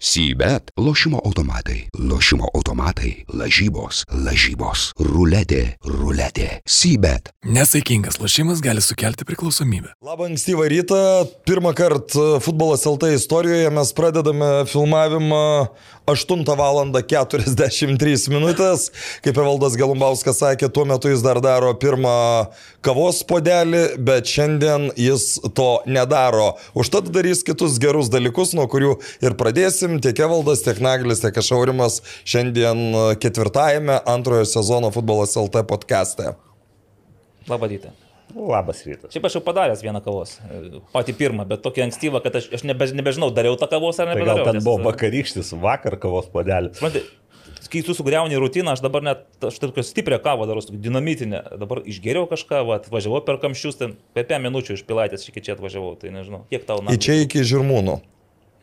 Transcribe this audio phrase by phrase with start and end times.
[0.00, 6.60] Sybet- lošimo automatai, lošimo automatai, lažybos, lažybos, ruletė, ruletė.
[6.62, 7.32] Sybet.
[7.42, 9.90] Nesaikingas lošimas gali sukelti priklausomybę.
[9.98, 11.26] Labą ankstyvą rytą.
[11.44, 15.66] Pirmą kartą futbolas LT istorijoje mes pradedame filmavimą
[16.06, 16.78] 8 val.
[16.78, 18.92] 43 minutės.
[19.24, 22.46] Kaip Evaldas Galumbauskas sakė, tuo metu jis dar daro pirmą
[22.86, 26.52] kavos podelį, bet šiandien jis to nedaro.
[26.78, 28.94] Užtat darys kitus gerus dalykus, nuo kurių
[29.26, 29.34] ir
[29.88, 30.02] pradėsim.
[30.02, 36.34] Tiek Evaldas, tiek Naglis, tiek Ašaurimas šiandien ketvirtajame antrojo sezono futbolas LT podcast'e.
[37.48, 37.92] Labą rytą.
[38.36, 39.12] Labas rytas.
[39.12, 40.38] Šiaip aš jau padaręs vieną kavos.
[40.92, 44.18] Pati pirmą, bet tokia ankstyva, kad aš, aš nebe, nebežinau, dariau tą kavos ar ne.
[44.18, 46.76] Tai gal ten buvo vakarykštis, vakar kavos podelis.
[46.76, 47.06] Suprantate,
[47.72, 51.40] kai tu sugriauni rutiną, aš dabar net, aš tokią stiprią kavą darau, dinamitinę.
[51.56, 55.56] Dabar išgeriau kažką, va, atvažiavau per kamščius, ten per 5 minučių iš pilaitės iki čia
[55.56, 57.96] atvažiavau, tai nežinau, kiek tau Į čia iki žirmūnų.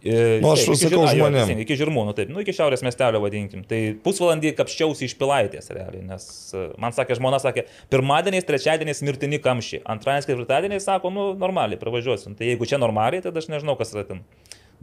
[0.05, 1.49] Nu, aš sakau žmonėms.
[1.63, 3.63] Iki žirmūnų, taip, nu, iki šiaurės miestelio vadinkim.
[3.65, 9.41] Tai pusvalandį kapščiausi iš pilaitės realiai, nes e, man sakė, žmona sakė, pirmadieniais, trečiadieniais mirtini
[9.41, 12.37] kamščiai, antradieniais, ketvirtadieniais sako, nu, normaliai, pravažiuosim.
[12.37, 14.21] Tai jeigu čia normaliai, tai aš nežinau, kas yra ten.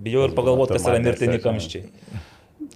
[0.03, 1.87] Bijau ir pagalvoti, kas yra mirtini kamščiai.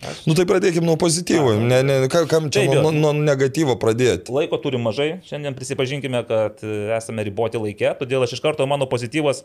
[0.07, 0.25] Aš...
[0.29, 4.35] Nu tai pradėkime nuo pozityvo, ne, ne, kam čia Taip, nuo, nuo negatyvo pradėti.
[4.35, 6.61] Laiko turim mažai, šiandien prisipažinkime, kad
[6.99, 9.45] esame riboti laikė, todėl aš iš karto mano pozityvas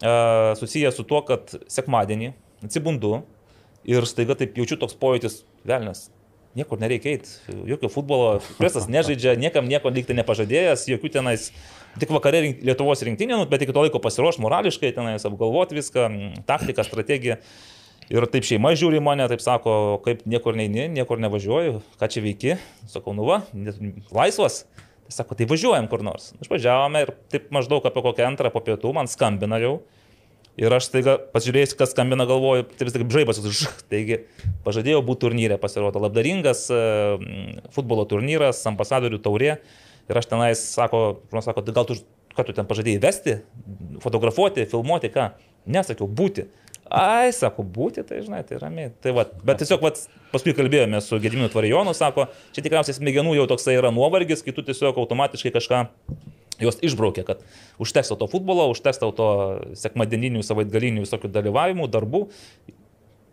[0.00, 2.32] susijęs su tuo, kad sekmadienį
[2.64, 3.20] atsibundu
[3.88, 6.08] ir staiga taip jaučiu toks pojūtis, velnas,
[6.58, 7.30] niekur nereikia eiti,
[7.68, 11.50] jokio futbolo, presas nežaidžia, niekam nieko lygtai nepažadėjęs, jokių tenais,
[12.00, 16.08] tik vakarė rink, Lietuvos rinktinė, nu, bet iki to laiko pasiruoš morališkai, tenais apgalvoti viską,
[16.48, 17.38] taktiką, strategiją.
[18.10, 22.56] Ir taip šeima žiūri mane, taip sako, kaip niekur neini, niekur nevažiuoju, ką čia veiki.
[22.90, 23.44] Sakau, nu va,
[24.10, 24.64] laisvas.
[25.10, 26.30] Sako, tai važiuojam kur nors.
[26.44, 29.80] Išvažiavome ir taip maždaug apie kokią antrą po pietų man skambina jau.
[30.60, 33.38] Ir aš staiga pasižiūrėjus, kas skambina, galvoju, taip vis tik žaibas,
[33.90, 34.20] taigi
[34.66, 36.80] pažadėjau būti turnyrė, pasirodo labdaringas e,
[37.74, 39.54] futbolo turnyras, ambasadorių taurė.
[40.10, 41.96] Ir aš tenais, sako, žmonės sako, tai gal tu,
[42.36, 43.36] ką tu ten pažadėjai vesti,
[44.02, 45.30] fotografuoti, filmuoti, ką?
[45.70, 46.48] Nesakiau, būti.
[46.90, 48.90] Ai, sako, būti, tai žinai, tai ramiai.
[49.02, 49.92] Tai va, bet tiesiog, va,
[50.32, 54.64] paskui kalbėjome su Gediminu Tvarijonu, sako, čia tikriausiai smegenų jau toksai yra nuovargis, kai tu
[54.66, 55.84] tiesiog automatiškai kažką
[56.60, 57.44] jos išbraukė, kad
[57.80, 59.28] užteks to futbolo, užteks to
[59.78, 62.24] sekmadieninių, savaitgalinių visokių dalyvavimų, darbų,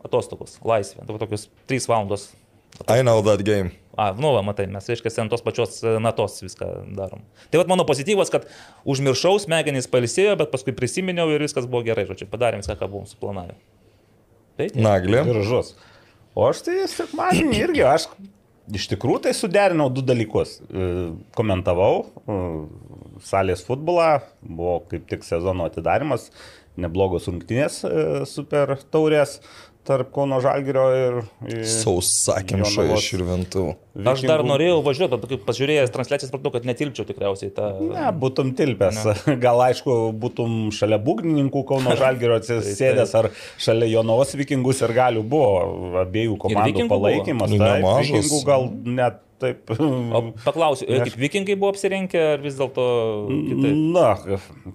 [0.05, 1.07] atostogos, laisvė.
[1.07, 2.29] Tai tokius 3 valandos.
[2.77, 2.93] Atostogos.
[2.93, 3.73] I know that game.
[3.97, 7.23] A, nu, va, matai, mes, reiškia, ant tos pačios e, natos viską darom.
[7.49, 8.43] Tai vad mano pozityvas, kad
[8.85, 13.07] užmiršau, smegenys palisėjo, bet paskui prisiminiau ir viskas buvo gerai, žodžiu, padarėm viską, ką buvom
[13.09, 13.57] suplanavę.
[14.61, 15.23] Tai, Naglė.
[15.25, 15.73] Gražus.
[16.37, 18.05] O aš tai sekmadienį irgi, aš
[18.77, 20.59] iš tikrųjų tai suderinau du dalykus.
[20.69, 20.93] E,
[21.33, 22.39] komentavau e,
[23.25, 26.29] salės futbolą, buvo kaip tik sezono atidarimas,
[26.77, 27.81] neblogos rungtynės
[28.29, 29.39] super taurės
[29.87, 31.19] tarp Kauno Žalgirio ir...
[31.71, 33.65] Sausakimšo iš Širventų.
[34.07, 37.69] Aš dar norėjau važiuoti, bet pažiūrėjęs transliacijas, supratau, kad netilpčiau tikriausiai tą...
[37.81, 38.99] Ne, būtum tilpęs.
[39.07, 39.37] Ne.
[39.45, 46.01] Gal aišku, būtum šalia būgnininkų Kauno Žalgirio atsisėdęs ar šalia Jonavos vikingų ir galių buvo
[46.03, 47.55] abiejų komandų palaikymas.
[47.57, 49.69] Tai, vikingų gal net Taip.
[49.69, 51.11] O paklausiu, aš...
[51.11, 52.85] kaip vikingai buvo apsirengę ar vis dėlto
[53.29, 53.75] kitaip?
[53.93, 54.07] Na,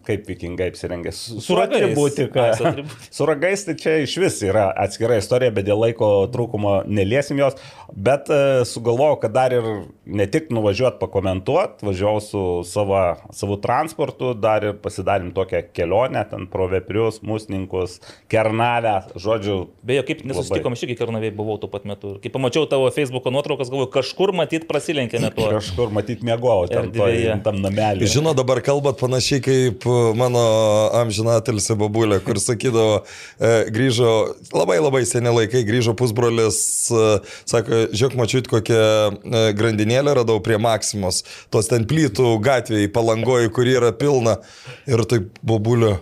[0.06, 1.10] kaip vikingai apsirengę.
[1.16, 1.90] Su ragais.
[1.96, 2.52] Būti, ka...
[3.16, 7.58] su ragais tai čia iš vis yra atskira istorija, bet dėl laiko trūkumo neliesim jos.
[7.92, 9.66] Bet uh, sugalvojau, kad dar ir
[10.06, 13.02] ne tik nuvažiuot pakomentuot, važiavau su savo,
[13.34, 17.98] savo transportu, dar ir pasidarėm tokią kelionę, ten pro Veprius, Musninkus,
[18.30, 19.58] Kernavę, žodžiu.
[19.82, 22.14] Beje, kaip nesusitikom, aš irgi Kernavėje buvau tuo pat metu.
[22.22, 25.48] Kai pamačiau tavo Facebook nuotraukas, galvoju, kažkur matyti matyt prasilenkėme tuo.
[25.56, 28.08] Kažkur matyt mėgau ten toj, tam namelį.
[28.10, 29.86] Žinau, dabar kalbat panašiai kaip
[30.18, 30.42] mano
[31.00, 33.02] amžinatelis babulė, kur sakydavo,
[33.40, 36.60] e, grįžo labai labai seniai laikai, grįžo pusbrolis,
[36.92, 37.08] e,
[37.48, 43.68] sako, žiūrėk, mačiut kokią e, grandinėlę radau prie Maksimos, tos ten plytų gatvėje, palangoji, kur
[43.68, 44.40] yra pilna.
[44.86, 45.96] Ir taip babulė.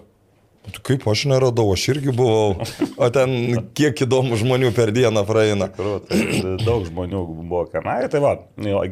[0.86, 2.66] Kaip aš neradau, aš irgi buvau.
[3.00, 5.70] O ten kiek įdomų žmonių per dieną praeina.
[5.72, 8.02] Tikrų, tai daug žmonių buvo kanai.
[8.12, 8.34] Tai va,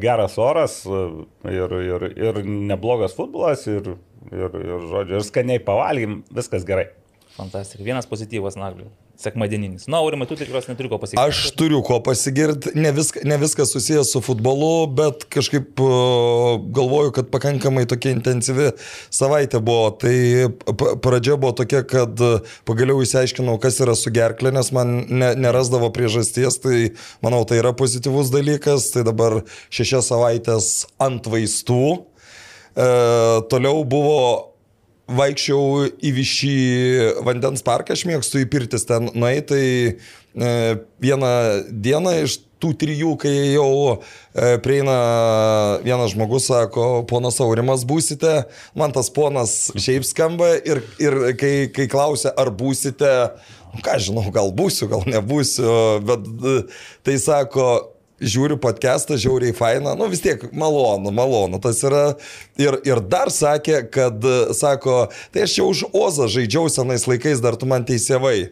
[0.01, 3.93] geras oras ir, ir, ir neblogas futbolas ir,
[4.33, 6.89] ir, ir, žodžiu, ir skaniai pavalgym, viskas gerai.
[7.37, 7.85] Fantastika.
[7.85, 9.87] Vienas pozityvas naglių sekmadieninis.
[9.91, 11.27] Na, aurimai, tu tikriausiai neturi ko pasigirti.
[11.27, 17.11] Aš turiu ko pasigirti, ne, visk, ne viskas susijęs su futbolu, bet kažkaip uh, galvoju,
[17.17, 18.71] kad pakankamai tokia intensyvi
[19.11, 19.91] savaitė buvo.
[19.99, 20.15] Tai
[21.03, 22.15] pradžia buvo tokia, kad
[22.69, 26.77] pagaliau įsiaiškinau, kas yra su gerklė, nes man ne, nerasdavo priežasties, tai
[27.25, 28.91] manau, tai yra pozityvus dalykas.
[28.95, 29.41] Tai dabar
[29.73, 30.71] šešias savaitės
[31.03, 31.83] ant vaistų.
[32.79, 32.87] E,
[33.51, 34.48] toliau buvo
[35.09, 36.57] vaikščiau į višį
[37.25, 41.31] vandens parką, aš mėgstu į pirtis ten nueiti, tai e, vieną
[41.69, 44.97] dieną iš tų trijų, kai jau e, prieina
[45.85, 48.43] vienas žmogus, sako, ponas Aurimas būsite,
[48.77, 53.13] man tas ponas šiaip skamba ir, ir kai, kai klausia, ar būsite,
[53.73, 55.71] nu, ką žinau, gal būsiu, gal nebūsiu,
[56.05, 56.59] bet e,
[57.07, 57.71] tai sako,
[58.19, 61.59] žiūriu podcastą, žiauriai faina, nu vis tiek malonu, malonu.
[61.63, 62.03] Tas yra.
[62.59, 64.23] Ir, ir dar sakė, kad,
[64.57, 68.51] sako, tai aš jau už Ozą žaidžiau senais laikais, dar tu man teisėvai.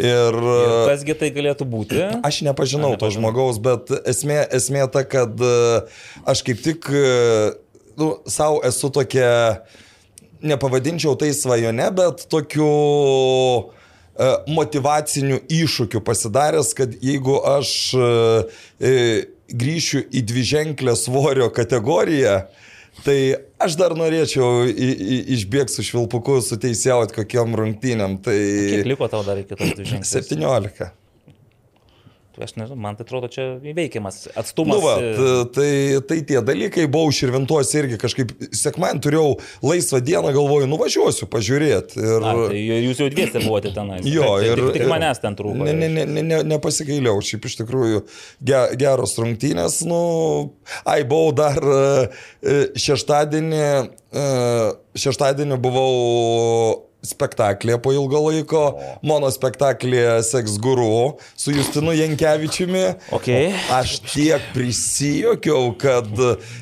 [0.00, 1.98] Ir, ir kasgi tai galėtų būti?
[2.24, 5.42] Aš nepažinau to žmogaus, bet esmė, esmė ta, kad
[6.30, 6.88] aš kaip tik
[8.00, 9.66] nu, savo esu tokia,
[10.40, 12.70] nepavadinčiau tai svajone, bet tokiu
[14.50, 17.74] motivacinių iššūkių pasidaręs, kad jeigu aš
[19.50, 22.42] grįšiu į dviženklę svorio kategoriją,
[23.00, 23.16] Tai
[23.62, 28.18] aš dar norėčiau išbėgti su švilpuku, suteisėjot kokiam rungtynėm.
[28.20, 28.36] Tai...
[28.36, 30.26] Kiek liko tau dar iki tos dvi žingsnius?
[30.28, 30.90] 17
[32.46, 34.76] aš nežinau, man tai atrodo čia įveikiamas atstumas.
[34.76, 35.70] Nu, va, e, tai,
[36.08, 42.00] tai tie dalykai, buvau širvintuos irgi kažkaip, sekman turėjau laisvą dieną, galvoju, nuvažiuosiu pažiūrėti.
[42.00, 42.26] Ir...
[42.26, 44.04] A, tai jūs jau dviese buvote tenais.
[44.08, 45.62] Jo, tai, ir tik, tik manęs ten trūko.
[45.64, 48.04] Ne, ne, ne, ne, ne, nepasigailiau, šiaip iš tikrųjų
[48.50, 49.80] ge, geros rungtynės.
[49.88, 50.02] Nu,
[50.84, 53.64] ai, buvau dar e, šeštadienį,
[54.10, 54.28] e,
[55.06, 55.90] šeštadienį buvau
[57.06, 58.62] spektaklė po ilgo laiko,
[59.06, 62.84] mano spektaklė Seks Guru su Justinu Jankievičiumi.
[63.16, 63.54] Okay.
[63.72, 66.08] Aš tiek prisijokiau, kad,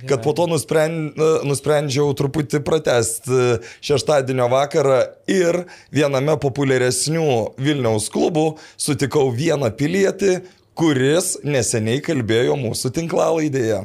[0.08, 1.18] kad po to nusprend,
[1.48, 5.00] nusprendžiau truputį pratesti šeštadienio vakarą
[5.30, 5.64] ir
[5.94, 10.40] viename populiaresnių Vilniaus klubų sutikau vieną pilietį,
[10.78, 13.82] kuris neseniai kalbėjo mūsų tinklalaidėje.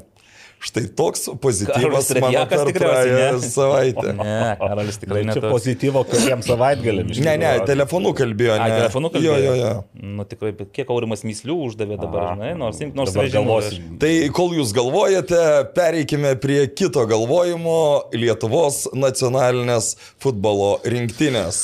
[0.64, 4.14] Štai toks pozityvas mano per praėjusią savaitę.
[4.16, 5.34] Ne, Karolis tikrai ne.
[5.36, 7.20] Čia pozityvo kuriems savaitgalėms.
[7.26, 8.56] Ne, ne, telefonu kalbėjo.
[8.62, 8.70] Ne.
[8.72, 9.34] A, telefonu kalbėjo.
[9.44, 10.06] Jo, jo, jo.
[10.16, 12.38] Nu tikrai, kiek aurimas myslių uždavė dabar, Aha.
[12.38, 13.90] žinai, nors, nors galvosim.
[14.00, 15.42] Tai kol jūs galvojate,
[15.76, 17.82] pereikime prie kito galvojimo-
[18.24, 21.60] Lietuvos nacionalinės futbolo rinktinės.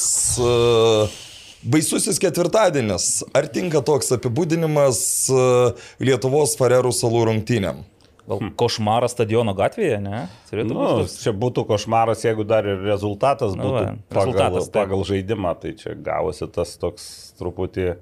[1.64, 3.08] Baisusis ketvirtadienis.
[3.36, 5.48] Ar tinka toks apibūdinimas e,
[6.08, 7.82] Lietuvos Farerų salų rungtynėm?
[8.30, 10.20] Gal košmaras stadiono gatvėje, ne?
[10.52, 11.16] Turėtų Nu, būt toks.
[11.24, 14.78] čia būtų košmaras, jeigu dar ir rezultatas Nu, būtų va, pagal, rezultatas, taip.
[14.84, 17.10] pagal žaidimą, tai čia gavosi tas toks
[17.42, 17.96] truputį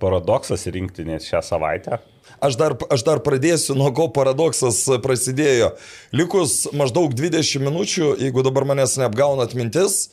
[0.00, 2.00] paradoksas rinktinės šią savaitę.
[2.40, 5.74] Aš dar, aš dar pradėsiu, nuo ko paradoksas prasidėjo.
[6.16, 10.10] Likus maždaug 20 minučių, jeigu dabar manęs neapgaunat mintis,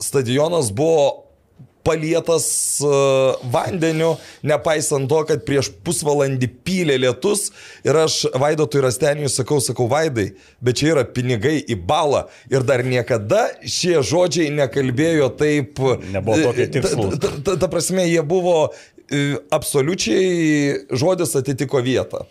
[0.00, 1.25] stadionas buvo
[1.86, 2.46] palietas
[2.84, 4.16] uh, vandeniu,
[4.46, 7.48] nepaisant to, kad prieš pusvalandį pylė lietus
[7.86, 12.82] ir aš Vaidotui Rasteniui sakau, sakau, Vaidai, bet čia yra pinigai į balą ir dar
[12.86, 15.78] niekada šie žodžiai nekalbėjo taip.
[16.12, 17.20] Nebuvo tokie tikslūs.
[17.22, 22.26] Ta, ta, ta, prasme, jie buvo e, absoliučiai žodis atitiko vietą.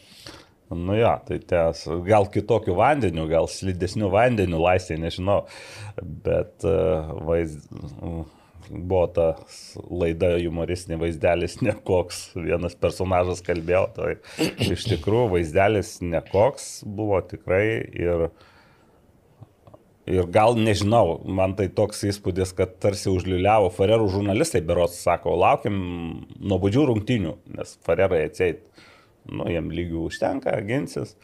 [0.75, 5.44] Nu ja, tai tes, gal kitokių vandenių, gal slidesnių vandenių laisvė, nežinau,
[6.25, 7.54] bet uh, vaiz,
[8.01, 8.24] uh,
[8.70, 9.28] buvo ta
[9.90, 14.12] laida humoristinė vaizdelis nekoks, vienas personažas kalbėjo, tai
[14.66, 18.30] iš tikrųjų vaizdelis nekoks buvo tikrai ir
[20.06, 25.80] Ir gal nežinau, man tai toks įspūdis, kad tarsi užliuliavo Farerų žurnalistai, berots sako, laukiam
[26.38, 28.62] nuobodžių rungtinių, nes Farerai atseit,
[29.26, 31.16] nu, jiem lygių užtenka, ginsis.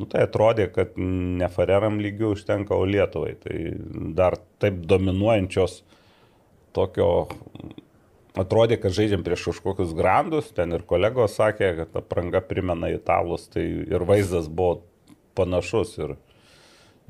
[0.00, 3.34] Nu, tai atrodė, kad ne Fareram lygių užtenka, o Lietuvai.
[3.42, 3.56] Tai
[4.16, 5.82] dar taip dominuojančios
[6.76, 7.10] tokio,
[8.38, 13.66] atrodė, kad žaidžiam prieš kažkokius grandus, ten ir kolegos sakė, kad apranga primena italus, tai
[13.90, 14.80] ir vaizdas buvo
[15.38, 15.96] panašus.
[16.00, 16.16] Ir,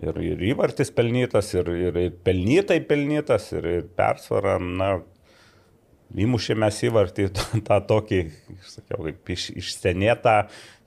[0.03, 4.95] ir, ir įvartis pelnytas, ir, ir, ir pelnytai pelnytas, ir, ir persvara, na,
[6.19, 7.29] įmušėme įvartį
[7.69, 8.21] tą tokį,
[8.57, 10.37] aš sakiau, kaip iš, išsenėtą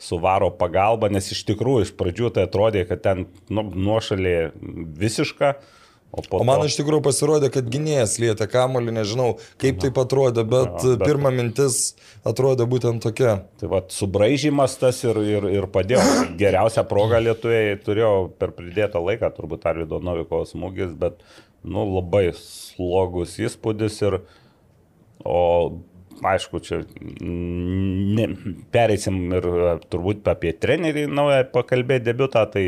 [0.01, 4.51] suvaro pagalbą, nes iš tikrųjų iš pradžių tai atrodė, kad ten nu, nuošalė
[4.99, 5.55] visiška.
[6.13, 10.43] O, O man to- iš tikrųjų pasirodė, kad gynėjas lietė kamolį, nežinau kaip tai atrodė,
[10.45, 13.39] bet, Jo, bet- pirma mintis atrodė būtent tokia.
[13.57, 16.03] Tai va, subraižymas tas ir, ir, ir padėjo.
[16.37, 21.17] Geriausią progą lietuviai turėjo per pridėtą laiką, turbūt Arvido Noviko smūgis, bet,
[21.65, 24.19] nu, labai slogus įspūdis ir,
[25.25, 25.39] o,
[26.23, 26.83] aišku, čia
[27.23, 28.27] ne,
[28.71, 32.67] pereisim ir e, turbūt apie trenerį naują pakalbėti debutą, tai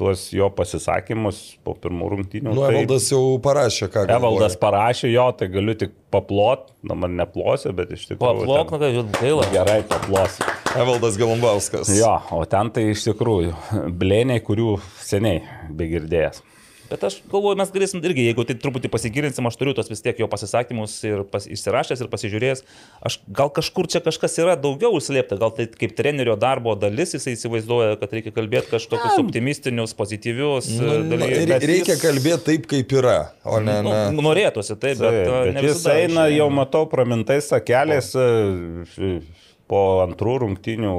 [0.00, 2.50] tuos jo pasisakymus po pirmų rungtynių.
[2.56, 2.72] Nu, tai...
[2.80, 4.18] Evaldas jau parašė, ką galvoja.
[4.18, 8.46] Evaldas parašė jo, tai galiu tik paplot, na man neplosiu, bet iš tikrųjų.
[8.48, 9.48] Paplok, ten- na, kad gaila.
[9.54, 10.48] Gerai, paplosiu.
[10.80, 11.90] Evaldas Galumbauskas.
[11.98, 13.54] Jo, o ten tai iš tikrųjų
[14.00, 15.42] blėniai, kurių seniai
[15.76, 16.42] begirdėjęs.
[16.90, 20.18] Bet aš galvoju, mes galėsim irgi, jeigu tai truputį pasigilinsim, aš turiu tos vis tiek
[20.18, 22.64] jo pasisakymus ir pas, išsirašęs ir pasižiūrėjęs,
[23.06, 27.36] aš gal kažkur čia kažkas yra daugiau užslėpta, gal tai kaip trenerio darbo dalis jisai
[27.36, 29.22] įsivaizduoja, kad reikia kalbėti kažkokius ja.
[29.22, 31.46] optimistinius, pozityvius nu, dalykus.
[31.46, 32.02] Nu, reikia jis...
[32.02, 33.78] kalbėti taip, kaip yra, o ne.
[33.86, 34.26] Nu, ne.
[34.26, 38.10] Norėtųsi taip, bet, taip, bet jis eina, jau matau, pramintais sakeliais
[39.70, 40.98] po antrų rungtinių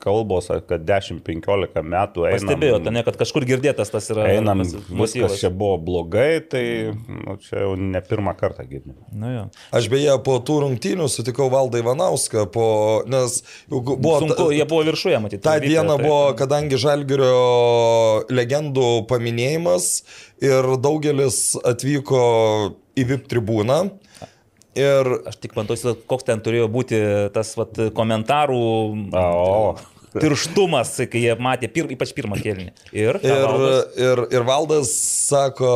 [0.00, 2.38] kalbos, kad 10-15 metų einam.
[2.38, 4.26] Pastebėjote, ne, kad kažkur girdėtas tas yra.
[4.32, 6.64] Einam, viskas čia buvo blogai, tai
[6.94, 9.04] nu, čia jau ne pirmą kartą girdėjau.
[9.12, 9.44] Nu, jo.
[9.76, 12.66] Aš beje po tų rungtynių sutikau Valdą Ivanauską, po,
[13.10, 13.40] nes
[13.70, 14.18] buvo...
[14.24, 15.44] Sunku, jie buvo viršuje, matyti.
[15.44, 19.92] Ta diena tai, buvo, kadangi Žalgirio legendų paminėjimas
[20.44, 22.22] ir daugelis atvyko
[22.98, 23.82] į VIP tribūną.
[24.78, 26.98] Ir aš tik pantausiu, koks ten turėjo būti
[27.34, 28.60] tas vat, komentarų.
[29.10, 29.72] O.
[30.10, 32.72] Tirštumas, kai jie matė, pir, ypač pirmą kėlinį.
[32.90, 33.98] Ir, ir, valdas?
[33.98, 34.94] ir, ir valdas
[35.30, 35.74] sako,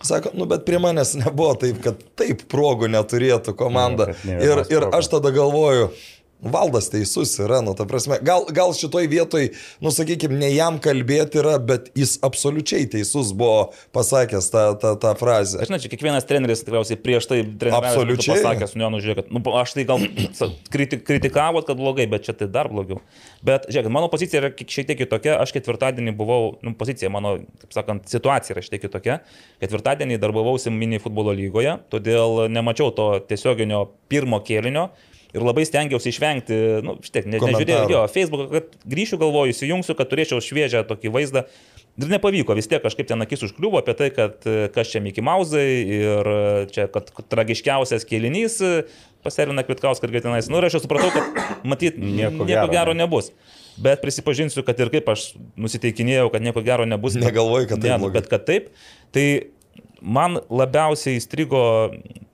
[0.00, 4.14] Sako, nu bet prie manęs nebuvo taip, kad taip progų neturėtų komanda.
[4.24, 5.90] Ne, ir, ir aš tada galvoju,
[6.42, 9.50] Valdas teisus yra, nu, ta prasme, gal, gal šitoj vietoj,
[9.84, 15.12] nu, sakykime, ne jam kalbėti yra, bet jis absoliučiai teisus buvo pasakęs tą, tą, tą
[15.20, 15.60] frazę.
[15.60, 19.74] Aš žinau, čia kiekvienas treneris tikriausiai prieš tai absoliučiai pasakęs, nu, nu, žiūrėk, nu, aš
[19.76, 20.00] tai gal
[20.72, 23.02] kritik, kritikavot, kad blogai, bet čia tai dar blogiau.
[23.44, 27.76] Bet, žiūrėk, mano pozicija yra šiek tiek kitokia, aš ketvirtadienį buvau, nu, pozicija mano, taip
[27.76, 29.20] sakant, situacija yra šiek tiek kitokia.
[29.60, 34.88] Ketvirtadienį darbavausi mini futbolo lygoje, todėl nemačiau to tiesioginio pirmo kėlinio
[35.34, 36.56] ir labai stengiausi išvengti,
[36.86, 41.44] nu, štai, ne, nežiūrėjau, jo, Facebooką, kad grįšiu galvoju, įsijungsiu, kad turėčiau šviežią tokį vaizdą.
[42.00, 45.66] Ir nepavyko, vis tiek kažkaip ten akis užkliuvo apie tai, kad kas čia Mickey Mausai
[45.98, 46.30] ir
[46.72, 48.70] čia, kad tragiškiausias kėlinys e,
[49.26, 50.48] paserina Kvitkaus, kad tenais.
[50.48, 53.04] Nu ir aš jau supratau, kad matyt, nieko, nieko gero ne.
[53.04, 53.32] nebus.
[53.80, 57.18] Bet prisipažinsiu, kad ir kaip aš nusiteikinėjau, kad nieko gero nebus.
[57.20, 58.00] Negalvoju, kad taip.
[58.00, 58.72] Ne, bet kad taip.
[59.14, 59.26] Tai
[60.00, 61.62] man labiausiai įstrigo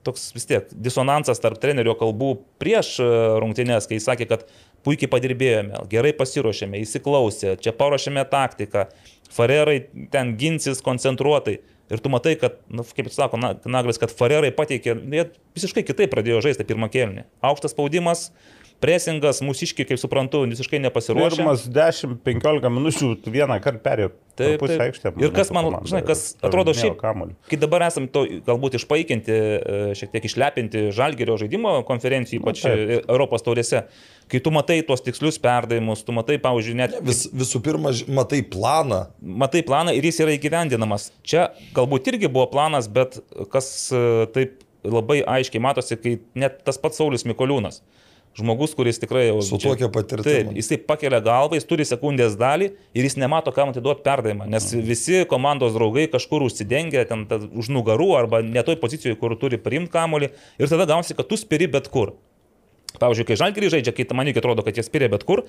[0.07, 3.07] toks vis tiek disonansas tarp trenerio kalbų prieš e,
[3.43, 4.45] rungtynės, kai jis sakė, kad
[4.87, 8.87] puikiai padirbėjome, gerai pasiruošėme, įsiklausė, čia paruošėme taktiką,
[9.33, 9.81] farerai
[10.13, 11.59] ten ginsis koncentruotai.
[11.87, 16.41] Ir tu matai, kad, nu, kaip sako Naglis, kad farerai pateikė, jie visiškai kitaip pradėjo
[16.43, 17.23] žaisti pirmą kėlinį.
[17.47, 21.41] Aukštas spaudimas, uh, presingas, mūsiškiai, kaip suprantu, visiškai nepasiruošė.
[21.41, 24.13] Pirmas 10-15 minučių vieną kartą perėjo.
[24.37, 24.81] Taip, taip.
[24.83, 26.99] Aikštė, ir kas man, komanda, žinai, kas atrodo šiaip,
[27.49, 32.99] kai dabar esam to galbūt išpaikinti, e, šiek tiek išlepinti žalgerio žaidimo konferencijų, ypač nu,
[32.99, 33.81] Europos taurėse,
[34.29, 36.99] kai tu matai tuos tikslius perdavimus, tu matai, pavyzdžiui, net...
[37.07, 39.07] Vis, visų pirma, matai planą.
[39.17, 41.09] Matai planą ir jis yra įgyvendinamas.
[41.25, 43.17] Čia galbūt irgi buvo planas, bet
[43.49, 44.05] kas e,
[44.37, 47.81] taip labai aiškiai matosi, kai net tas pats Saulis Mikoliūnas
[48.37, 49.41] žmogus, kuris tikrai jau...
[49.45, 50.27] Su tokia patirtimi.
[50.27, 54.69] Taip, jisai pakelia galvą, jis turi sekundės dalį ir jis nemato, kam atiduoti perdavimą, nes
[54.71, 54.85] mhm.
[54.87, 57.25] visi komandos draugai kažkur užsidengia ten
[57.57, 61.39] už nugarų arba ne toj pozicijoje, kur turi priimti kamolį ir tada gausi, kad tu
[61.39, 62.15] spiri bet kur.
[62.97, 65.43] Pavyzdžiui, kai žalgiriai žaidžia, kai man iki atrodo, kad jie spiria bet kur,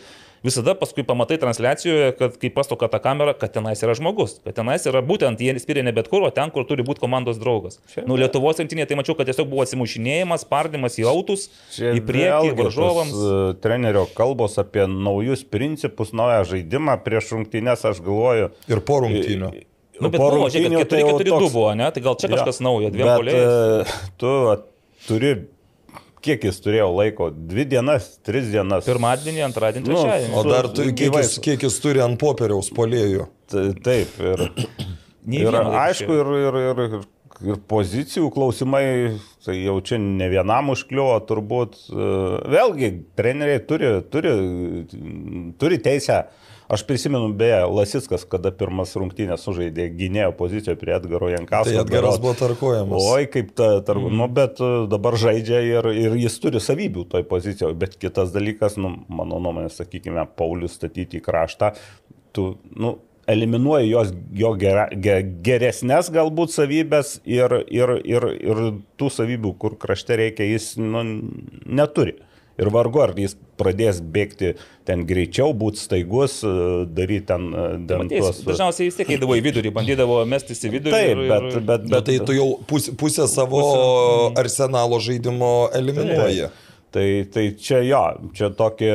[0.45, 4.85] visada paskui pamatai transliacijoje, kad kai pastoka tą kamerą, kad tenais yra žmogus, kad tenais
[4.90, 7.80] yra būtent jie spiria ne bet kur, o ten, kur turi būti komandos draugas.
[7.95, 12.04] Čia, nu, Lietuvos rinktinėje tai mačiau, kad tiesiog buvo atsimušinėjimas, pardimas į autus, Čia į
[12.11, 13.16] priekį varžovams.
[13.16, 18.52] Uh, trenerio kalbos apie naujus principus, naują žaidimą prieš rungtynės, aš galvoju.
[18.68, 19.54] Ir po rungtynių.
[19.99, 21.88] Nu, bet buvo, žiūrėk, 4-4-2 tai buvo, ne?
[21.90, 23.47] Tai gal čia kažkas ja, naujo, dviem poliais.
[23.49, 24.35] Uh, tu
[25.09, 25.33] turi
[26.25, 27.29] kiek jis turėjo laiko?
[27.33, 28.87] Dvi dienas, tris dienas.
[28.89, 30.33] Pirmadienį, antradienį, nu, trečiadienį.
[30.33, 33.29] Nu, o dar tu, kiek, jis, kiek jis turi ant popieriaus polėjų?
[33.53, 34.45] Taip, ir,
[35.43, 36.99] ir aišku, ir, ir, ir,
[37.53, 38.85] ir pozicijų klausimai,
[39.47, 41.79] tai jau čia ne vienam užkliuvo turbūt.
[42.57, 44.35] Vėlgi, treneriai turi, turi,
[45.61, 46.25] turi teisę
[46.69, 51.73] Aš prisimenu, beje, Lasiskas, kada pirmas rungtynės sužaidė gynėjo pozicijoje prie Edgaro Jankausko.
[51.73, 53.07] Tai Edgaras buvo tarkuojamas.
[53.15, 54.19] Oi, kaip ta, tarp, mm.
[54.21, 57.73] nu, bet e, dabar žaidžia ir, ir jis turi savybių toj pozicijoje.
[57.81, 61.73] Bet kitas dalykas, nu, mano nuomonė, sakykime, Paulius statyti į kraštą,
[62.37, 62.99] tu, nu,
[63.33, 68.65] eliminuoja jos, jo gera, ge, geresnės galbūt savybės ir, ir, ir, ir
[69.01, 71.05] tų savybių, kur krašte reikia, jis nu,
[71.65, 72.19] neturi.
[72.59, 74.53] Ir vargu, ar jis pradės bėgti
[74.88, 76.50] ten greičiau, būti staigus, e,
[76.91, 77.49] daryti ten...
[77.53, 78.41] E, ten Matys, tuos...
[78.49, 80.95] Dažniausiai vis tiek eidavo į vidurį, bandydavo mestis į vidurį.
[80.97, 84.41] Taip, ir, bet, bet, bet, bet tai tu jau pusę, pusę savo pusę...
[84.43, 86.50] arsenalo žaidimo eliminuoji.
[86.95, 88.95] Tai, tai čia jo, čia tokie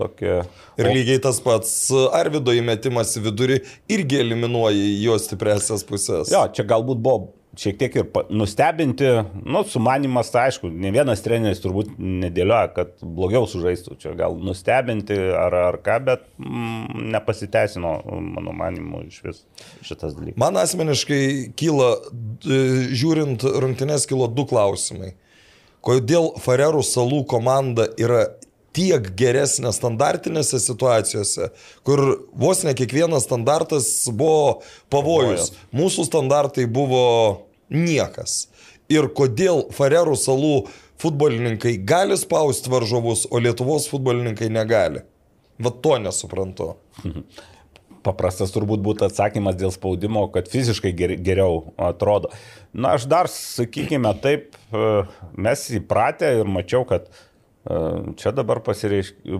[0.00, 0.40] tokie.
[0.80, 1.74] Ir lygiai tas pats
[2.16, 3.60] Arvido įmetimas į vidurį
[3.92, 6.32] irgi eliminuoja jo stipresias pusės.
[6.32, 9.08] Jo, čia galbūt buvo šiek tiek ir nustebinti,
[9.44, 15.18] nu, sumanimas, tai aišku, ne vienas treneris turbūt nedėlioja, kad blogiau sužaistų, čia gal nustebinti
[15.36, 17.94] ar, ar ką, bet mm, nepasiteisino,
[18.38, 19.42] mano manimu, iš vis
[19.84, 20.38] šitas dalykas.
[20.40, 21.24] Man asmeniškai
[21.58, 21.90] kyla,
[23.02, 25.12] žiūrint rungtynės, kilo du klausimai.
[25.82, 28.28] Kodėl Farerų salų komanda yra
[28.76, 31.50] tiek geresnė standartinėse situacijose,
[31.86, 32.02] kur
[32.32, 34.62] vos ne kiekvienas standartas buvo
[34.92, 35.52] pavojus.
[35.76, 37.04] Mūsų standartai buvo
[37.72, 38.46] niekas.
[38.92, 40.56] Ir kodėl Farerų salų
[41.02, 45.02] futbolininkai gali spausti varžovus, o Lietuvos futbolininkai negali.
[45.62, 46.74] Vat to nesuprantu.
[48.06, 52.32] Paprastas turbūt būtų atsakymas dėl spaudimo, kad fiziškai ger, geriau atrodo.
[52.74, 54.88] Na, aš dar, sakykime, taip, e,
[55.38, 57.31] mes įpratę ir mačiau, kad e,
[58.18, 58.58] čia dabar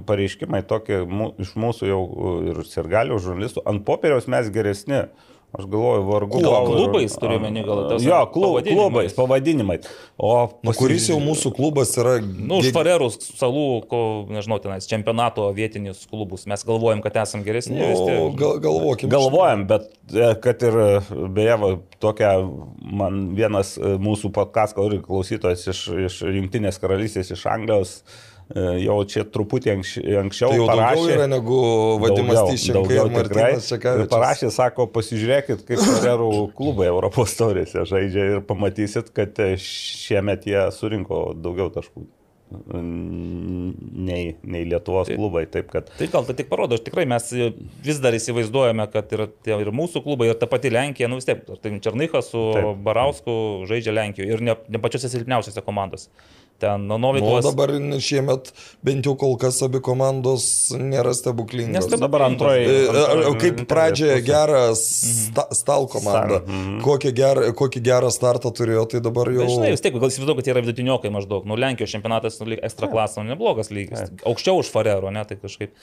[0.06, 1.00] pareiškimai tokie
[1.42, 3.64] iš mūsų jau e, ir sirgalių žurnalistų.
[3.66, 5.08] Ant popieriaus mes geresni.
[5.52, 6.30] Aš galvoju, vargu.
[6.30, 6.40] Kuo?
[6.40, 8.78] gal Klubais turiu omeny, gal tas Jo, klu, pavadinimais.
[8.78, 9.90] klubais, pavadinimais.
[10.16, 10.30] O
[10.64, 12.14] Nu, kuris jau mūsų klubas yra...
[12.24, 14.00] Nu, už Farerų salų, ko,
[14.32, 16.46] nežinau, tenais čempionato vietinius klubus.
[16.48, 17.76] Mes galvojam, kad esam geresni.
[17.76, 18.40] Nu, tiek.
[18.40, 19.12] gal, galvokim.
[19.12, 20.80] Galvojam, bet e, kad ir
[21.36, 22.32] beje, va, tokia,
[22.80, 29.24] man vienas e, mūsų podcast klausytojas iš, iš Junktinės karalystės, iš Anglijos, e, jau čia
[29.28, 29.92] truputį anks,
[30.22, 31.12] anksčiau Tai jau daugiau parašė.
[31.16, 31.58] yra negu
[32.02, 33.12] Vadimas Daugiau, daugiau ir.
[33.16, 34.10] Martinas Čekavičius.
[34.12, 40.66] Parašė, sako, pasižiūrėkit, kaip Ferrerų klubai Europos taurėse žaidžia ir pamatysit, kad e, šiemet jie
[40.76, 42.04] surinko daugiau taškų
[42.72, 45.44] nei, nei Lietuvos klubai.
[45.50, 47.28] Taip kad Tai gal tai tik parodo, aš tikrai mes
[47.84, 51.44] vis dar įsivaizduojame, kad ir, ir mūsų klubai, ir ta pati Lenkija, nu vis tiek,
[51.62, 52.44] tai Černychas su.
[52.56, 52.70] Taip.
[52.82, 53.34] Barausku
[53.70, 56.10] žaidžia Lenkijoje ir ne, ne pačiose silpniausiose komandose.
[56.62, 57.44] Ten nuo Nu, Novikovas.
[57.48, 58.52] dabar šiemet
[58.86, 60.44] bent jau kol kas abi komandos
[60.78, 61.74] nėra stebuklingos.
[61.74, 62.04] Nestebuklingas.
[62.04, 62.66] dabar antroji.
[62.70, 64.82] E, antroji ar- Kaip pradžioje geras
[65.26, 66.78] sta, stal komanda, Stal, mhm.
[66.86, 69.42] kokį, gerą, kokį gerą startą turėjo, tai dabar jau...
[69.42, 71.48] Bet žinai, vis tiek, gal įsivaizduoju, kad jie yra vidutiniokai maždaug.
[71.50, 74.12] Nu, Lenkijos čempionatas nu, ekstra klasą, nu, neblogas lygis.
[74.22, 75.74] Aukščiau už Farero, ne, tai kažkaip.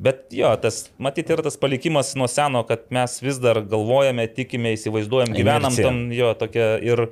[0.00, 4.72] Bet jo, tas, matyti, yra tas palikimas nuo seno, kad mes vis dar galvojame, tikime,
[4.78, 5.90] įsivaizduojam, gyvenam Inercija.
[5.90, 7.02] tam, jo, tokia ir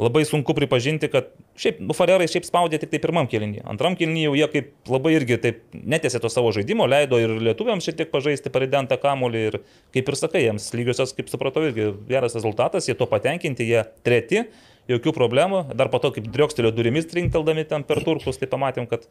[0.00, 1.28] labai sunku pripažinti, kad
[1.60, 3.62] šiaip, nu, Farerai šiaip spaudė tik tai pirmam kelnyje.
[3.68, 7.84] Antram kelnyje jau jie kaip labai irgi taip netėsė to savo žaidimo, leido ir lietuviams
[7.84, 9.58] šiek tiek pažaisti paridentą kamulį ir
[9.96, 14.46] kaip ir sakai, jiems lygiosios, kaip supratau, irgi geras rezultatas, jie to patenkinti, jie treti,
[14.90, 19.06] jokių problemų, dar po to kaip driokstelio durimis trinkteldami ten per turkus, tai pamatėm, kad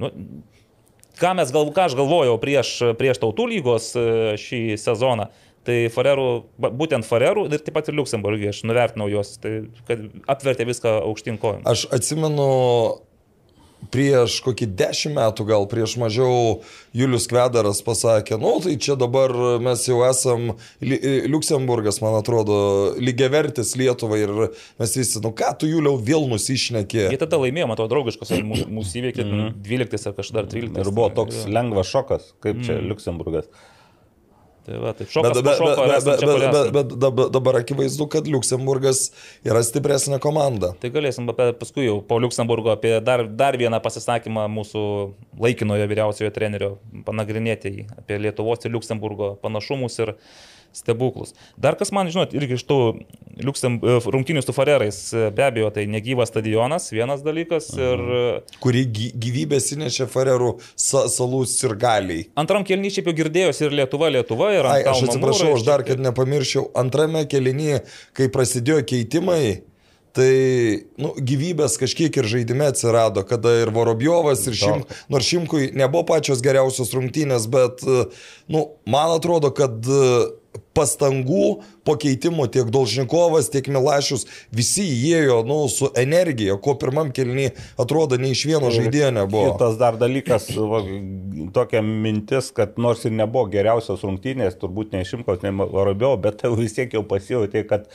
[0.00, 0.10] nu,
[1.20, 4.06] ką, mes gal, ką aš galvojau prieš, prieš tautų lygos e,
[4.40, 5.30] šį sezoną.
[5.64, 6.28] Tai Farerų,
[6.60, 11.40] būtent Farerų ir taip pat ir Luxemburgė, aš nuvertinau juos, tai kad apvertė viską aukštyn
[11.40, 11.64] kojom.
[11.70, 12.48] Aš atsimenu
[13.92, 16.60] prieš kokį dešimt metų, gal prieš mažiau,
[16.96, 22.56] Julius Kvedaras pasakė, nu tai čia dabar mes jau esam, Liuksemburgas, man atrodo,
[23.00, 24.34] lygiavertis Lietuvai ir
[24.80, 27.08] mes visi, nu ką tu Juliau vėl nusišnekė.
[27.12, 29.54] Jie tada laimėjo, matau, draugiškos, mūsų įveikė mm -hmm.
[29.68, 30.80] 12 ar kažkada 13.
[30.80, 31.54] Ir buvo toks Jo.
[31.58, 33.48] lengvas šokas, kaip čia Luxemburgas.
[34.64, 38.28] Tai va, taip, šokas, bet, šoko, bet, bet, bet, bet, bet, bet dabar, akivaizdu, kad
[38.28, 39.02] Liuksemburgas
[39.44, 40.72] yra stipresnė komanda.
[40.80, 44.84] Tai galėsim apie, paskui jau po Luxemburgo apie dar, dar vieną pasisakymą mūsų
[45.44, 46.70] laikinojo vyriausiojo trenerio
[47.04, 50.14] panagrinėti apie Lietuvos ir Luxemburgo panašumus ir
[50.74, 51.32] stebuklus.
[51.60, 52.78] Dar kas man, žinot, irgi iš tų
[53.44, 54.98] Luxem, rungtinių su Farerais,
[55.34, 58.02] be abejo, tai negyvas stadionas, vienas dalykas ir
[58.62, 62.28] kuri gy- gyvybės įnešė Farerų sa salų sirgaliai.
[62.38, 65.82] antram kelnyje šiaip jau girdėjosi ir Lietuva, Lietuva ir Ai, aš atsiprašau, mūro aš dar,
[65.82, 67.82] kad nepamirščiau, antrame kelinyje,
[68.14, 69.62] kai prasidėjo keitimai,
[70.14, 70.30] tai
[71.02, 76.38] nu, gyvybės kažkiek ir žaidime atsirado, kada ir Vorobjovas, ir Šim, nors Šimkui nebuvo pačios
[76.44, 77.82] geriausios rungtynės, bet
[78.46, 80.04] nu, man atrodo, kad e,
[80.74, 81.46] pastangų
[81.86, 88.18] po keitimų tiek Dolžnikovas, tiek Milašius, visi įėjo nu, su energija, ko pirmam kelnyje atrodo
[88.20, 89.54] nei iš vieno žaidėjo nebuvo.
[89.54, 90.82] Kitas dar dalykas, va,
[91.54, 96.52] tokia mintis, kad nors ir nebuvo geriausios rungtynės, turbūt nei Šimkos, nei Varabio, bet tai
[96.58, 97.88] vis tiek jau pasijauti, kad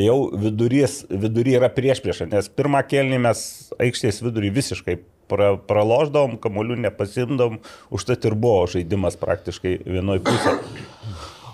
[0.00, 3.44] jau vidurys, vidury yra prieš priešą, nes pirmą kelnį mes
[3.82, 4.98] aikštės vidurį visiškai
[5.30, 7.60] pra, praloždavom, kamuolių nepasimdom,
[7.94, 10.92] užtat ir buvo žaidimas praktiškai vienoj pusėje.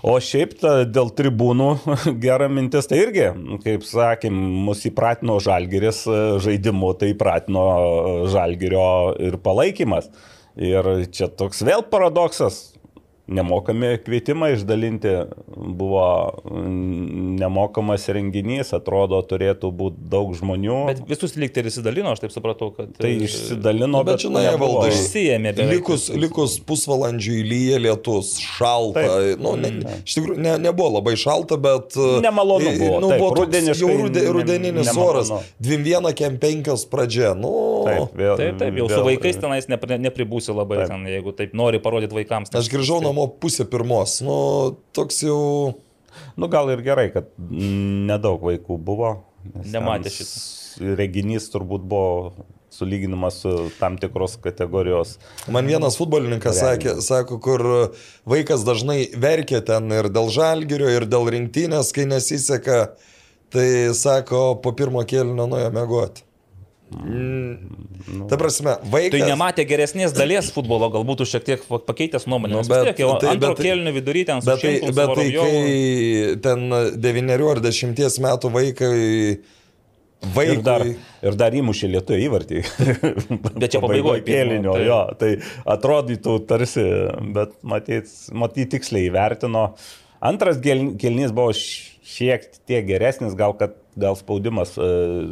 [0.01, 1.69] O šiaip ta, dėl tribūnų
[2.23, 3.27] gera mintis, tai irgi,
[3.61, 4.33] kaip sakėm,
[4.65, 8.85] mus įpratino žalgeris e, žaidimu, tai įpratino e, žalgerio
[9.21, 10.09] ir palaikymas.
[10.61, 12.71] Ir čia toks vėl paradoksas.
[13.27, 15.11] Nemokami kvietimai išdalinti,
[15.55, 16.03] buvo
[16.51, 20.77] mm, nemokamas renginys, atrodo, turėtų būti daug žmonių.
[20.89, 22.91] Bet visus likti ir įsidalino, aš taip supratau, kad...
[22.97, 29.05] Tai išsidalino, Bet žinai, nebuvo- valdai, Išsiėmė beveik likus, likus pusvalandžiui lyja lietus, šalta.
[29.05, 29.41] Taip.
[29.43, 29.71] Nu, ne,
[30.05, 31.95] iš tikrųjų, ne, nebuvo labai šalta, bet...
[31.97, 35.09] e, Nemalonu buvo, Nu, taip, buvo rudeniškai jau rude, ne- rudeninis nemalonu.
[35.37, 35.53] oras.
[35.63, 37.31] 2-1 kem 5 pradžia.
[37.37, 40.91] Nu, Taip, vėl, Taip, taip, jau su vėl- vaikais tenais nepri, nepribūsi labai, Taip.
[40.93, 42.51] ten, jeigu taip nori parodyti vaikams.
[42.53, 44.17] Aš grįžau namo pusę pirmos.
[44.25, 44.39] Nu,
[44.95, 45.75] toks jau...
[46.39, 49.13] Nu, gal ir gerai, kad nedaug vaikų buvo.
[49.53, 52.31] nes Nematė s- Reginys turbūt buvo
[52.71, 55.17] sulyginamas su tam tikros kategorijos.
[55.51, 57.63] Man vienas futbolininkas sakė, sako, kur
[58.31, 62.93] vaikas dažnai verkia ten ir dėl žalgerio, ir dėl rinktinės, kai nesiseka,
[63.51, 66.23] tai sako, po pirmo kėlinio nuėjo mėgoti.
[66.91, 68.27] Mm.
[68.29, 69.13] Ta prasme, vaikas.
[69.15, 72.51] Tai nematė geresnės dalies futbolo, galbūt šiek tiek pakeitęs nuomonę.
[72.57, 74.73] Nu, Nu, bet- bet, tiek, jau tai- antro bet- kėlinio vidury ten su Bet tai,
[74.75, 75.55] Šimkum, su bet tai Vorobjovu.
[75.55, 76.69] kai ten
[77.01, 79.39] 9 ar 10 metų vaikai...
[80.21, 80.83] Ir Vaikui, dar,
[81.25, 82.59] ir dar įmušė lietuvių įvartį.
[83.57, 84.99] Bet čia pabaigoj kėlinio, tai- jo.
[85.17, 85.29] Tai
[85.73, 86.83] atrodytų tarsi,
[87.33, 89.63] bet matyt, matyt tiksliai įvertino.
[90.21, 94.87] Antras kėlinys buvo šiek tiek geresnis, gal kad gal spaudimas e,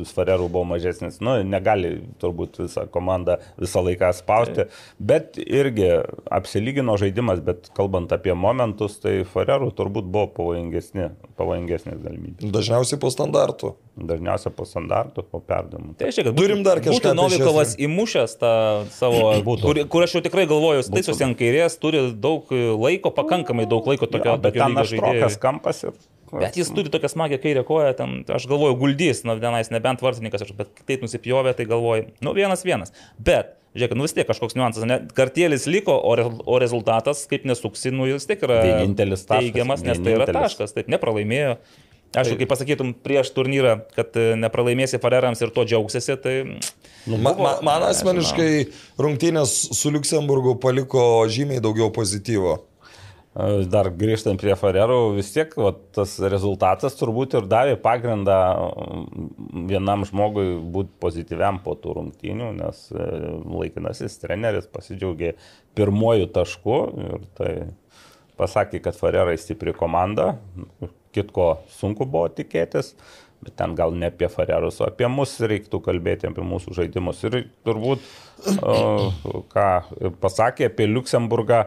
[0.09, 1.19] Svarerų buvo mažesnis.
[1.23, 4.67] Nu, negali turbūt visą komandą visą laiką spausti,
[4.99, 5.89] bet irgi
[6.33, 12.51] apsilygino žaidimas, bet kalbant apie momentus, tai Svarerų turbūt buvo pavojingesni, pavojingesnės galimybės.
[12.51, 13.75] dažniausiai po standartų.
[13.99, 15.97] Dažniausiai po standartų, po perdavimų.
[15.99, 18.53] Tai reiškia, kad Turim dar kažką Būtų apie Novikovas įmušęs tą
[18.95, 19.33] savo,
[19.65, 24.07] kur, kur aš jau tikrai galvoju, taisosi ant kairės, turi daug laiko, pakankamai daug laiko
[24.07, 25.99] tokio, Jo, bet ten aštrokas kampas ir...
[26.31, 30.43] Bet jis turi tokią smagę kairę koją, ten, aš galvoju, guldys, na, vienais, nebent vartininkas,
[30.45, 32.93] aš- bet taip nusipjovė, tai galvoju, nu, vienas vienas.
[33.17, 37.45] Bet, žiūrėk, nu vis tiek kažkoks niuansas, ne, kartėlis liko, o, re, o rezultatas, kaip
[37.49, 40.41] nesuksi, nu, jis tiek yra Vienintelis taškas, teigiamas, nes tai yra vienintelis.
[40.53, 41.57] taškas, taip, nepralaimėjo.
[42.17, 46.33] Aišku, kai pasakytum prieš turnyrą, kad e, nepralaimėsi Farerams ir to džiaugsiesi, tai...
[47.05, 48.49] Nu, ma, ma, man asmeniškai
[48.97, 52.55] rungtynės su Luksemburgu paliko žymiai daugiau pozityvo.
[53.69, 60.01] Dar grįžtant prie Farerų, vis tiek va, tas rezultatas turbūt ir davė pagrindą mm, vienam
[60.09, 63.05] žmogui būti pozityviam po tų rungtynių, nes e,
[63.45, 65.35] laikinasis treneris pasidžiaugė
[65.77, 67.51] pirmojų taškų ir tai
[68.39, 70.31] pasakė, kad Farerai stipri komanda,
[71.13, 72.95] kitko sunku buvo tikėtis.
[73.39, 77.21] Bet ten gal ne apie Farerus, o apie mus reiktų kalbėti, apie mūsų žaidimus.
[77.23, 78.03] Ir turbūt,
[79.53, 79.67] ką
[80.19, 81.61] pasakė apie Luksemburgą,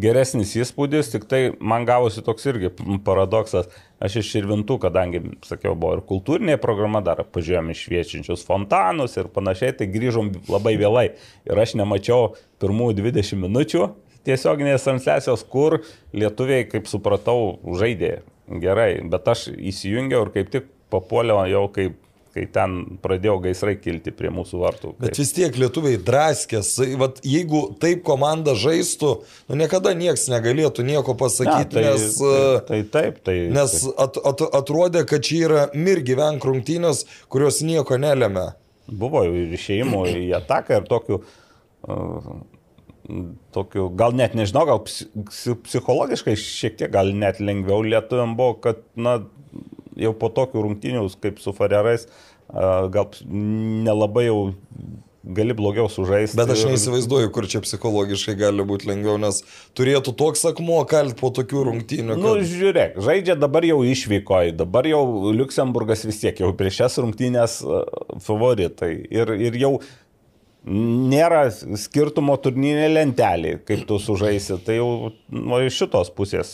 [0.00, 2.70] geresnis įspūdis, tik tai man gavosi toks irgi
[3.06, 3.68] paradoksas.
[4.04, 9.30] Aš iš Irvintų, kadangi, sakiau, buvo ir kultūrinė programa, dar pažiūrėjom iš šviečiančius fontanus ir
[9.32, 11.06] panašiai, tai grįžom labai vėlai.
[11.48, 13.88] Ir aš nemačiau pirmųjų 20 minučių
[14.28, 15.80] tiesioginės transliacijos, kur
[16.16, 18.98] lietuviai, kaip supratau, žaidė gerai.
[19.08, 21.96] Bet aš įsijungiau ir kaip tik papuoliau jau kaip
[22.34, 24.92] kai ten pradėjo gaisrai kilti prie mūsų vartų.
[25.02, 26.72] Bet vis tiek lietuviai draskės.
[26.98, 29.12] Vat, jeigu taip komanda žaistų,
[29.50, 33.36] nu niekada niekas negalėtų nieko pasakyti, tai, nes, tai, e, tai taip, tai.
[33.54, 38.50] nes at, at, atrodė, kad čia yra mirgyvenk rungtynės, kurios nieko nelėmė.
[38.90, 41.20] Buvo ir išėjimų į ataką ir tokių,
[41.88, 42.34] uh,
[43.54, 48.82] tokių, gal net nežinau, gal psi- psichologiškai šiek tiek gal net lengviau lietuviam buvo, kad,
[48.96, 49.20] na,
[49.96, 54.38] jau po tokių rungtynių kaip su Farerais, uh, gal nelabai jau
[55.24, 56.36] gali blogiau sužaisti.
[56.36, 59.40] Bet aš neįsivaizduoju, kur čia psichologiškai gali būti lengviau, nes
[59.78, 62.18] turėtų toks akmuo kalt po tokių rungtynių.
[62.20, 67.00] Nu, kad- žiūrėk, žaidžia dabar jau išvykoji, dabar jau Luksemburgas vis tiek jau prieš šias
[67.00, 67.58] rungtynės
[68.26, 68.92] favoritai.
[69.08, 69.72] Ir, ir jau
[70.64, 74.60] nėra skirtumo turnyrinė lentelė, kaip tu sužaisi.
[74.64, 74.90] Tai jau
[75.32, 76.52] nu, iš šitos pusės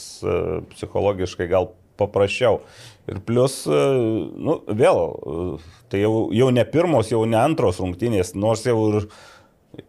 [0.74, 2.62] psichologiškai gal paprasčiau.
[3.08, 3.96] Ir plus, uh,
[4.36, 9.06] nu, vėl, uh, tai jau, jau ne pirmos, jau ne antros rungtynės, nors jau ir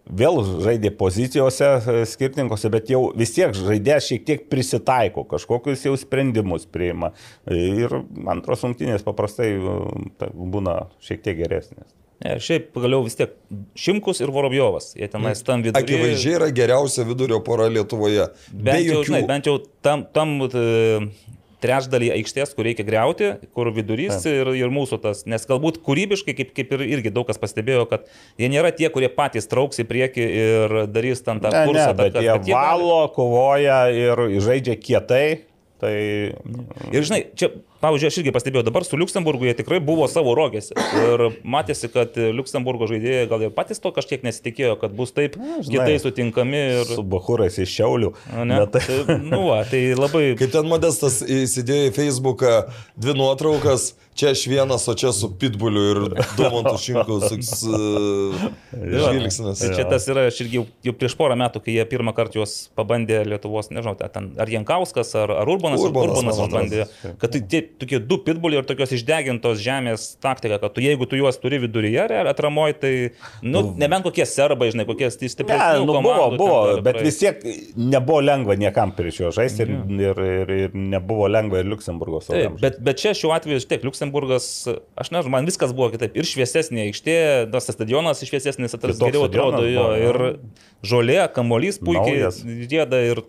[0.05, 5.95] vėl žaidė pozicijose e, skirtingose, bet jau vis tiek žaidėjas šiek tiek prisitaiko, kažkokius jau
[5.99, 7.09] sprendimus priima.
[7.49, 7.95] Ir
[8.29, 9.73] antros rungtynės paprastai e,
[10.21, 11.89] ta- būna šiek tiek geresnės.
[12.21, 13.31] Ne, šiaip pagaliau vis tiek
[13.81, 14.91] Šimkus ir Vorobjovas.
[14.93, 15.81] Jie tenais tam viduje.
[15.81, 18.27] Akivaizdžiai yra geriausia vidurio pora Lietuvoje.
[18.51, 19.07] Be Bent jau, jokių.
[19.09, 20.65] žinai, bent jau tam, tam e,
[21.61, 25.23] trečdalį aikštės, kur reikia greuti, kur vidurys ir, ir mūsų tas.
[25.29, 28.07] Nes galbūt kūrybiškai, kaip, kaip ir irgi daug kas pastebėjo, kad
[28.41, 31.87] jie nėra tie, kurie patys trauks į priekį ir darys ten tą Ne, kursą.
[31.91, 35.25] ne, bet kad- jie gali- valo, kovoja ir žaidžia kietai.
[35.81, 35.93] Tai
[36.93, 37.49] Ir žinai, čia
[37.81, 40.75] pavyzdžiui, aš irgi pastebėjau, dabar su Luksemburgu jie tikrai buvo savo rogėse.
[41.01, 45.97] Ir matėsi, kad Luksemburgo žaidėjai gal ir patys to kažkiek nesitikėjo, kad bus taip kitai
[46.01, 46.61] sutinkami.
[46.81, 46.93] Ir...
[46.93, 48.13] Su Bahurais iš Šiaulių.
[48.45, 48.77] Ne, bet...
[48.77, 50.31] tai, nu, va, tai labai...
[50.41, 52.55] Kaip ten modestas įsidėjo į Facebooką
[53.01, 55.99] dvi nuotraukas čia aš vienas, o čia su Pitbuliu ir
[56.37, 58.43] Domantu Šinkaus uh,
[58.93, 59.61] žvilgsnis.
[59.61, 62.55] Tai čia tas yra, aš irgi jau, prieš porą metų, kai jie pirmą kartą juos
[62.77, 66.87] pabandė Lietuvos, nežinau, ten, ar Jankauskas, ar, ar Urbanas, Urbanas, Urbanas bandė,
[67.21, 67.43] kad tai
[67.79, 72.05] tokie du Pitbuliai ir tokios išdegintos žemės taktika, kad tu, jeigu tu juos turi viduryje
[72.31, 72.93] atramoji, tai,
[73.45, 75.81] nu, nebent kokie serbai, žinai, kokie stipresni.
[75.81, 77.41] Ne, nu, buvo, buvo, ten, bet vis tiek
[77.79, 82.59] nebuvo lengva niekam prieš jo žaisti ir, ir, ir, ir nebuvo lengva ir Luksemburgo Taip,
[82.61, 84.45] bet, bet čia šiuo atveju, tiek, Luksemburgas,
[84.99, 86.15] aš nežinau, man viskas buvo kitaip.
[86.17, 87.17] Ir šviesesnė aikštė,
[87.53, 89.83] tas stadionas šviesesnis, Kitoks geriau atrodo jo.
[89.83, 89.99] buvo.
[90.01, 92.31] Ir žolė, kamolys puikiai
[92.71, 93.01] rėda.
[93.11, 93.23] Ir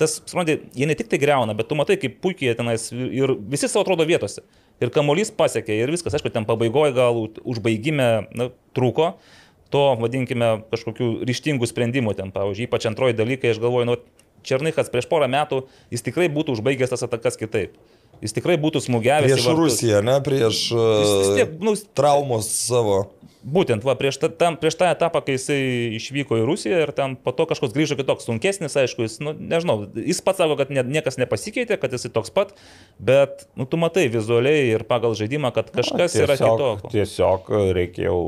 [0.00, 3.34] tas, suprantate, jie ne tik tai greuna, bet tu matai, kaip puikiai jie tenais ir
[3.52, 4.42] visi savo atrodo vietose.
[4.80, 9.12] Ir kamolys pasiekė ir viskas, aišku, ten pabaigoje gal užbaigime na, trūko.
[9.70, 14.00] To, vadinkime, kažkokių ryštingų sprendimų ten, pavyzdžiui, ypač antroji dalykai, aš galvoju, nu,
[14.40, 17.74] Černychas prieš porą metų, jis tikrai būtų užbaigęs tas atakas kitaip.
[18.24, 19.32] Jis tikrai būtų smūgiavęs.
[19.32, 19.48] Prieš.
[19.56, 23.02] Rusiją, ne prieš Jis vis tiek, uh, nu, traumos savo.
[23.40, 25.60] Būtent, va, prieš, ta, tam, prieš tą etapą, kai jisai
[25.96, 29.86] išvyko į Rusiją ir ten po to kažkoks grįžo kitoks, sunkesnis, aišku, jis, nu, nežinau,
[29.96, 32.52] jis pats sako, kad ne, niekas nepasikeitė, kad jisai toks pat,
[33.00, 36.92] bet, nu, tu matai vizualiai ir pagal žaidimą, kad kažkas Na, yra kitoko.
[36.92, 37.48] Tiesiog
[37.80, 38.18] reikėjo,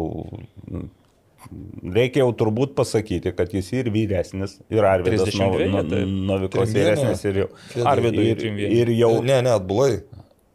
[1.98, 6.16] reikėjo turbūt pasakyti, kad jis ir vyresnis, ir Arvidas 32, taip.
[6.32, 6.88] Novikos Trim vieną.
[6.88, 7.52] vyresnis, ir jau,
[7.92, 8.44] Arvidui ir,
[8.80, 10.00] ir jau Ne, ne, atbulai.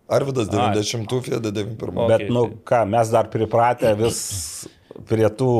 [0.07, 1.91] Arvidas 90, Fėdė 91.
[1.91, 2.07] O.
[2.07, 4.19] Bet, nu, ką, mes dar pripratę vis
[5.09, 5.51] prie tų,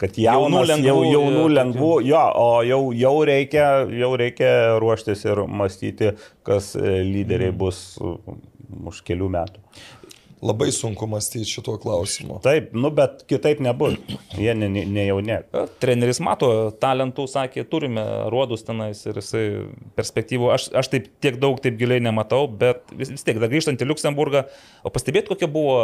[0.00, 3.66] kad jaunas, Jaunų, jau, lengvų, jaunų, jo, lengvų, jo, o jau, jau, reikia,
[4.02, 6.12] jau reikia ruoštis ir mąstyti,
[6.46, 8.18] kas e, lyderiai bus uh,
[8.92, 9.62] už kelių metų.
[10.42, 12.40] Labai sunku mąstyti šituo klausimu.
[12.42, 13.94] Taip, nu, bet kitaip nebus.
[14.34, 15.36] Jie ne, ne, ne jauni.
[15.78, 16.48] Treneris mato
[16.82, 18.02] talentų, sakė, turime
[18.32, 19.44] ruodus tenais ir jisai
[19.94, 20.48] perspektyvų.
[20.50, 23.88] Aš, aš taip tiek daug, taip giliai nematau, bet vis, vis tiek, dar grįžtant į
[23.92, 24.48] Luksemburgą,
[24.82, 25.76] o pastebėt, kokia buvo,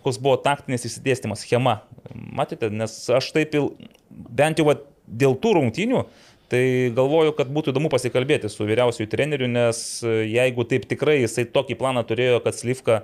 [0.00, 1.82] koks buvo taktinis įsidėstymas, schema.
[2.14, 3.74] Matėte, nes aš taip il,
[4.08, 6.06] bent jau va, dėl tų rungtynių.
[6.46, 6.62] Tai
[6.94, 12.04] galvoju, kad būtų įdomu pasikalbėti su vyriausiųjų treneriu, nes jeigu taip tikrai jisai tokį planą
[12.06, 13.00] turėjo, kad Slivka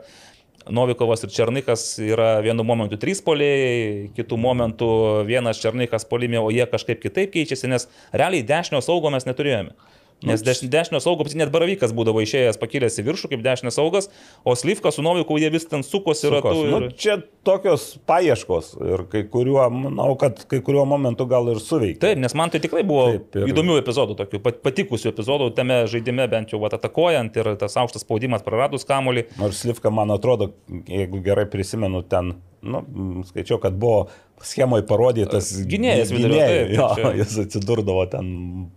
[0.70, 4.90] Novikovas ir Černikas yra vienu momentu trys poliai, kitų momentų
[5.28, 9.74] vienas Černikas polimė, o jie kažkaip kitaip keičiasi, nes realiai dešinio saugo mes neturėjome.
[10.22, 14.08] Nes deš, dešinio saugo, net Baravykas būdavo išėjęs pakilęs į viršų kaip dešinio saugas,
[14.46, 16.30] o Slyvka su Noviku jie vis ten sukosi.
[16.30, 16.86] Nu, Ir...
[16.94, 22.00] čia tokios paieškos ir kai kuriuo, manau, kad kai kuriuo momentu gal ir suveikia.
[22.06, 25.80] Taip, nes man tai tikrai buvo Taip, ir- įdomių epizodų, tokių pat- patikusių epizodų tame
[25.90, 29.26] žaidime, bent jau vat, atakuojant ir tas aukštas spaudimas praradus kamolį.
[29.42, 30.52] Nors Slivka, man atrodo,
[30.86, 32.84] jeigu gerai prisimenu, ten, nu,
[33.28, 34.06] skaičiau, kad buvo
[34.46, 38.26] schemoje parodytas Gynėjas taip, jo, čia- jis atsidurdavo ten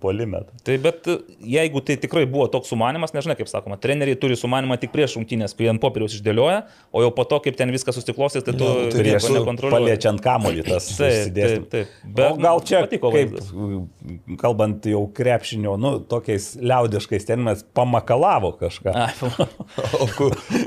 [0.04, 0.43] polime.
[0.67, 1.17] Tai bet e,
[1.56, 5.56] jeigu tai tikrai buvo toks sumanimas, nežinai kaip sakoma, treneriai turi sumanimą tik prieš rungtynės,
[5.58, 6.63] kai ant popieriaus išdėlioja,
[6.95, 9.75] o jau po to, kaip ten viskas susiklostys, tai tu nu, tai nieko nekontroliuoji.
[9.75, 11.95] Paliečiant kamolį tas Taip, taip, taip.
[12.06, 14.39] O Bet gal čia, patiko kaip, vaizdas.
[14.41, 18.95] kalbant jau krepšinio, nu, tokiais liaudiškais terminais, pamakalavo kažką.
[19.95, 20.06] O,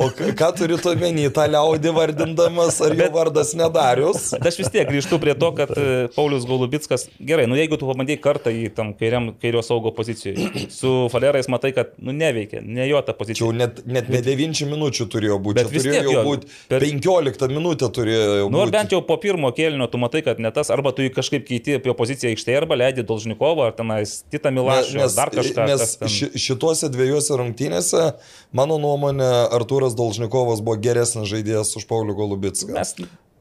[0.05, 4.29] o ką turi tu omeny, tą liaudį vardindamas, ar jo vardas nedarius?
[4.37, 7.87] Bet aš vis tiek grįžtu prie to, kad e, Paulius Golubitskas, gerai, nu jeigu tu
[7.89, 12.89] pabandai kartą į tam kairiam, kairio saugo pozicijoje, su Falerais matai, kad nu neveikia, ne
[12.89, 13.45] jo ta Čia pozicija.
[13.47, 16.53] jau net, net ne 9 minučių turėjo būti, Bet čia turėjo tiek jau jo, būti
[16.69, 18.77] per- 15 minutę turėjo Nu, ar būti.
[18.79, 21.77] bent jau po pirmo kėlinio tu matai, kad ne tas, arba tu jį kažkaip keiti
[21.79, 25.67] apie poziciją aikštėje, arba leidi Dolžnikovą, ar tenais Titą Milašą, ar dar kažką.
[25.69, 28.13] nes ten- ši, šituose dviejose rungtynėse,
[28.53, 32.73] mano nuomonė, Artūras Dolžnikovas buvo geresnis žaidėjas už Paulių Golubitską.
[32.73, 32.95] Mes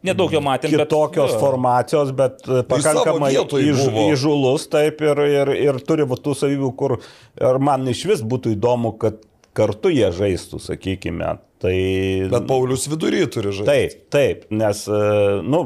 [0.03, 0.71] nedaug jo matėm.
[0.71, 1.39] bet- Kitokios jo.
[1.39, 3.81] formacijos, bet e, pakankamai vietoj įž,
[4.13, 6.97] įžulus, taip, ir, ir, ir turi tų savybių, kur
[7.41, 9.19] ir man iš vis būtų įdomu, kad
[9.57, 11.37] kartu jie žaistų, sakykime.
[11.57, 11.73] Tai,
[12.29, 13.65] Bet Paulius vidury turi žaisti.
[13.65, 15.63] Taip, taip, nes, e, nu,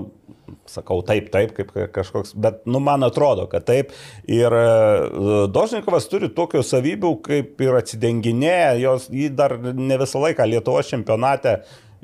[0.72, 3.92] sakau taip, taip, kaip ka- kažkoks, bet, nu, man atrodo, kad taip.
[4.32, 10.48] Ir e, Dožnikovas turi tokių savybių, kaip ir atsidenginėja, jos jį dar ne visą laiką
[10.48, 11.58] Lietuvos čempionate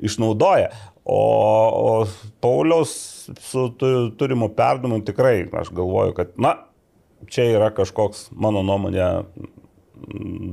[0.04, 0.68] išnaudoja.
[1.08, 1.20] O,
[1.80, 1.92] o
[2.44, 2.90] Pauliaus
[3.40, 6.54] su tu- turimu perdamu tikrai, aš galvoju, kad, na,
[7.32, 9.06] čia yra kažkoks, mano nuomonė,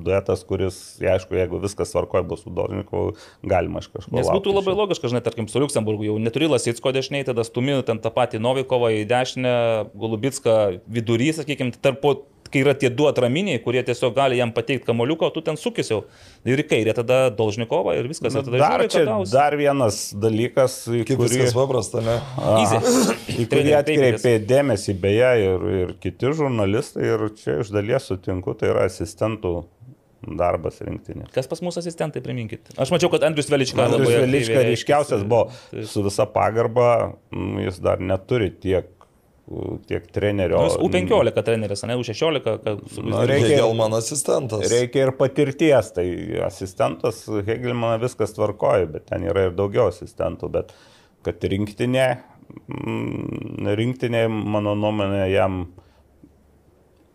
[0.06, 3.14] duetas, kuris, aišku, jeigu viskas tvarkoja bus su Dornikovu,
[3.46, 4.16] galima iš kažko.
[4.18, 8.00] Nes būtų labai logiška, žinai, tarkim, su Luxemburgu jau neturi Lasitsko dešiniai, tada stumi ten
[8.02, 9.56] tą patį Novikovą į dešinę,
[9.94, 10.56] Golubitską
[10.88, 12.02] vidury, sakykime, tarp
[12.56, 16.06] kai yra tie du atraminiai, kurie tiesiog gali jam pateikti kamoliuką, o tu ten sukisiau.
[16.48, 18.32] Ir į kairę tada Dolžnikovą ir viskas.
[18.32, 19.36] Na, ir tada dar, žiūri, čia, ką gaus.
[19.36, 22.18] dar vienas dalykas, Kaip kurį, viskas paprasta, ne?
[22.62, 22.82] Easy.
[23.44, 28.72] į kurį atkreipė dėmesį beje ir, ir kiti žurnalistai ir čia iš dalies sutinku, tai
[28.72, 29.58] yra asistentų
[30.26, 31.28] darbas rinktinė.
[31.36, 32.72] Kas pas mūsų asistentai, priminkit.
[32.82, 36.88] Aš mačiau, kad Andrius Velička Andrius labai Velička aktyviai ryškiausias buvo su visa pagarba,
[37.36, 38.88] mm, jis dar neturi tiek,
[39.88, 40.58] tiek trenerio.
[40.58, 42.40] Nu, jis U15 treneris, ne U16.
[42.64, 44.66] Kad, su, Nu, reikia- Hegelman asistentas.
[44.72, 46.08] Reikia ir patirties, tai
[46.46, 50.74] asistentas Hegelmaną viskas tvarkoja, bet ten yra ir daugiau asistentų, bet
[51.26, 52.08] kad rinktinė,
[52.70, 55.68] mm, rinktinė, mano nuomonė, jam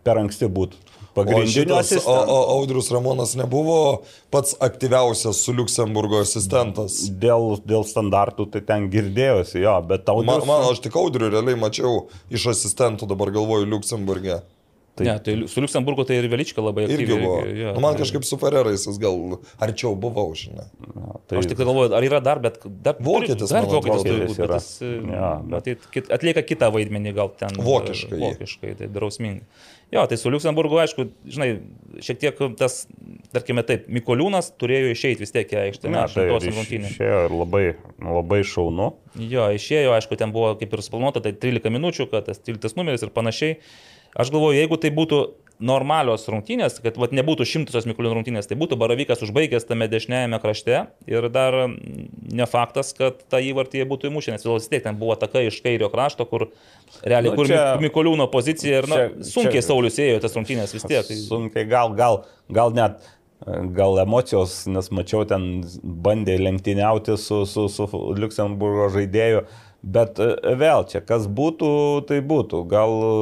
[0.05, 0.79] per anksti būtų.
[1.15, 2.27] Pagrindinio šitas, o, asistento.
[2.35, 7.01] o Audrius Ramonas nebuvo pats aktyviausias su Luxemburgo asistentas.
[7.11, 11.59] Dėl, dėl standartų tai ten girdėjosi, jo, bet tau Man, man aš tik Audrių realiai
[11.59, 14.41] mačiau iš asistentų, dabar galvoju, Luxemburgė.
[15.01, 17.05] Tai- ne, tai su Luxemburgu tai ir Velička labai aktyviai.
[17.07, 17.37] Irgi buvo.
[17.47, 17.73] irgi, jo.
[17.77, 20.67] Nu, man kažkaip su Ferrerais jis gal arčiau buvau, žinai.
[21.31, 24.71] tai, Aš tik galvoju, ar yra dar, bet dar Vokietis, dar vokietis būti, bet jis,
[24.83, 27.55] Jo, bet- matyt, atlieka kitą vaidmenį gal ten.
[27.57, 28.19] Vokiškai.
[28.19, 29.47] Vokiškai, tai drausmingai.
[29.91, 31.49] Jo, tai su Luxemburgu, aišku, žinai,
[31.99, 32.85] šiek tiek tas,
[33.35, 36.93] tarkime taip, Mikoliūnas turėjo išeiti vis tiek į aikštę, ne, tai iš- rungtynės.
[36.95, 37.63] išėjo ir labai,
[37.99, 38.93] labai šaunu.
[39.19, 43.03] Jo, išėjo, aišku, ten buvo kaip ir suplanuota, tai 13 minučių, kad tas 13 numeris
[43.03, 43.57] ir panašiai.
[44.15, 45.19] Aš galvoju, jeigu tai būtų
[45.61, 50.87] normalios rungtynės, kad vat, nebūtų šimtosios Mikulino rungtynės, tai būtų Baravykas užbaigęs tame dešiniajame krašte
[51.11, 55.17] ir dar ne faktas, kad tą įvartį jie būtų įmušę, nes vis tiek ten buvo
[55.21, 56.49] taka iš kairio krašto, kur
[57.05, 60.73] realiai, Nu, kur čia- Mikulino pozicija ir na, čia- sunkiai čia- Saulis ėjo tas rungtynės
[60.75, 61.07] vis tiek.
[61.07, 63.01] Tai, Sunkiai, gal, gal, gal net,
[63.77, 69.45] gal emocijos, nes mačiau ten bandė lenktyniauti su, su, su Luxemburgo žaidėju.
[69.83, 71.71] Bet e, vėl čia, kas būtų,
[72.09, 72.65] tai būtų.
[72.69, 73.13] Gal e,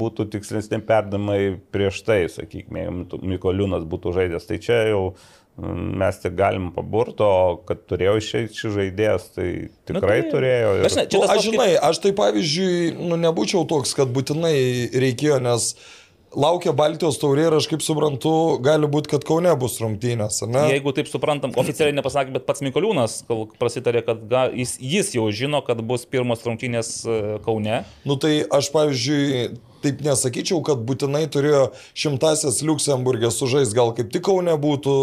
[0.00, 2.86] būtų tikslesni perdamai prieš tai, sakykime,
[3.20, 4.46] Mikoliūnas būtų žaidęs.
[4.48, 5.02] Tai čia jau
[5.58, 9.46] mes tik galim paburto, o kad turėjo išeiti šis žaidėjas, tai
[9.90, 10.68] tikrai tai- turėjo.
[10.78, 14.54] ir- Aš ne- Nu, aš žinai, aš tai pavyzdžiui, nu, nebūčiau toks, kad būtinai
[14.94, 15.74] reikėjo, nes
[16.36, 18.32] laukia Baltijos taurė ir aš kaip suprantu,
[18.64, 20.64] gali būti, kad Kaune bus rungtynės, ar ne?
[20.74, 25.28] Jeigu taip suprantam, oficialiai nepasakė, bet pats Mikoliūnas kol prasitarė, kad ga, jis, jis jau
[25.34, 27.82] žino, kad bus pirmos rungtynės e, Kaune.
[28.08, 29.48] Nu tai aš, pavyzdžiui,
[29.84, 31.62] taip nesakyčiau, kad būtinai turėjo
[31.98, 34.94] šimtasis Luxemburgė sužais, gal kaip tik Kaune būtų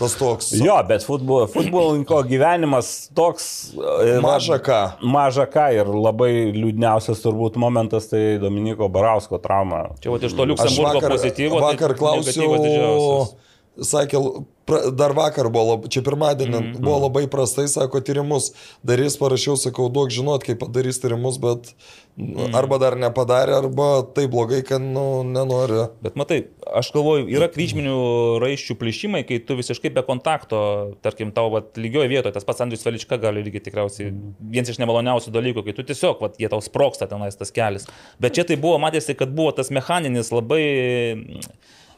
[0.00, 0.52] tas toks.
[0.58, 3.48] Jo, bet futbolo, futbolininko gyvenimas toks...
[3.76, 4.80] e, Maža ką.
[5.06, 9.86] Maža ką ir labai liūdniausias turbūt momentas tai Dominiko Barausko trauma.
[10.02, 11.64] Čia va iš to Aš Luxemburgo vakar, pozityvo.
[11.64, 13.34] vakar tai negatyvas didžiausias.
[13.36, 13.44] klausiau,
[13.82, 14.20] sakė,
[14.68, 16.66] pra, dar vakar buvo, lab, čia pirmadienį mm.
[16.72, 16.82] -hmm.
[16.84, 18.52] buvo labai prastai, sako, tyrimus
[18.82, 21.74] darys, parašiau, sakau, duok žinot, kaip padarys tyrimus, bet.
[22.16, 22.54] Mm.
[22.56, 25.84] arba dar nepadarė, arba tai blogai, kad, nu, nenori.
[26.04, 27.96] Bet matai, aš galvoju, yra kryžminių
[28.42, 30.60] raiščių plyšimai, kai tu visiškai be kontakto,
[31.04, 35.34] tarkim, tau vat, lygioje vietoje, tas pats Andrius Velička gali lygiai tikriausiai vienas iš nemaloniausių
[35.36, 37.88] dalykų, kai tu tiesiog, vat, jie tau sproksta tenais tas kelias.
[38.22, 40.64] Bet čia tai buvo, matėsi, kad buvo tas mechaninis labai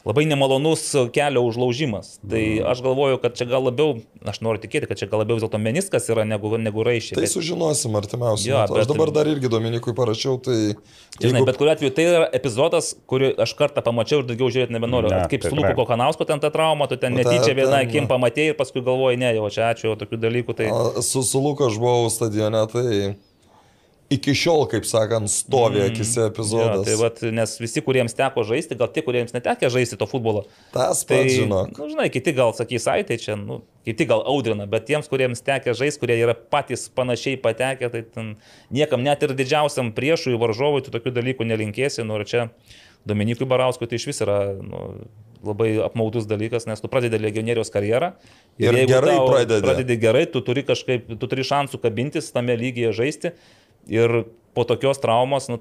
[0.09, 0.83] labai nemalonus
[1.15, 2.15] kelio užlaužimas.
[2.29, 2.41] Tai
[2.71, 5.59] aš galvoju, kad čia gal labiau, aš noriu tikėti, kad čia gal labiau vis dėlto
[5.61, 7.19] meniskas yra negu, negu raiščiai.
[7.19, 8.79] Tai Bet- sužinosim artimiausiu Jo, metu.
[8.79, 10.57] Aš bet- dabar dar irgi Dominikui parašiau, tai...
[11.21, 15.11] Žinai, bet kuriuo atveju tai yra epizodas, kurį aš kartą pamačiau ir daugiau žiūrėti nebenoriu.
[15.13, 15.53] Ne, kaip su.
[15.55, 19.33] Luku Kokanausko ten ta trauma, tu ten netyčia vieną akim pamatėjai ir paskui galvoji, ne,
[19.37, 20.69] jau čia ačiū, tokių dalykų tai...
[20.73, 22.89] A, Su, su Luku aš buvau stadione, tai
[24.09, 26.85] iki šiol, kaip sakant, stovi akise Jo, epizodas.
[26.87, 30.45] tai vat, nes visi, kuriems teko žaisti, gal tie, kuriems netekė žaisti to futbolo.
[30.73, 31.77] Tas Tai, pats, žinok.
[31.77, 35.45] nu, žinai, kiti gal sakys, ai, tai čia, nu, kiti gal audrina, bet tiems, kuriems
[35.45, 38.33] tekė žaisti, kurie yra patys panašiai patekę, tai ten
[38.73, 42.49] niekam net ir didžiausiam priešui, varžovui, tu tokių dalykų nelinkėsi, nu, ir čia
[43.07, 44.81] Dominikui Barauskui tai iš vis yra nu,
[45.45, 48.09] labai apmaudus dalykas, nes tu pradedi legionieriaus karjerą.
[48.59, 49.63] Ir jeigu gerai pradedi.
[49.63, 53.31] Pradedi gerai, tu turi kažkaip, tu turi šansų kabintis tame lygyje žaisti.
[53.89, 54.23] Ir
[54.57, 55.59] po tokios traumos, nu,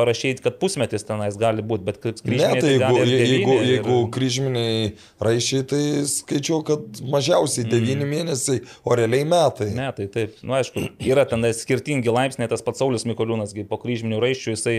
[0.00, 3.96] parašyti, kad pusmetis tenais gali būti, bet Ne, kryžminiai tai jeigu, ir jeigu, ir- jeigu
[4.14, 9.70] kryžminiai raišiai, tai skaičiau, kad mažiausiai 9 mėnesiai, o realiai metai.
[9.76, 14.22] Ne, tai taip, nu aišku, yra ten skirtingi laipsniai, tas pats Saulis Mikoliūnas, po kryžminių
[14.24, 14.76] raiščių jisai,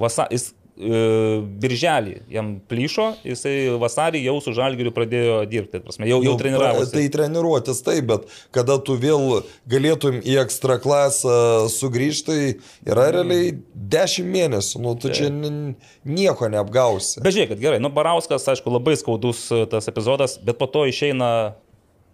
[0.00, 6.34] vasa, jis birželį jam plyšo, jisai vasarį jau su žalgiriu pradėjo dirbti, prasme, jau, jau
[6.34, 6.90] Nu, treniravosi.
[6.96, 13.52] Tai treniruotis taip, bet kada tu vėl galėtum į ekstra klasą sugrįžti, tai yra realiai
[13.74, 17.22] 10 mėnesių, nu tu čia nieko neapgausi.
[17.24, 21.30] Bet žiūrėkit, gerai, nu Barauskas, aišku, labai skaudus e, tas epizodas, bet po to išeina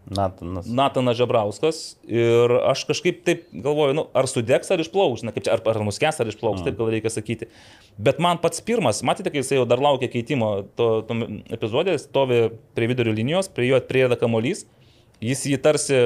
[0.09, 0.67] Natanas.
[0.67, 5.55] Natanas Žebrauskas ir aš kažkaip taip galvoju, nu, ar sudegs, ar išplauks, na, kaip čia,
[5.55, 7.51] ar, ar nuskęs, ar išplauks, taip gal reikia sakyti.
[8.01, 11.19] Bet man pats pirmas, matėte, kai jis jau dar laukia keitimo, to, to
[11.53, 14.65] epizodė, stovi prie vidurio linijos, prie jo atrėda kamolys,
[15.23, 16.03] jis jį tarsi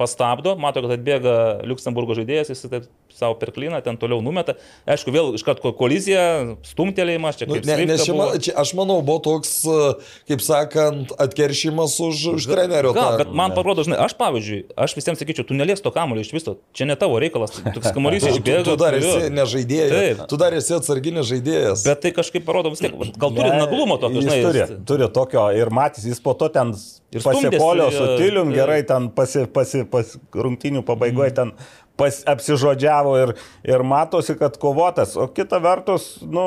[0.00, 1.36] pastabdo, mato, kad atbėga
[1.68, 4.56] Luxemburgo žaidėjas, jis taip savo perkliną, ten toliau numeta.
[4.90, 8.26] Aišku, vėl iš karto kolizija, stumtelėjimas, čia Nu, kaip ne, Swift'ą nes čia, buvo.
[8.26, 9.94] man- čia, aš manau, buvo toks, e,
[10.32, 12.92] kaip sakant, atkeršimas už, už trenerio.
[12.96, 16.20] Gal, tą- bet man parodo, žinai, aš pavyzdžiui, aš visiems sakyčiau, tu nelies to kamulio
[16.26, 18.64] iš viso, čia ne tavo reikalas, toks kamuolys Tu, tu, išbėga.
[18.66, 19.94] tu dar esi nežaidėjas.
[19.94, 20.26] Taip.
[20.28, 21.84] Tu dar esi atsarginis žaidėjas.
[21.86, 24.42] Bet tai kažkaip parodo vis tiek, gal turi naglumo tokio, žinai.
[24.42, 29.44] turi, turi tokio ir matys, jis po to ten stumdėsi, su Tilium, gerai ten pasi,
[29.46, 31.52] pasi, pasi, rungtinių pabaigoje ten
[31.96, 33.32] pas, apsižodžiavo ir,
[33.68, 35.14] ir matosi, kad kovotas.
[35.20, 36.46] O kita vertus, nu,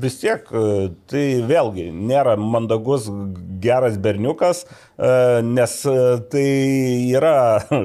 [0.00, 3.08] vis tiek, e, tai vėlgi nėra mandagus,
[3.64, 5.14] geras berniukas, e,
[5.46, 5.98] nes e,
[6.32, 6.48] tai
[7.14, 7.36] yra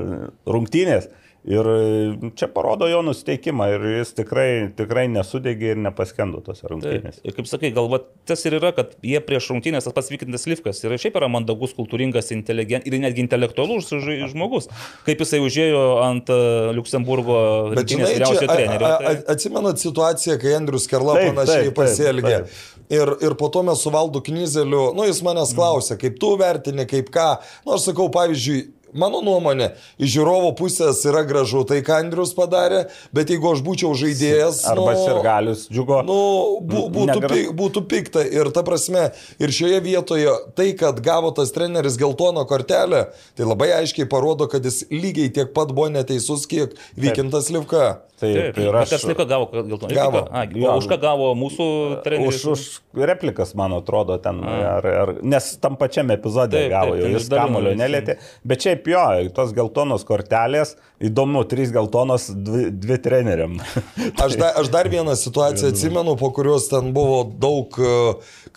[0.53, 1.09] rungtynės.
[1.49, 6.69] Ir e, čia parodo jo nusteikimą ir jis tikrai, tikrai nesudegė ir nepaskendo tose Taip.
[6.75, 7.23] rungtynėse.
[7.25, 10.83] Ir kaip sakai, galbūt tas ir yra, kad jie prieš rungtynės, tas pats Vykintas Livkas,
[10.85, 13.89] ir šiaip yra mandagus, kultūringas, inteligent ir netgi intelektualus
[14.29, 14.69] žmogus.
[15.07, 16.29] Kaip jisai užėjo ant
[16.77, 17.39] Luxemburgo
[17.73, 18.91] Bet rinktinės žinai, čia, vyriausio a- trenerio.
[19.01, 22.35] tai- atsimenat situaciją, kai Andrius Kerla Taip, panašiai taip, taip, pasielgė.
[22.45, 22.47] taip.
[22.89, 26.87] Ir, ir po to mes su Valdu Knyzeliu, nu jis manęs klausė, kaip tu vertini,
[26.89, 27.37] kaip ką.
[27.65, 28.63] Nu aš sakau, pavyzdžiui,
[28.97, 32.85] Mano nuomonė, iš žiūrovo pusės yra gražu tai, ką Andrius padarė,
[33.15, 34.63] bet jeigu aš būčiau žaidėjas...
[34.71, 36.01] Arba nu, sirgalius džiugo.
[36.07, 36.19] Nu,
[36.65, 38.25] bū, būtų, pi, būtų pikta.
[38.25, 43.05] Ir ta prasme, ir šioje vietoje tai, kad gavo tas treneris geltoną kortelę,
[43.37, 48.08] tai labai aiškiai parodo, kad jis lygiai tiek pat buvo neteisus, kiek Vykintas Livka.
[48.19, 48.89] Taip, Taip, ir aš.
[48.91, 49.93] kas laiko gavo geltoną?
[49.95, 50.21] Gavo.
[50.35, 50.73] A, Jo.
[50.81, 51.67] už ką gavo mūsų
[52.03, 52.41] treneris?
[52.43, 54.41] Už, už replikas, man atrodo, ten.
[54.43, 58.17] Ar, ar, nes tam pačiam epizode Taip, gavo, taip, jau ten jis kamulio nelėtė.
[58.43, 59.03] Bet šiaip jo,
[59.37, 63.55] tos geltonos kortelės, įdomu, trys geltonos, dvi, dvi treneriam.
[64.25, 67.93] Aš, da, aš dar vieną situaciją atsimenu, po kurios ten buvo daug e,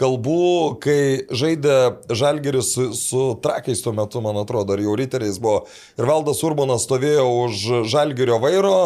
[0.01, 0.41] kalbų,
[0.83, 0.99] kai
[1.31, 1.77] žaidė
[2.11, 5.63] Žalgeris su, su trakiais tuo metu, man atrodo, ar jau riteriais buvo.
[6.01, 8.77] Ir Valdas Urbanas stovėjo už Žalgerio vairo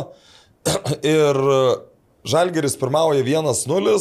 [1.17, 1.41] ir
[2.27, 3.97] Žalgeris pirmauja 1-0,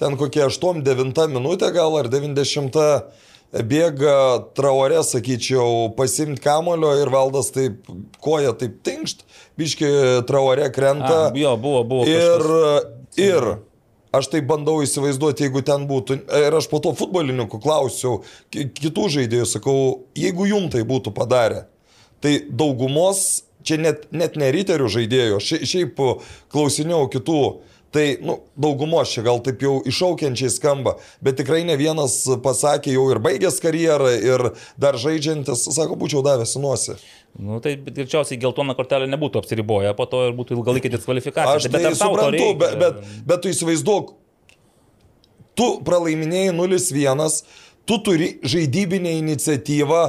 [0.00, 2.76] ten kokie 8-9 minutė gal ar 90
[3.68, 4.14] bėga
[4.56, 7.82] traore, sakyčiau, pasimti kamulio ir valdas taip,
[8.24, 9.26] koja taip tinkšt,
[9.60, 9.90] biški
[10.28, 11.26] traore krenta.
[11.28, 12.06] A, jo, buvo, buvo.
[12.08, 13.20] Ir, kažkas.
[13.20, 13.48] ir
[14.16, 19.08] aš tai bandau įsivaizduoti, jeigu ten būtų, ir aš po to futbolininkų klausiau, ki- kitų
[19.18, 19.76] žaidėjų, sakau,
[20.16, 21.66] jeigu jum tai būtų padarę,
[22.24, 26.00] tai daugumos, čia net, net ne riterių žaidėjų, šia- šiaip
[26.52, 27.42] klausinėjau kitų,
[27.92, 33.04] tai nu, daugumos čia gal taip jau iššaukiančiai skamba, bet tikrai ne vienas pasakė jau
[33.12, 34.46] ir baigęs karjerą, ir
[34.80, 36.96] dar žaidžiantis, sako, būčiau davęs nosį.
[37.36, 41.60] Nu, tai greičiausiai geltoną kortelę nebūtų apsiriboję, po to ir būtų ilgalaikė diskvalifikacija.
[41.60, 44.10] Aš tai to suprantu, bet, bet, bet tu įsivaizduok,
[45.56, 47.40] tu pralaiminėjai 0-1,
[47.88, 50.02] tu turi žaidybinę iniciatyvą,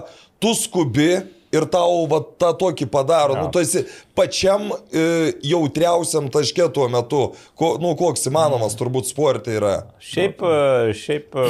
[0.43, 1.09] tu skubi
[1.53, 3.35] ir tau va, tą tokį padaro.
[3.37, 3.43] Ja.
[3.45, 3.83] Nu, tu esi
[4.17, 5.03] pačiam e,
[5.45, 7.21] jautriausiam taške tuo metu,
[7.57, 9.73] ko, nu, koks įmanomas turbūt sportai yra.
[10.03, 11.45] Šiaip, e, šiaip e,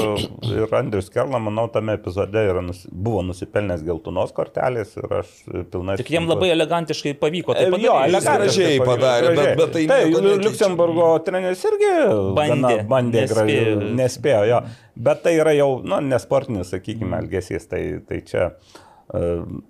[0.53, 5.63] ir Andrius Kerla, manau, tame epizode yra, nusi- buvo nusipelnęs geltonos kortelės ir aš e,
[5.73, 5.97] pilnai...
[6.03, 7.55] Tik jiem labai elegantiškai pavyko.
[7.57, 8.13] E, Tai Jo, padaryti.
[8.13, 10.37] elegantiškai gražiai padarė, bet- bet tai nekeičia.
[10.43, 11.91] Liuksemburgo treneris irgi
[12.37, 13.35] Bandė, bandė nespėjo.
[13.35, 13.91] gražiai.
[13.99, 14.61] Nespėjo, jo.
[15.07, 19.63] Bet tai yra jau, nu, nesportinis, sakykime, elgesys, tai, tai čia e, m,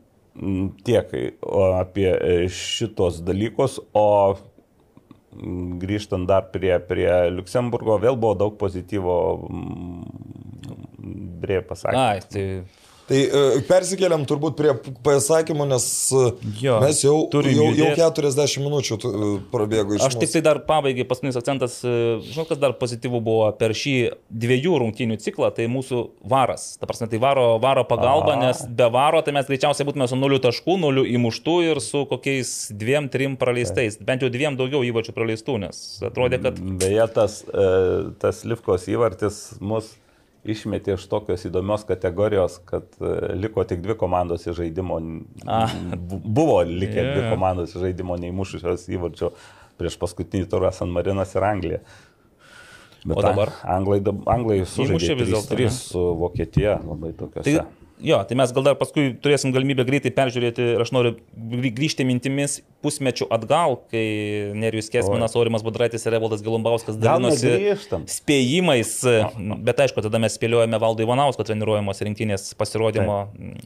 [0.86, 1.12] tiek
[1.42, 8.58] o, apie e, šitos dalykus, o m, grįžtant dar prie, prie Liuksemburgo, vėl buvo daug
[8.62, 9.18] pozityvo,
[11.44, 12.00] Brė pasakė.
[12.00, 12.44] Ai, tai
[13.04, 14.72] Tai e, persikeliam turbūt prie
[15.04, 15.86] pasakymų, nes
[16.16, 16.22] e,
[16.64, 18.00] Jo, mes jau, jau, jau judėt.
[18.00, 20.34] 40 minučių e, prabėgo iš Aš tik mūsų.
[20.38, 23.96] tai dar pabaigai paskutinis akcentas, žinau, kas dar pozityvų buvo per šį
[24.32, 26.78] dviejų rungtynių ciklą, tai mūsų varas.
[26.80, 28.48] Ta prasme, tai varo, varo pagalba, Aha.
[28.48, 32.54] nes be varo tai mes greičiausiai būtume su nuliu taškų, nuliu įmuštų ir su kokiais
[32.72, 34.00] dviem, trim praleistais.
[34.00, 37.42] Bent jau dviem daugiau įvačių praleistų, nes atrodė, kad Beje, tas,
[38.24, 39.92] tas Livkos įvartis mus
[40.46, 44.98] išmetė iš tokios įdomios kategorijos, kad e, liko tik dvi komandos iš žaidimo.
[45.48, 45.66] A.
[45.96, 47.12] Bu- Buvo likę yeah.
[47.16, 49.32] dvi komandos iš žaidimo neįmušusios įvarčio
[49.80, 51.80] prieš paskutinį turą San Marinas ir Anglija.
[53.04, 53.50] Bet O dabar?
[53.68, 54.00] Anglai,
[54.32, 55.72] Anglai sužaidė vis dėlto, 3-3 ne?
[55.76, 57.44] su Vokietija labai tokiuose.
[57.50, 61.14] Tai Jo, tai mes gal dar paskui turėsim galimybę greitai peržiūrėti ir aš noriu
[61.54, 64.04] grį- grįžti mintimis pusmečių atgal, kai
[64.60, 67.54] Nerijus Kesminas, Aurimas Budraitis ir Evaldas Gilumbauskas dalinosi
[68.12, 68.92] spėjimais,
[69.64, 73.18] bet aišku, tada mes spėliojame Valdo Ivanausko treniruojamos rinktinės pasirodymo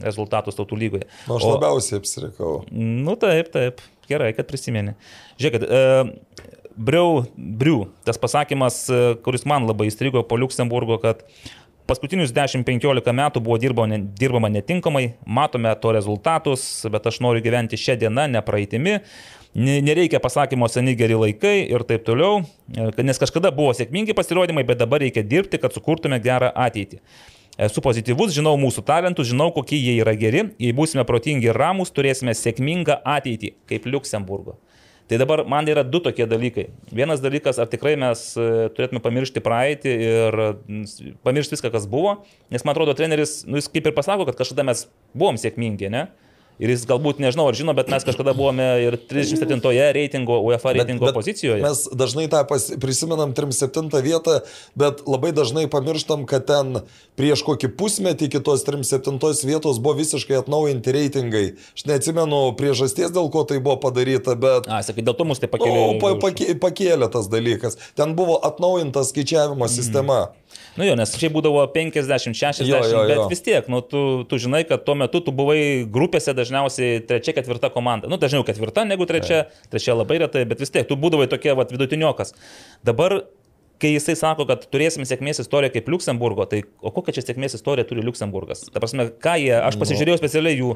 [0.05, 1.07] rezultatus tautų lygoje.
[1.25, 2.53] Nu, aš labiausiai apsirikau.
[2.71, 4.93] Nu taip, taip, gerai, kad prisimeni.
[5.41, 11.23] Žiūrėkit, e, Briau, Briu, tas pasakymas, e, kuris man labai įstrigo po Luksemburgo, kad
[11.87, 17.97] paskutinius 10-15 metų buvo dirbama, dirbama netinkamai, matome to rezultatus, bet aš noriu gyventi šią
[18.03, 18.99] dieną, ne praeitimi.
[19.57, 22.43] Ne- Nereikia pasakymo seni geri laikai ir taip toliau,
[22.75, 26.99] e, nes kažkada buvo sėkmingi pasirodymai, bet dabar reikia dirbti, kad sukurtume gerą ateitį.
[27.57, 30.51] Esu pozityvus, žinau mūsų talentus, žinau, kokie jie yra geri.
[30.61, 34.59] Jei būsime protingi ir ramus, turėsime sėkmingą ateitį, kaip Luksemburgo.
[35.07, 36.65] Tai dabar man yra du tokie dalykai.
[36.91, 40.37] Vienas dalykas, ar tikrai mes e, turėtume pamiršti praeitį ir
[41.23, 42.17] pamiršti viską, kas buvo.
[42.51, 44.83] Nes man atrodo, treneris, nu, jis kaip ir pasako, kad kažkada mes
[45.15, 46.09] buvom sėkmingi, ne?
[46.57, 51.05] Ir jis galbūt, nežinau, ar žino, bet mes kažkada buvome ir 37-oje reitingo, UEFA reitingo
[51.05, 51.61] bet, bet pozicijoje.
[51.61, 54.39] Mes dažnai tą pas, prisimenam 37 vietą,
[54.73, 56.79] bet labai dažnai pamirštam, kad ten
[57.17, 61.45] prieš kokį pusmetį kitos 37 vietos buvo visiškai atnaujinti reitingai.
[61.77, 64.65] Aš neatsimenu priežasties, dėl ko tai buvo padaryta, bet...
[64.65, 65.85] A, sakai, dėl to mus tai Nu, pakėlė.
[66.01, 67.77] pa, pakė, pakėlė tas dalykas.
[67.93, 69.73] Ten buvo atnaujinta skaičiavimo Mhm.
[69.77, 70.19] sistema.
[70.77, 73.05] Nu jo, nes šiaip būdavo 50-60, Jo, jo, jo.
[73.09, 77.33] bet vis tiek, nu, tu, tu žinai, kad tuo metu tu buvai grupėse dažniausiai trečia,
[77.37, 78.09] ketvirta komanda.
[78.11, 81.73] Nu, dažniau ketvirta negu trečia, trečia labai retai, bet vis tiek tu būdavai tokia vat,
[81.73, 82.35] vidutiniokas.
[82.87, 83.23] Dabar,
[83.81, 87.89] kai jisai sako, kad turėsime sėkmės istoriją kaip Luksemburgo, tai o kokią čia sėkmės istoriją
[87.89, 88.65] turi Luksemburgas?
[88.73, 90.71] Ta prasme, ką jie, aš pasižiūrėjau specialiai jų,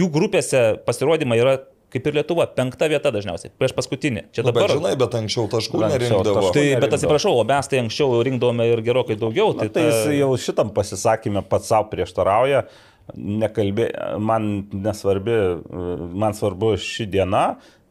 [0.00, 1.56] jų grupėse pasirodymai yra
[1.96, 4.26] kaip ir Lietuva, penkta vieta dažniausiai, prieš paskutinį.
[4.36, 4.76] Čia Nu, bet dabar.
[4.76, 6.50] žinai, bet anksčiau taškų nerinkdavo.
[6.54, 9.54] Tai, bet atsiprašau, o mes tai anksčiau rinkdavome ir gerokai daugiau.
[9.56, 12.66] Tai, Tai, tai jis jau šitam pasisakymė pats savo prieštarauja.
[13.16, 13.84] Nekalbė,
[14.18, 15.34] man nesvarbi,
[16.18, 17.44] man svarbu ši diena,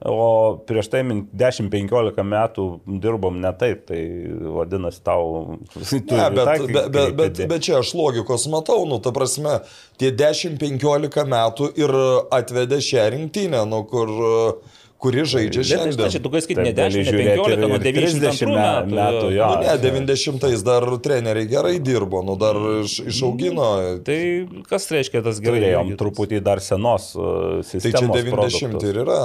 [0.06, 2.66] o prieš tai min- 10-15 metų
[3.02, 4.00] dirbom ne taip, tai
[4.56, 5.58] vadinasi tau...
[6.06, 9.60] Ne, bet, bet, bet, bet, bet čia aš logikos matau, nu, ta prasme,
[10.00, 11.94] tie 10-15 metų ir
[12.34, 14.12] atvedė šią rinktinę, nu, kur,
[15.02, 16.24] kuri žaidžia Bet tai šiandien.
[16.24, 18.54] tu gali sakyti ne Taip, gali 10, ne žiūrėti 15, ir- nuo ir 92 30
[18.56, 18.96] metų.
[19.00, 19.50] metų, jo.
[19.52, 23.68] Nu, ne, 90-ais dar treneriai gerai dirbo, nu, dar iš, išaugino.
[24.08, 24.20] Tai
[24.70, 25.60] kas reiškia tas gerai?
[25.66, 28.16] Turėjom truputį dar senos uh, Tai čia sistemos.
[28.16, 28.90] 90 produktus.
[28.94, 29.20] ir yra.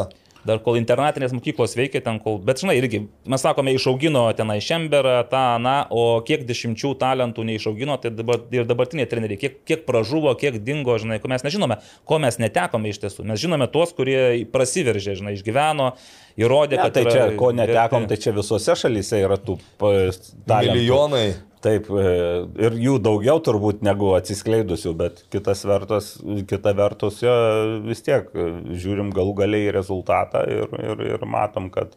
[0.47, 2.39] Dar kol internatinės mokyklos veikia ten, kol...
[2.45, 7.99] Bet žinai, irgi mes sakome, išaugino tenai Šemberą, tą, na, o kiek dešimčių talentų neišaugino,
[8.01, 12.21] tai dabar, ir dabartiniai treneriai, kiek, kiek pražuvo, kiek dingo, žinai, ko mes nežinome, ko
[12.23, 13.27] mes netekome iš tiesų.
[13.29, 15.93] Mes žinome tuos, kurie prasiveržė, žinai, išgyveno,
[16.41, 16.97] įrodė, Ne, kad...
[16.97, 20.75] tai yra čia, ko netekom, tai čia visose šalyse yra tų talentų.
[20.75, 21.29] Milijonai.
[21.61, 22.13] Taip, e,
[22.65, 26.15] ir jų daugiau turbūt negu atsiskleidusių, bet kitas vertus,
[26.49, 27.35] kita vertus jo,
[27.85, 28.47] vis tiek e,
[28.81, 31.93] žiūrim galų galiai rezultatą ir, ir, ir matom, kad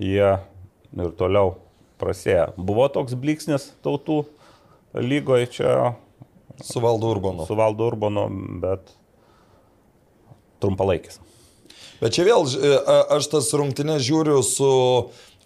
[0.00, 1.58] jie ir toliau
[2.00, 2.54] prasėja.
[2.56, 4.22] Buvo toks bliksnis tautų
[4.96, 5.74] lygoje čia
[6.62, 7.44] Su valdu Urbanu.
[7.48, 8.26] su Valdu Urbanu,
[8.64, 8.96] bet
[10.60, 11.20] trumpalaikis.
[12.02, 12.42] Bet čia vėl,
[12.82, 14.70] a- aš tas rungtynės žiūriu su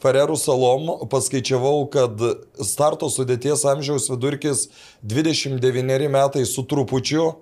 [0.01, 2.21] Ferrerų salom, paskaičiavau, kad
[2.65, 4.67] starto sudėties amžiaus vidurkis
[5.05, 7.35] 29 metai su trupučiu,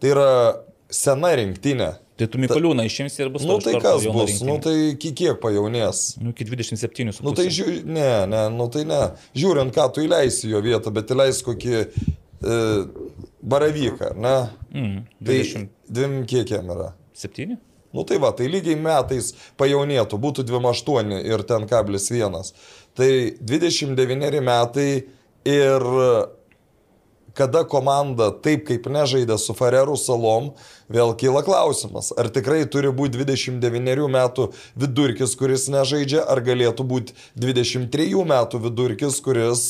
[0.00, 0.30] tai yra
[0.92, 1.90] sena rinktinė.
[2.20, 4.46] Tai tu Mikoliūną išimsi ir bus Nu tau iš tai kas bus, rinktinė.
[4.46, 6.02] nu tai ki- kiek pajaunės.
[6.20, 9.00] Nu, iki 27 su Nu tai žiū, ne, ne, nu tai ne.
[9.34, 11.74] Žiūrint, ką tu įleisi jo vietą, bet įleis kokį
[12.44, 12.86] e,
[13.42, 14.36] baravyką, ar ne?
[14.74, 15.68] Mm, Tai 27.
[15.90, 16.92] dvim kiek jam yra?
[17.92, 22.52] Nu tai va, tai lygiai metais pajaunėtų, būtų 28 ir ten kablis 1.
[22.96, 23.10] Tai
[23.52, 24.88] 29 metai
[25.48, 25.86] ir
[27.38, 30.52] kada komanda taip kaip nežaidė su Farerų salom,
[30.92, 37.16] vėl kyla klausimas, ar tikrai turi būti 29 metų vidurkis, kuris nežaidžia, ar galėtų būti
[37.40, 39.64] 23 metų vidurkis, kuris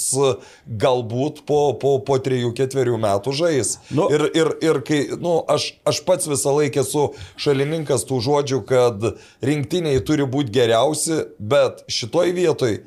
[0.66, 3.76] galbūt po, po, po 3-4 metų žais.
[3.94, 4.08] Nu.
[4.12, 7.08] Ir, ir, ir kai, nu, aš, aš pats visą laiką esu
[7.40, 9.12] šalininkas tų žodžių, kad
[9.44, 12.80] rinktiniai turi būti geriausi, bet šitoj vietoj,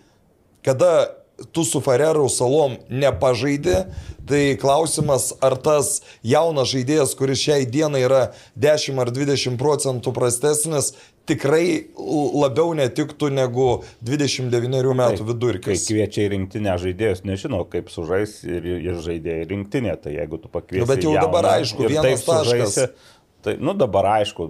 [0.65, 0.91] kada
[1.55, 3.85] tu su Farerų salom nepažaidė,
[4.25, 8.23] tai klausimas, ar tas jaunas žaidėjas, kuris šiai dienai yra
[8.57, 10.93] 10 ar 20 procentų prastesnis,
[11.29, 13.67] tikrai labiau netiktų negu
[14.05, 15.85] 29 metų Kai vidurkis.
[15.89, 20.83] kviečia į rinktinę žaidėjus, nežinau, kaip sužais ir, ir žaidėjai rinktinė, tai jeigu tu pakviesi.
[20.83, 23.11] Nu, bet jau jauną dabar aišku, vienas taip sužaisi, taškas.
[23.45, 24.47] Tai, nu, dabar aišku,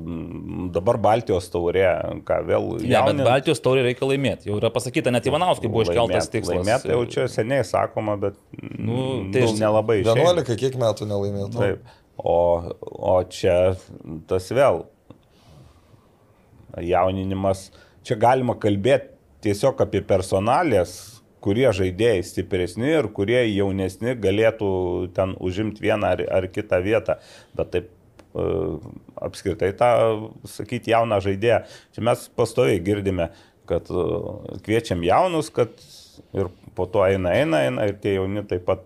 [0.72, 1.84] dabar Baltijos taurė,
[2.28, 4.48] ką vėl Ne, ja, bet Baltijos taurį reikia laimėti.
[4.48, 6.62] Jau yra pasakyta, net Ivanauskui buvo iškeltas tikslas.
[6.62, 9.98] Laimėti tai jau čia seniai sakoma, bet Nu, nu, tai aš- nelabai.
[10.06, 10.30] išeina.
[10.40, 11.60] 11 kiek metų nelaimėtų.
[11.60, 11.94] Taip.
[12.16, 12.38] O,
[13.12, 13.76] o čia
[14.32, 14.86] tas vėl
[16.80, 17.70] jauninimas,
[18.06, 19.12] čia galima kalbėti
[19.46, 20.96] tiesiog apie personalės,
[21.46, 24.70] kurie žaidėjai stipresni ir kurie jaunesni galėtų
[25.14, 27.20] ten užimti vieną ar, ar kitą vietą.
[27.54, 27.92] Bet taip
[29.28, 29.92] apskritai tą,
[30.50, 31.62] sakyti, jauną žaidėją.
[31.96, 33.30] Čia mes pastoviai girdime,
[33.70, 34.08] kad e,
[34.66, 35.72] kviečiam jaunus, kad
[36.36, 38.84] ir po to eina, eina, eina ir tie jauni taip pat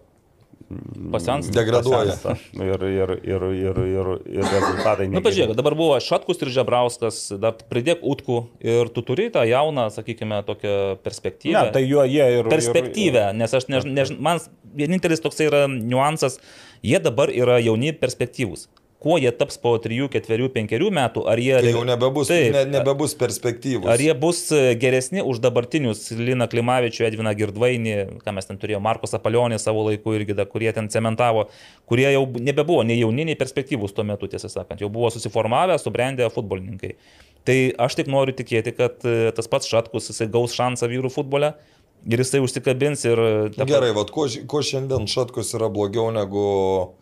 [1.12, 1.50] Pasensta.
[1.50, 2.14] Degraduoja.
[2.14, 2.36] pasensta.
[2.54, 5.08] Ir, ir, ir, ir, ir, ir rezultatai.
[5.08, 5.24] Na, negeri.
[5.26, 10.44] pažiūrėk, dabar buvo Šatkus ir Žebrauskas, dar pridėk Utkų ir tu turi tą jauną, sakykime,
[10.46, 11.56] tokią perspektyvą.
[11.58, 12.52] Ne, tai juo jie ir...
[12.54, 14.44] perspektyvę, nes aš nežinau, než, man
[14.78, 16.38] vienintelis toksai yra niuansas,
[16.86, 18.68] jie dabar yra jauni perspektyvūs.
[19.00, 21.54] Kuo jie taps po 3, 4, 5 metų, ar jie...
[21.64, 22.50] Tai jau nebebus, Taip.
[22.52, 23.88] ne, nebebus perspektyvus.
[23.88, 27.94] Ar jie bus e, geresni už dabartinius Lina Klimavičių, Edviną Girdvainį,
[28.26, 31.48] ką mes ten turėjome, Markus Apalionį savo laiku irgi, da, kurie ten cementavo,
[31.88, 36.28] kurie jau nebebuvo nei jauni, nei perspektyvūs tuo metu, tiesą sakant, jau buvo susiformavę, subrendę
[36.36, 36.92] futbolininkai.
[37.48, 41.54] Tai aš tik noriu tikėti, kad e, tas pats Šatkus jisai gaus šansą vyrų futbole
[42.08, 43.20] ir jisai užsikabins ir...
[43.56, 46.46] ta- Gerai, vad, ko, ko šiandien Šatkus yra blogiau negu...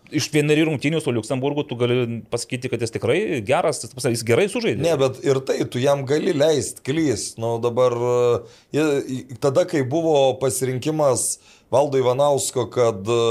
[0.07, 4.79] Iš vienerių rungtynių su Luksemburgu tu gali pasakyti, kad jis tikrai geras, jis gerai sužaidė.
[4.85, 7.33] Ne, bet ir tai, tu jam gali leisti klys.
[7.41, 7.91] Nu, dabar,
[8.71, 11.27] e, tada, kai buvo pasirinkimas
[11.75, 13.21] Valdo Ivanausko, kad e,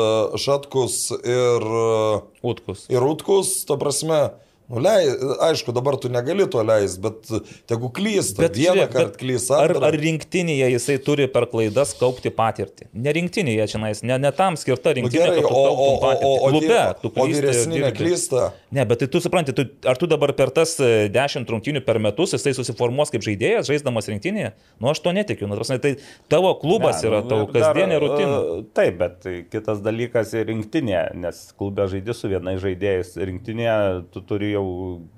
[0.42, 2.20] Šatkus ir, e,
[2.52, 2.84] Utkus.
[2.92, 4.20] ir Rutkus, ta prasme,
[4.68, 5.06] nu, lei,
[5.46, 7.28] aišku, dabar tu negali to leisti, bet
[7.70, 8.42] tegu klysta.
[8.42, 12.88] Bet vieną kartą bet klys, Ar, ar rinktinėje jisai turi per klaidas kaupti patirtį?
[12.98, 15.22] Ne rinktinėje čia, nais, ne, ne tam skirta Nu, rinktinė.
[15.22, 16.26] gerai, kad tu o, o, o, patirtį.
[16.26, 17.84] o, o, Klube tu o klysti, vyresnė dirbi.
[17.90, 18.46] neklysta.
[18.76, 22.00] Ne, bet tai tu supranti, tu, ar tu dabar per tas e, 10 rungtynių per
[22.02, 24.50] metus jisai susiformuos kaip žaidėjas, žaisdamas rinktinėje?
[24.82, 25.46] Nu, aš to netikiu.
[25.48, 25.94] Nu, prasme, tai
[26.32, 28.40] tavo klubas Ne, yra nu, tavo kasdienė rutina.
[28.58, 33.70] e, Taip, bet kitas dalykas ir rinktinė, nes klube žaidži su vienais žaidėjais, rinktinė
[34.12, 34.66] tu turi jau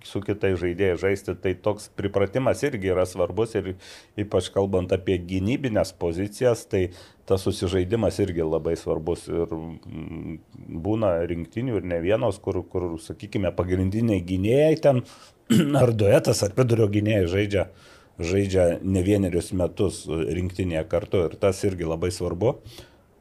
[0.06, 3.74] su kitais žaidėjais žaisti, tai toks pripratimas irgi yra svarbus ir
[4.20, 6.88] ypač kalbant apie gynybinės pozicijas, tai
[7.28, 10.38] tas susižaidimas irgi labai svarbus ir mm,
[10.84, 15.04] būna rinktinių ir ne vienos, kur, kur sakykime, pagrindiniai gynėjai ten
[15.82, 17.70] ar duetas, ar vidurio gynėjai žaidžia
[18.18, 22.56] žaidžia ne vienerius metus rinktinėje kartu ir tas irgi labai svarbu.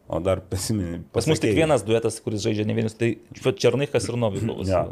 [0.08, 1.02] O dar pasimeni.
[1.14, 4.72] Pas mus tik vienas duetas, kuris žaidžia ne vienus, tai Černykas ir Novikovas.
[4.72, 4.86] Ja.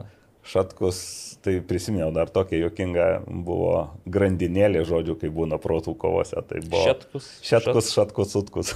[0.45, 0.97] Šatkus,
[1.45, 3.71] tai prisiminiau dar tokia jokinga buvo
[4.09, 6.37] grandinėlė žodžių, kai būna protų kovose.
[6.45, 7.29] Tai buvo Šetkus.
[7.45, 8.71] Šetkus, šatkus, sutkus.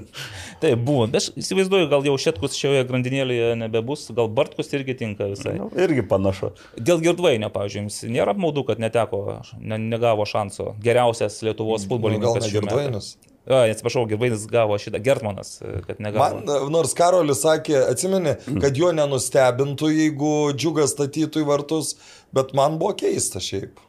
[0.62, 5.28] Tai buvo, bet aš įsivaizduoju, gal jau Šetkus šioje grandinėlėje nebebus, gal Bartkus irgi tinka
[5.32, 5.54] visai.
[5.60, 6.50] nu, irgi panašu.
[6.78, 9.22] Dėl Girdvainio, pavyzdžiui, jums nėra apmaudu, kad neteko,
[9.60, 10.72] ne, negavo šanso.
[10.82, 12.42] Geriausias Lietuvos Nu, gal futbolininkas.
[12.42, 12.74] ne šių metų.
[12.74, 13.12] Girdvainis.
[13.44, 16.40] A, atsiprašau, Girdvainis gavo šitą, Gertmanas, kad negavo.
[16.40, 21.94] Man, e, nors Karolis sakė, atsimeni, kad jo nenustebintų, jeigu džiugas statytų į vartus,
[22.32, 23.82] bet man buvo keista šiaip.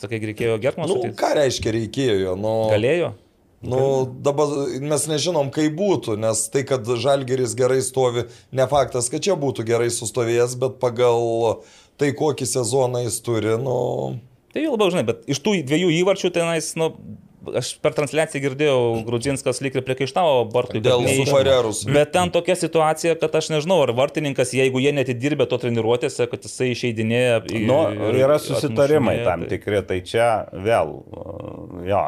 [0.00, 0.94] Sakai, reikėjo Gertmanas.
[0.96, 2.38] Nu, ką reiškia reikėjo?
[2.40, 3.12] Nu, Galėjo.
[3.60, 4.48] Nu, dabar
[4.80, 8.24] mes nežinom, kaip būtų, nes tai, kad Žalgeris gerai stovi,
[8.56, 11.60] ne faktas, kad čia būtų gerai sustovėjęs, bet pagal
[12.00, 13.76] tai, kokį sezoną jis turi, nu...
[14.54, 16.88] Tai jau labiau žinai, bet iš tų dviejų įvarčių tenais, nu,
[17.60, 20.80] aš per transliaciją girdėjau, Grudzinskas lyg ir priekaištavo Bartui.
[20.84, 21.84] Dėl Sufarerus.
[21.88, 26.40] Bet ten tokia situacija, kad aš nežinau, ar vartininkas, jeigu jie netidirbė to treniruotėse, kad
[26.46, 27.40] jisai išeidinėja.
[27.48, 27.80] į- Nu,
[28.12, 30.92] yra susitarimai atmušinėja, tam tai- tikri, tai čia vėl,
[31.88, 32.02] jo,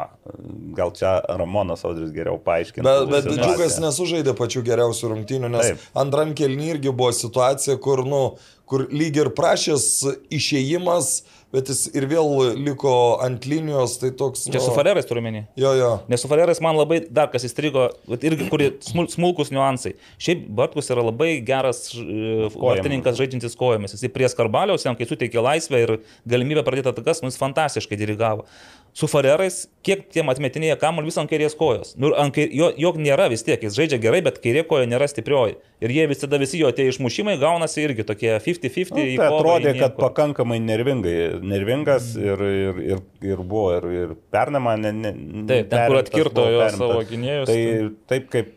[0.77, 2.83] gal čia Ramonas Audris geriau paaiškina.
[2.83, 3.43] Bet, bet situaciją.
[3.43, 5.77] Džiugas nesužaidė pačių geriausių rungtynių, nes Taip.
[5.95, 9.87] antram kelnį irgi buvo situacija, kur, nu, kur lyg ir prašęs
[10.31, 11.23] išėjimas,
[11.53, 12.93] bet jis ir vėl liko
[13.23, 14.47] ant linijos, tai toks...
[14.49, 15.43] Čia su Farerais turiu menį.
[15.59, 15.91] Jo, jo.
[16.09, 17.87] Nes su Farerais man labai dar kas įstrigo,
[18.17, 19.93] irgi kuri smul, smulkus niuansai.
[20.23, 23.93] Šiaip Bartkus yra labai geras e, vartininkas žaidžiantis kojomis.
[23.93, 25.95] Jis prie skarbaliaus, jam kai suteikė laisvę ir
[26.33, 28.47] galimybę pradėti atakas, nu, jis fantastiškai dirigavo.
[28.93, 31.95] Su Farerais, kiek tiem atmetinėja kamuolį vis ant kairės kojos.
[31.97, 35.07] Nu, ant kair, jo, jo nėra vis tiek, jis žaidžia gerai, bet kairė koja nėra
[35.09, 35.55] stiprioji.
[35.81, 38.93] Ir jie visada visi jo tie išmušimai gaunasi irgi tokie 50-50.
[38.93, 43.01] Nu, tai atrodė, kad pakankamai nervingai, nervingas ir, ir, ir,
[43.33, 45.13] ir buvo, ir, ir pernama, ne, ne,
[45.49, 48.53] Taip, ten, kur atkirto jo savo gynėjus, Tai tai- taip kaip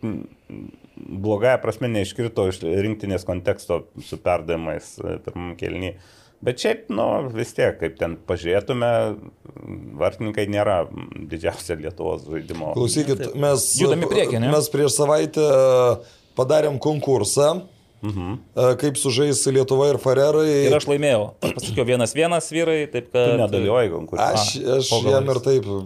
[0.96, 5.96] blogąją prasme neiškrito iš rinktinės konteksto su perdavimais e, pirmam kelnyje.
[6.44, 8.90] Bet šiaip, nu, vis tiek, kaip ten pažiūrėtume,
[9.96, 10.82] vartininkai nėra
[11.30, 12.74] didžiausia Lietuvos žaidimo.
[12.76, 14.50] Klausykit, mes, priekį, ne?
[14.52, 15.46] mes prieš savaitę
[16.36, 17.62] padarėm konkursą,
[18.04, 18.36] mhm.
[18.82, 20.44] kaip sužais Lietuva ir Farerai.
[20.68, 21.24] Ir aš laimėjau.
[21.40, 23.32] Aš pasakiau vienas vienas vyrai, taip kad...
[23.32, 24.28] Tu nedalyvauji konkurse.
[24.28, 25.10] Aš, aš galais.
[25.16, 25.82] jam ir taip uh,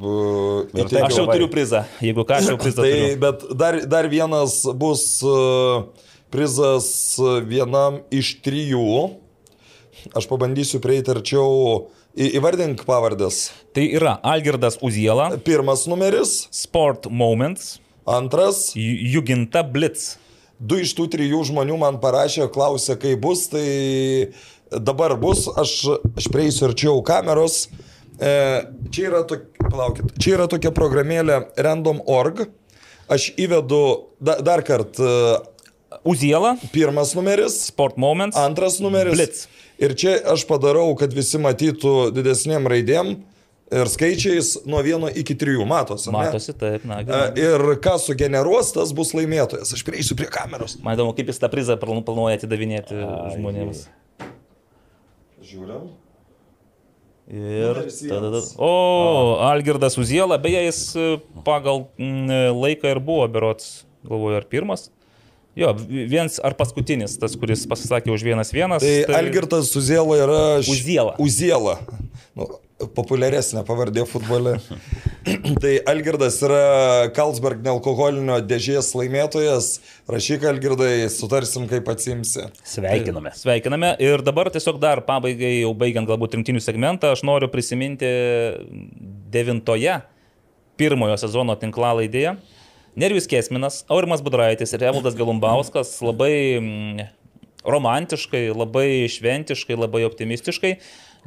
[0.67, 1.07] Ir įteikiau.
[1.07, 1.87] Aš jau turiu prizą.
[2.03, 3.17] Jeigu ką, aš jau prizą Tai, turiu.
[3.23, 5.07] bet dar, dar vienas bus
[6.35, 6.91] prizas
[7.47, 9.20] vienam iš trijų.
[10.17, 11.89] Aš pabandysiu prieiti arčiau.
[12.11, 13.51] Į, įvardink pavardės.
[13.77, 17.77] Tai yra Algirdas Uziela, Pirmas numeris, Sport Moments,
[18.07, 18.73] antras.
[18.75, 20.17] Ju- Juginta Blitz.
[20.61, 24.33] Du iš tų trijų žmonių man parašė, klausė, kaip bus, tai
[24.71, 25.77] dabar bus, aš,
[26.19, 27.69] aš prieisiu arčiau kameros.
[28.21, 28.33] E,
[28.93, 32.43] čia, yra tok, palaukit, čia yra tokia programėlė random.org.
[33.11, 33.81] Aš įvedu
[34.21, 35.41] da, dar kartą
[36.07, 39.17] Uziela, pirmas numeris, Sport Moments, antras numeris.
[39.17, 39.47] Blitz.
[39.81, 43.15] Ir čia aš padarau, kad visi matytų didesniem raidėm
[43.71, 45.65] ir skaičiais nuo vieno iki trijų.
[45.71, 46.11] Matosi.
[46.11, 46.17] ne?
[46.19, 47.31] Matosi, taip, na, gerai.
[47.41, 49.73] Ir ką sugeneruos, tas bus laimėtojas.
[49.77, 50.77] Aš prieisiu prie kameros.
[50.85, 52.99] Man įdomu, kaip jis tą prizą planu- planuoja atidavinėti
[53.39, 53.87] žmonėms.
[55.51, 55.89] Žiūrim.
[57.31, 57.79] Ir
[58.11, 58.71] tada, o,
[59.47, 61.05] Algirdas Uziela, beje, jis e,
[61.47, 61.85] pagal
[62.59, 64.89] laiką ir buvo, berots, galvoju, ar pirmas.
[65.59, 68.85] Jo, v- viens ar paskutinis, tas, kuris pasisakė už vienas vienas.
[68.87, 70.43] Tai Algirtas Uziela yra...
[70.63, 71.17] Uziela.
[71.19, 71.79] Uziela.
[72.39, 72.47] Nu,
[72.97, 74.55] populiaresnė pavardė futbole.
[75.63, 79.73] tai Algirdas yra Kalsberg nealkoholinio dėžės laimėtojas.
[80.11, 82.47] Rašyk Algirdai, sutarsim, kaip atsimsi.
[82.65, 83.35] Sveikiname.
[83.37, 83.93] Sveikiname.
[84.07, 88.09] Ir dabar tiesiog dar pabaigai, jau baigiant galbūt rinktinių segmentą, aš noriu prisiminti
[89.35, 89.99] devintoje
[90.81, 92.39] pirmojo sezono tinklalaidėje.
[92.99, 97.07] Nervijus Kesminas, Aurimas Budraitis ir Evaldas Galumbauskas labai mm,
[97.69, 100.75] romantiškai, labai šventiškai, labai optimistiškai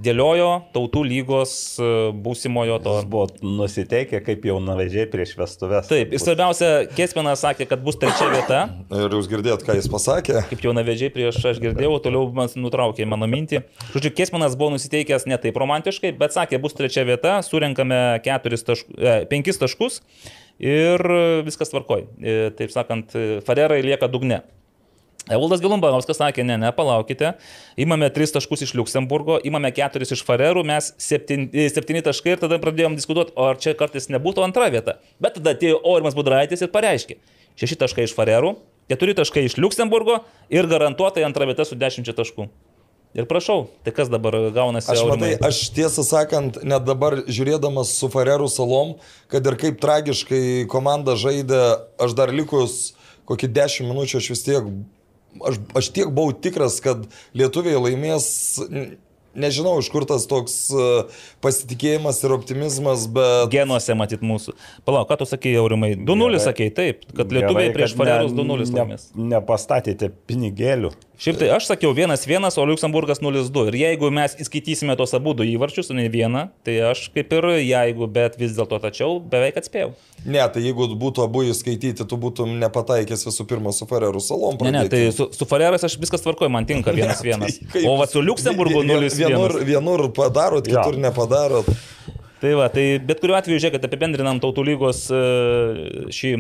[0.02, 1.88] dėliojo tautų lygos e,
[2.26, 2.96] būsimojo to.
[3.10, 5.90] Buvo nusiteikę kaip jaunavežiai prieš vestuves.
[5.90, 8.62] Taip, ir svarbiausia, Kesminas sakė, kad bus trečia vieta.
[8.90, 10.42] Ir jūs girdėt, ką jis pasakė.
[10.50, 13.64] kaip jaunavedžiai prieš aš girdėjau, toliau man nutraukė mano mintį.
[13.94, 18.98] Žodžiu, Kesmanas buvo nusiteikęs ne taip romantiškai, bet sakė, bus trečia vieta, surenkame keturis taškus,
[18.98, 20.02] e, penkis taškus
[20.62, 21.02] ir
[21.46, 22.06] viskas tvarkoj.
[22.22, 24.42] E, taip sakant, e, Farerai lieka dugne.
[25.32, 27.30] Evaldas Gilumbauskas sakė, ne, ne, palaukite,
[27.80, 32.60] imame 3 taškus iš Luxemburgo, imame 4 iš Farerų, mes 7, 7 taškai ir tada
[32.60, 34.98] pradėjom diskutuoti, ar čia kartais nebūtų antra vieta.
[35.24, 37.16] Bet tada atėjo Aurimas Budraitis ir pareiškė,
[37.64, 38.58] 6 taškai iš Farerų,
[38.92, 40.20] 4 taškai iš Luxemburgo
[40.52, 42.50] ir garantuotai antra vieta su 10 taškų.
[43.14, 44.90] Ir prašau, tai kas dabar gaunasi?
[44.90, 48.96] Aš matai, aš tiesą sakant, net dabar žiūrėdamas su Farerų salom,
[49.30, 51.62] kad ir kaip tragiškai komanda žaidė,
[52.02, 52.96] aš dar likus
[53.30, 54.74] kokį 10 minučių, aš vis tiek,
[55.46, 57.06] aš, aš tiek buvau tikras, kad
[57.38, 58.26] lietuviai laimės,
[59.38, 60.90] nežinau iš kur tas toks e,
[61.46, 63.48] pasitikėjimas ir optimizmas, bet...
[63.54, 64.56] Genuose matyt mūsų.
[64.90, 65.94] Palauk, ką tu sakėjai, Aurimai?
[65.98, 66.44] 2-0 Gerai.
[66.50, 69.08] sakėjai, taip, kad lietuviai Gerai, prieš Farerus ne- 2-0 ne- laimės.
[69.34, 70.94] Nepastatėte pinigėlių.
[71.22, 73.68] Šiaip tai aš sakiau 1-1, o Luxemburgas 0-2.
[73.70, 77.46] Ir jeigu mes įskaitysime tos abu du įvarčius, o ne vieną, tai aš kaip ir
[77.62, 79.92] jeigu, bet vis dėlto tačiau beveik atspėjau.
[80.26, 84.58] Ne, tai jeigu būtų abu įskaityti, tu būtum nepataikęs visų pirma su Farerų salom.
[84.66, 87.46] Ne, ne, tai su, su Fareras aš viskas tvarkoju, man tinka 1-1.
[87.76, 89.68] Tai O va su Luxemburgu Vien- Vienur, 0-1.
[89.70, 91.70] vienur padarot, kitur nepadarot.
[92.44, 95.22] Tai va, tai bet kuriuo atveju, žiūrėkit, apibendrinam tautų lygos e,
[96.12, 96.34] šį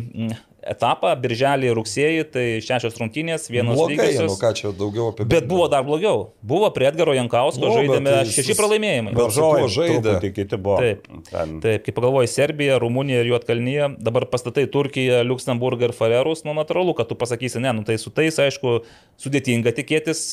[0.71, 5.25] etapą, birželį, rugsėjį, tai šešios rungtynės, vienos Blogai, nu ką čia daugiau apie...
[5.29, 6.29] Bet buvo dar blogiau.
[6.41, 9.13] Buvo prie Edgaro Jankausko, Nu, žaidėme tai šeši pralaimėjimai.
[9.17, 10.15] Varžovai žaidė?
[10.33, 10.77] Kiti buvo.
[10.81, 11.07] Taip.
[11.29, 11.57] Ten.
[11.63, 16.95] Taip, kaip pagalvoji, Serbija, Rumunija ir Juotkalnyje, dabar pastatai Turkiją, Luxemburgą ir Farerus, nu natūralu,
[16.97, 18.79] kad tu pasakysi, ne, nu tai su tais, aišku,
[19.23, 20.25] sudėtinga tikėtis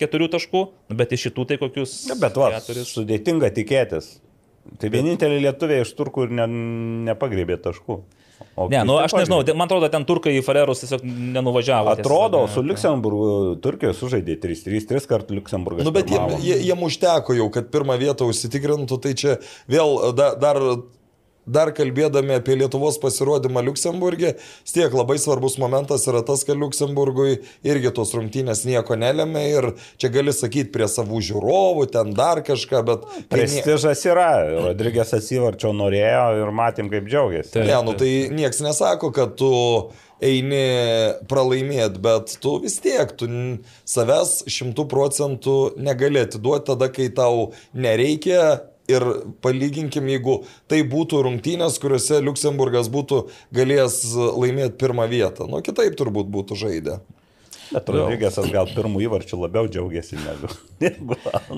[0.00, 2.90] keturių taškų, nu, bet iš šitų tai kokius Ne, Bet va, keturis.
[2.94, 4.16] sudėtinga tikėtis.
[4.80, 6.46] Tai vieninteliai lietuviai iš turkų ir ne,
[7.10, 8.00] nepagrėbė taškų.
[8.56, 11.92] O Ne, nu aš nežinau, man atrodo, ten turkai į Farerus tiesiog nenuvažiavo.
[11.92, 12.54] Atrodo, sakant.
[12.54, 13.26] su Luxemburgu
[13.60, 15.84] Turkija sužaidė 3-3, 3 kartų Luxemburgas.
[15.84, 19.36] Nu, bet jiem, jiem užteko jau, kad pirmą vietą užsitikrintų, tai čia
[19.68, 20.62] vėl da, dar,
[21.46, 24.34] dar kalbėdami apie Lietuvos pasirodymą Luksemburgė,
[24.76, 29.70] tiek labai svarbus momentas yra tas, kad Luksemburgui irgi tos rungtynės nieko nelėmė ir
[30.00, 33.06] čia gali sakyti prie savų žiūrovų, ten dar kažką, bet...
[33.30, 34.30] tai Prestižas yra,
[34.68, 37.54] Rodrygės atsivarčio norėjo ir matėm, kaip džiaugiasi.
[37.54, 37.68] Taip.
[37.70, 39.52] Ne, nu tai nieks nesako, kad tu
[40.24, 43.28] eini pralaimėti, bet tu vis tiek, tu
[43.88, 48.72] savęs šimtų procentų negali atiduoti tada, kai tau nereikia.
[48.92, 49.04] Ir
[49.42, 53.24] palyginkim, jeigu tai būtų rungtynės, kuriuose Luksemburgas būtų
[53.56, 54.00] galėjęs
[54.38, 55.48] laimėti pirmą vietą.
[55.50, 57.00] Nu, kitaip turbūt būtų žaidę.
[57.66, 60.50] Bet Rodrygėsas gal pirmų įvarčių labiau džiaugiasi negu.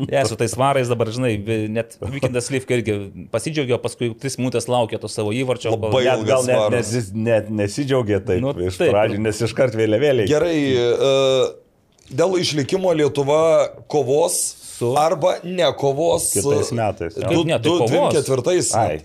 [0.08, 1.32] Ne, su tais varais dabar, žinai,
[1.72, 2.94] net Vikindas Lyfka irgi
[3.32, 5.72] pasidžiaugė, paskui tris minutės laukė to savo įvarčio.
[5.74, 10.30] Labai Net gal net, nes, net nesidžiaugė taip, Nu, nu, iš pradžių, nes iškart vėliavėliai.
[10.30, 11.10] Gerai, e,
[12.14, 13.42] dėl išlikimo Lietuva
[13.90, 14.38] kovos
[14.78, 14.92] su...
[14.98, 17.28] Arba nekovos Kitais metais, jo.
[17.32, 18.14] Du, ne, tai du, kovos.
[18.14, 19.00] 24 Ai.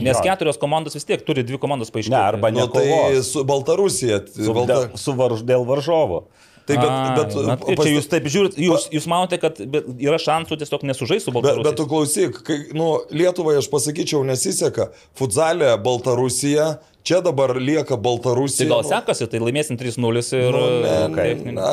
[0.00, 0.22] Nes jo.
[0.22, 2.14] keturios komandos vis tiek turi dvi komandos paaiškinti.
[2.16, 4.22] Ne, arba Nu, tai su Baltarusija.
[4.30, 4.72] Su, Balta...
[4.72, 6.26] dėl, su varž, dėl varžovo.
[6.62, 9.58] Tai bet, Ai, bet, na, tai pas- čia jūs taip žiūrit, jūs, jūs manote, kad
[9.66, 11.64] bet yra šansų tiesiog nesužaisti su Bet, Baltarusija.
[11.66, 14.92] bet tu klausyk, kai, nu, Lietuvai aš pasakyčiau nesiseka.
[15.18, 16.68] Futzalė Baltarusija,
[17.02, 18.68] čia dabar lieka Tai Baltarusija.
[18.70, 20.50] gal nu, sekasi, tai laimėsim 3-0 ir...
[20.54, 21.70] Nu, ne, e, ne, taip, na,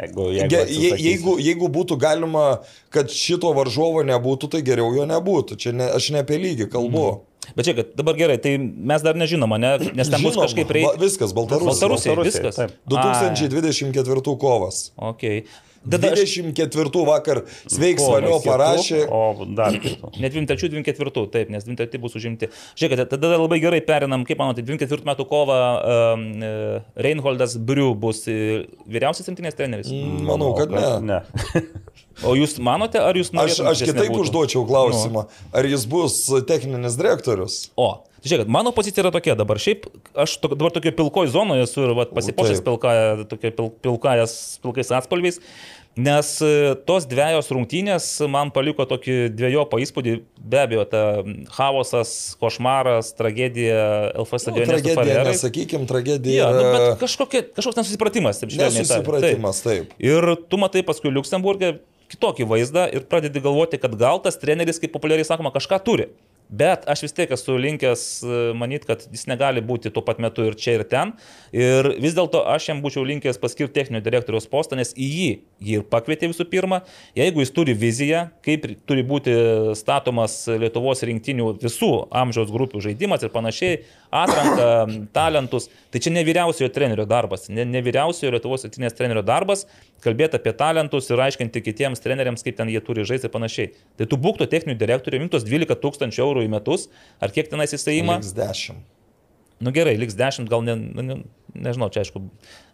[0.00, 2.44] Jeigu, Je, jeigu, je, jeigu, jeigu būtų galima,
[2.94, 5.58] kad šito varžovo nebūtų, tai geriau jo nebūtų.
[5.60, 7.04] Čia ne, aš ne apie lygį kalbu.
[7.10, 7.26] Mhm.
[7.56, 9.72] Bet čia, kad dabar gerai, tai mes dar nežinom, ne?
[9.96, 11.00] nes ten bus Žinom, kažkaip ba- reikia.
[11.02, 11.72] Viskas, Baltarusija.
[11.72, 12.60] Baltarusija, Baltarusija, viskas.
[12.60, 12.76] taip.
[12.86, 14.92] 2024 kovas.
[14.96, 15.42] Okay.
[15.80, 18.98] Tada aš 24 vakar sveiks valio parašė.
[19.08, 20.10] O dar kitų.
[20.20, 22.50] Ne 23-24, taip, nes 23 bus užimti.
[22.76, 26.26] Žiūrėkite, tada labai gerai perinam, kaip manote, 24 metų kovą um,
[27.00, 29.88] Reinholdas Briu bus e, vyriausias rinktinės treneris.
[29.88, 30.84] Mm, Manau, kad ne.
[31.14, 31.22] Ne.
[32.26, 33.70] O jūs manote, ar jūs Aš, norėtumėte?
[33.70, 34.24] aš jis kitaip nebūtų?
[34.26, 35.22] užduočiau klausimą,
[35.56, 36.16] ar jis bus
[36.48, 37.54] techninis direktorius?
[37.80, 37.86] O,
[38.20, 39.60] tai žiūrėkit, mano pozicija yra tokia dabar.
[39.60, 43.44] Šiaip aš to, dabar tokio pilkoje zonoje esu ir pasipošęs Taip.
[43.56, 45.40] pil, pilkais atspalviais.
[45.98, 50.12] Nes e, tos dviejos rungtynės man paliko tokį dviejopą įspūdį.
[50.38, 51.02] Be abejo, ta
[51.56, 54.70] chaosas, košmaras, tragedija LF Nu, stadione.
[54.70, 56.46] su tragedija, nesakykim, tragedija.
[56.46, 58.38] Ja, nu, bet kažkokia, kažkoks nesusipratimas.
[58.38, 58.78] Taip, tariant.
[58.78, 59.96] Nesusipratimas, taip.
[59.98, 64.94] Ir tu matai paskui Luksemburgė kitokį vaizdą ir pradedi galvoti, kad gal tas treneris, kaip
[64.94, 66.10] populiariai sakoma, kažką turi.
[66.50, 68.04] Bet aš vis tiek esu linkęs
[68.58, 71.14] manyti, kad jis negali būti tuo pat metu ir čia, ir ten.
[71.54, 75.30] Ir vis dėlto aš jam būčiau linkęs paskirti techninio direktoriaus postą, nes į jį
[75.60, 76.80] jį ir pakvietė visų pirma.
[77.16, 79.34] Jeigu jis turi viziją, kaip turi būti
[79.78, 81.90] statomas Lietuvos rinktinių visų
[82.22, 83.80] amžiaus grupių žaidimas ir panašiai,
[84.22, 84.68] atranka,
[85.18, 89.66] talentus, tai čia ne vyriausiojo trenerio darbas, ne, ne vyriausiojo Lietuvos rinktinės trenerio darbas,
[90.04, 93.74] kalbėti apie talentus ir aiškinti kitiems treneriams, kaip ten jie turi žaisti ir panašiai.
[94.00, 96.88] Tai tu būk to techninių direktorių, imtos 12 tūkstančių eurų į metus,
[97.20, 98.20] ar kiek tenais įstojimą?
[98.22, 98.80] Liks 10.
[99.60, 101.16] Nu gerai, liks 10, gal ne, nu, ne,
[101.52, 102.22] nežinau, čia aišku,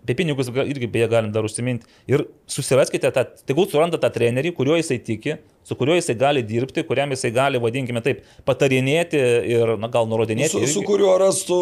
[0.04, 1.88] apie pinigus irgi beje galim dar užsiminti.
[2.06, 5.34] Ir susiraskite tą, tegul suranda tą trenerį, kuriuo jisai tiki,
[5.66, 9.18] su kuriuo jisai gali dirbti, kuriam jisai gali, vadinkime taip, patarinėti
[9.50, 10.52] ir, na, gal nurodinėti.
[10.52, 10.86] Su, su irgi.
[10.86, 11.58] kuriuo rastų...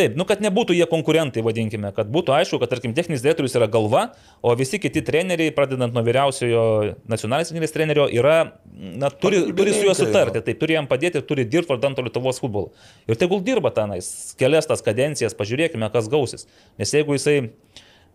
[0.00, 3.68] Taip, nu kad nebūtų jie konkurentai, vadinkime, kad būtų aišku, kad, tarkim, techninis direktorius yra
[3.70, 4.08] galva,
[4.42, 6.64] o visi kiti treneriai, pradedant nuo vyriausiojo
[7.10, 8.40] nacionalinės rinktinės trenerio, yra,
[8.74, 12.72] na, turi, turi su juo sutarti, taip, turi jam padėti turi dirbti vardant Lietuvos futbolą.
[13.06, 14.10] Ir tegul dirba tenais,
[14.40, 16.48] kelias tas kadencijas, pažiūrėkime, kas gausis.
[16.80, 17.52] Nes jeigu jisai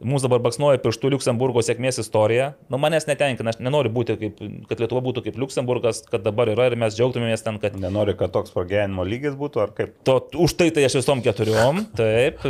[0.04, 2.50] Mūsų dabar baksnuoja pirštų Luxemburgo sėkmės istorija.
[2.68, 6.68] Nu, manęs netenkina, aš nenoriu būti kaip, kad Lietuva būtų kaip Luxemburgas, kad dabar yra
[6.68, 9.94] ir mes džiaugtumėmės ten, kad Nenori, kad toks pragyvenimo lygis būtų, ar kaip?
[10.08, 12.44] To, už tai tai aš visom keturiom, taip,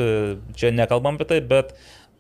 [0.58, 1.76] čia nekalbam apie tai, bet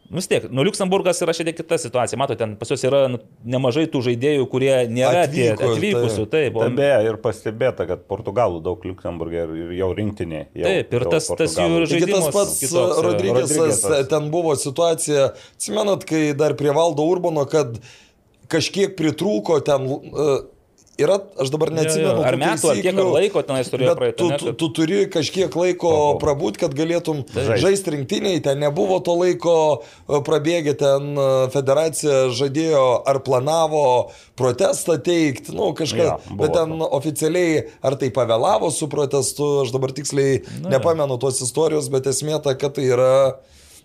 [0.09, 3.01] nu, vis tiek, nu Luxemburgas yra šiek tiek kita situacija, matote, ten pas juos yra
[3.09, 6.55] nu, nemažai tų žaidėjų, kurie nėra tie Atvyko, atvykusių, taip.
[6.55, 10.45] o- Ten beje ir pastebėta, kad portugalų daug Luxemburgė ir, ir jau rinktinė.
[10.53, 13.05] Jau, Taip, ir tas- tas jų Taigi tas žaidimas pats kitoks yra.
[13.09, 14.09] Rodrygėsas, Rodriguezas.
[14.13, 17.79] ten buvo situacija, atsimenat, kai dar prie valdo Urbano, kad
[18.47, 19.87] kažkiek pritrūko ten...
[19.89, 20.43] Uh,
[20.95, 22.21] Yra, aš dabar neatsimenu.
[22.23, 24.99] Ar tų metų, ar kiek ar taisyklių, laiko tenais turėjo praeiti, tu, tu, tu turi
[25.11, 26.13] kažkiek laiko Oho.
[26.21, 27.59] prabūt, kad galėtum Žaist.
[27.65, 29.55] žaisti rinktiniai, ten nebuvo to laiko
[30.07, 33.83] prabėgę, ten e, federacija žadėjo ar planavo
[34.39, 39.75] protestą teikti, nu kažką, Jo, buvo bet ten oficialiai ar tai pavėlavo su protestu, aš
[39.75, 43.11] dabar tiksliai nepamenu tos istorijos, bet esmė ta, kad tai yra,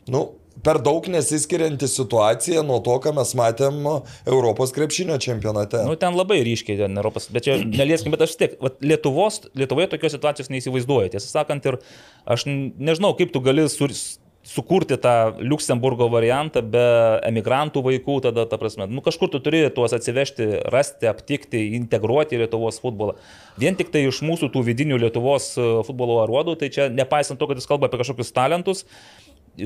[0.06, 0.28] nu,
[0.64, 3.82] per daug nesiskirianti situacija nuo to, ką mes matėm
[4.28, 5.82] Europos krepšinio čempionate.
[5.88, 10.16] Nu, ten labai ryškiai, ten Europos, bet čia nelieskim, bet aš tiek, Lietuvos, Lietuvoje tokios
[10.16, 11.14] situacijos neįsivaizduoju.
[11.14, 11.80] Tiesą sakant, ir
[12.28, 13.94] aš nežinau, kaip tu gali sur,
[14.42, 16.84] sukurti tą Luxemburgo variantą be
[17.28, 22.80] emigrantų vaikų, tada, ta prasme, nu kažkur tu turi tuos atsivežti, rasti, aptikti, integruoti Lietuvos
[22.80, 23.18] futbolą.
[23.60, 27.50] Vien tik tai iš mūsų tų vidinių Lietuvos e, futbolo aruodų, tai čia nepaisant to,
[27.50, 28.86] kad jis kalba apie kažkokius talentus,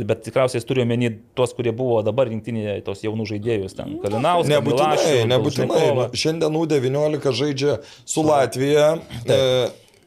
[0.09, 3.97] Bet tikriausiai jis turi omeny tuos, kurie buvo dabar rinktinėje, tos jaunų žaidėjus ten.
[4.03, 5.85] Kalinauskas, Nebūtinai, Milašius, nebūtinai.
[6.01, 8.91] Nu, Šiandien U19 žaidžia su Latvija.
[9.25, 9.41] E,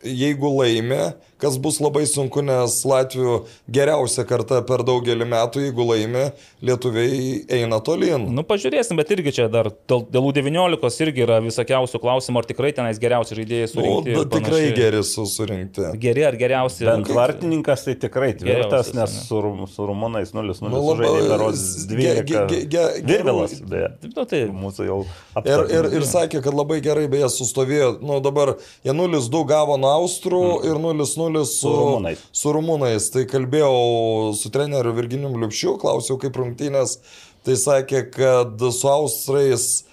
[0.07, 1.01] jeigu laimi,
[1.37, 6.23] kas bus labai sunku, nes Latvijų geriausia karta per daugelį metų, jeigu laimi,
[6.65, 8.25] lietuviai eina tolyn.
[8.33, 12.71] Nu, pažiūrėsim, bet irgi čia dar dėl, dėl U19 irgi yra visokiausių klausimų, ar tikrai
[12.77, 14.09] tenais geriausi žaidėjai Nu, surinkti.
[14.15, 15.85] ir da- tikrai geri su surinkti.
[16.01, 16.85] Geri ar geriausi?
[16.89, 19.25] Bent vartininkas tai tikrai tvirtas, nes ane.
[19.27, 23.03] su, su rumunais 0-0 Nu, ge- ge- 12.
[23.07, 23.89] Virvilas, beje.
[24.15, 25.93] Nu, tai, Mūsų jau Ir, ir, aptartas.
[25.93, 28.01] ir sakė, kad labai gerai beje sustovėjo.
[28.01, 32.19] Nu, dabar jie 0-2 gavo nuo Austrų ir 0-0 su, Su rumunais.
[32.31, 33.09] su rumunais.
[33.13, 36.99] Tai kalbėjau su treneriu Virginijum Liupšiu, klausiau kaip rungtynės.
[37.47, 39.83] Tai sakė, kad su Austrais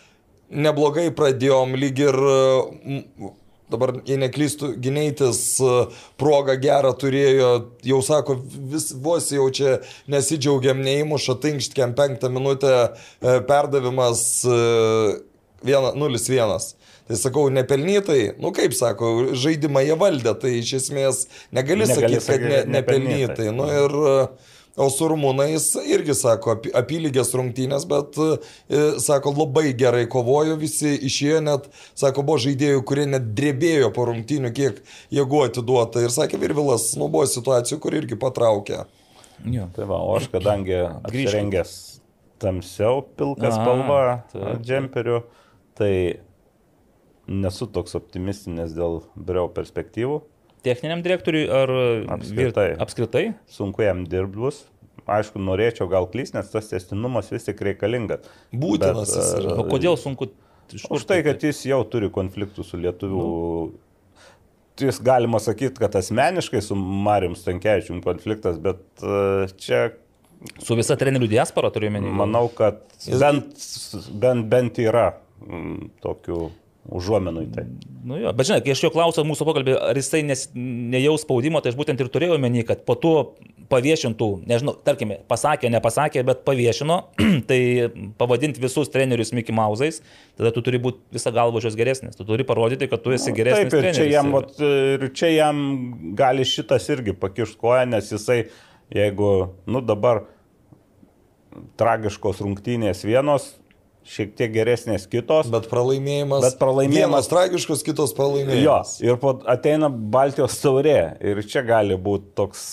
[0.51, 2.17] neblogai pradėjom, lyg ir,
[3.71, 5.71] dabar, jei neklystų, gyneitis e,
[6.21, 7.49] progą gerą turėjo,
[7.89, 8.37] jau sako,
[8.71, 9.79] vis vos jau čia
[10.13, 14.45] nesidžiaugiam, neįmuša tinkštkiam penktą minutę e, perdavimas
[15.65, 16.75] 0-1.
[17.05, 22.25] Tai sakau, nepelnytai, nu kaip sako, žaidimą jie valdė, tai iš esmės negali, negali sakyti,
[22.31, 23.51] kad ne, nepelnytai.
[23.53, 23.97] Nu, ir,
[24.81, 31.45] o su rumūnais irgi sako, apylygės rungtynės, bet, e, sako, labai gerai kovojo, visi išėjo
[31.45, 34.81] net, sako, buvo žaidėjų, kurie net drebėjo po rungtynių, kiek
[35.13, 36.07] jėgų atiduota.
[36.09, 38.87] Ir sakė, Virvilas, nu buvo situacijų, kur irgi patraukė.
[39.45, 39.69] Jo.
[39.77, 41.75] Tai va, o aš kadangi apsirengęs
[42.41, 44.05] tamsiau pilką spalvą
[44.65, 45.27] džemperiu,
[45.77, 45.93] tai
[47.29, 50.21] nesu toks optimistinis dėl Breu perspektyvų.
[50.65, 51.73] Techniniam direktoriui ar
[52.17, 52.69] apskritai?
[52.73, 52.81] Vir...
[52.81, 53.25] apskritai?
[53.53, 54.63] Sunku jam dirbus.
[55.05, 58.25] Aišku, norėčiau gal klys, nes tas testinumas vis tik reikalingas.
[58.57, 59.11] Būtinas.
[59.13, 60.31] Bet, uh, o kodėl sunku?
[60.73, 63.19] Už tai, kad jis jau turi konfliktų su lietuvių.
[63.19, 63.83] Nu.
[64.81, 69.91] Jis galima sakyti, kad asmeniškai su Marijum Stankiečium konfliktas, bet uh, čia
[70.61, 72.11] Su visa trenerių diaspora turiu menį.
[72.19, 73.63] Manau, kad bent,
[74.21, 75.07] bent, bent yra
[76.05, 76.41] tokių
[76.93, 77.65] užuomenų į tai.
[78.05, 81.63] Nu jo, bet žinai, kai aš jo klausiau mūsų pokalbį, ar jisai nes, nejaus spaudimo,
[81.65, 83.15] tai aš būtent ir turėjau menį, kad po to
[83.73, 86.99] paviešintų, nežinau, tarkime, pasakė, nepasakė, bet paviešino,
[87.49, 87.61] tai
[88.21, 90.03] pavadinti visus trenerius Mickey Mause'ais,
[90.37, 93.39] tada tu turi būti visą galvą juos geresnis, tu turi parodyti, kad tu esi nu,
[93.41, 93.73] geresnis.
[93.73, 95.65] Taip, ir čia, jam, vat, ir čia jam
[96.21, 98.43] gali šitas irgi pakišti koją, nes jisai,
[98.93, 99.33] jeigu,
[99.65, 100.27] nu dabar
[101.81, 103.55] tragiškos rungtynės vienos,
[104.09, 105.49] šiek tiek geresnės kitos.
[105.53, 106.45] Bet pralaimėjimas.
[106.45, 107.11] Bet pralaimėjimas.
[107.11, 108.97] Vienas tragiškas, kitos pralaimėjimas.
[109.01, 110.99] Jo, ir po, ateina Baltijos taurė.
[111.25, 112.65] Ir čia gali būti toks,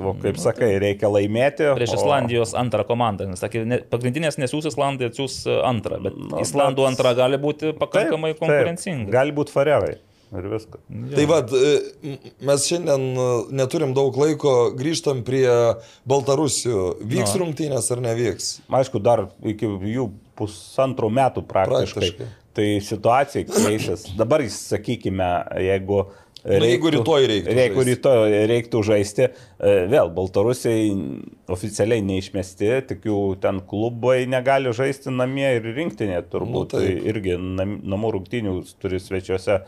[0.00, 1.70] o, kaip nu, sakai, reikia laimėti.
[1.78, 2.00] Prieš o...
[2.02, 3.30] Islandijos antrą komandą.
[3.30, 6.02] Nes, sakė, ne, pagrindinės nesiūs Islandai, atsiūs antrą.
[6.08, 6.94] Bet nu, Islandų bet...
[6.94, 9.06] antrą gali būti pakankamai taip, konkurencinga.
[9.06, 10.00] Taip, gali būti Farerai
[10.32, 10.80] ir viskas.
[10.88, 11.16] Ja.
[11.16, 12.16] Tai vad, e,
[12.48, 13.28] mes šiandien e,
[13.58, 15.46] neturim daug laiko, grįžtam prie
[16.08, 16.78] Baltarusių.
[17.04, 17.42] Vyks no.
[17.44, 18.52] rungtynės ar nevyks?
[18.80, 20.08] Aišku, dar iki jų
[20.38, 22.10] pusantrų metų praktiškai.
[22.12, 22.30] praktiškai.
[22.52, 24.10] Tai situacija keisis.
[24.18, 25.30] Dabar, sakykime,
[25.64, 26.02] jeigu
[26.42, 27.52] Reiktų, nu, jeigu rytoj reiktų.
[27.54, 30.88] Jeigu rytoj reiktų žaisti, e, vėl Baltarusiai
[31.54, 36.74] oficialiai neišmesti, tik jų ten klubai negali žaisti namie ir rinktinė turbūt.
[36.74, 39.60] Nu, tai irgi nam, namų rungtinių turi svečiuose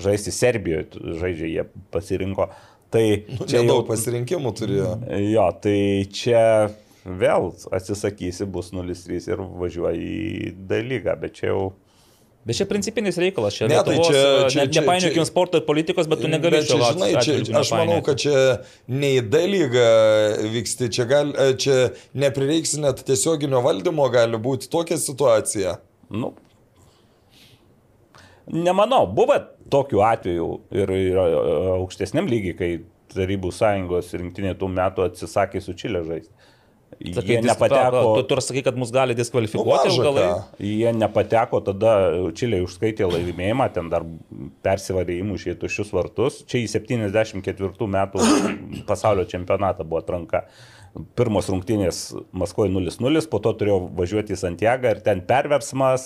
[0.00, 2.48] žaisti Serbijoje, žaidžia jie pasirinko.
[2.92, 4.94] Tai nu, čia daug pasirinkimų turėjo.
[5.34, 5.76] Jo, tai
[6.16, 6.42] čia
[7.04, 10.12] vėl atsisakysi, bus 0-3 ir važiuoji
[10.48, 11.64] į dalygą, bet čia jau...
[12.42, 15.66] Bet čia principinis reikalas, čia, ne, tai Lietuvos, tai čia, čia, ne, nepainiokim sporto ir
[15.66, 18.38] politikos, bet tu negali čia, žinai, čia, aš manau, kad čia
[18.90, 19.84] ne į dalygą
[20.56, 21.30] vyksti, čia, gal,
[21.62, 25.76] čia neprireiks net tiesioginio valdymo, gali būti tokia situacija.
[26.10, 26.32] Nu,
[28.50, 29.36] Nemanau, buvo
[29.70, 31.20] tokių atvejų ir, ir
[31.78, 32.72] aukštesniam lygiai, kai
[33.12, 36.32] Tarybų sąjungos rinktinė tų metų atsisakė su Čilė žaisti.
[36.92, 38.02] Sakai, jie nepateko.
[38.18, 40.26] Tu turi sakyti, kad mus gali diskvalifikuoti nu, galai.
[40.62, 41.94] Jie nepateko, tada
[42.36, 44.06] Čilė užskaitė laimėjimą, ten dar
[44.64, 46.42] persivarė įmušė tuščius vartus.
[46.50, 48.28] Čia į 74 metų
[48.90, 50.46] pasaulio čempionatą buvo atranka
[51.16, 52.00] pirmos rungtynės
[52.36, 56.04] Maskvoje 0-0, po to turėjau važiuoti į Santiagą ir ten perversmas,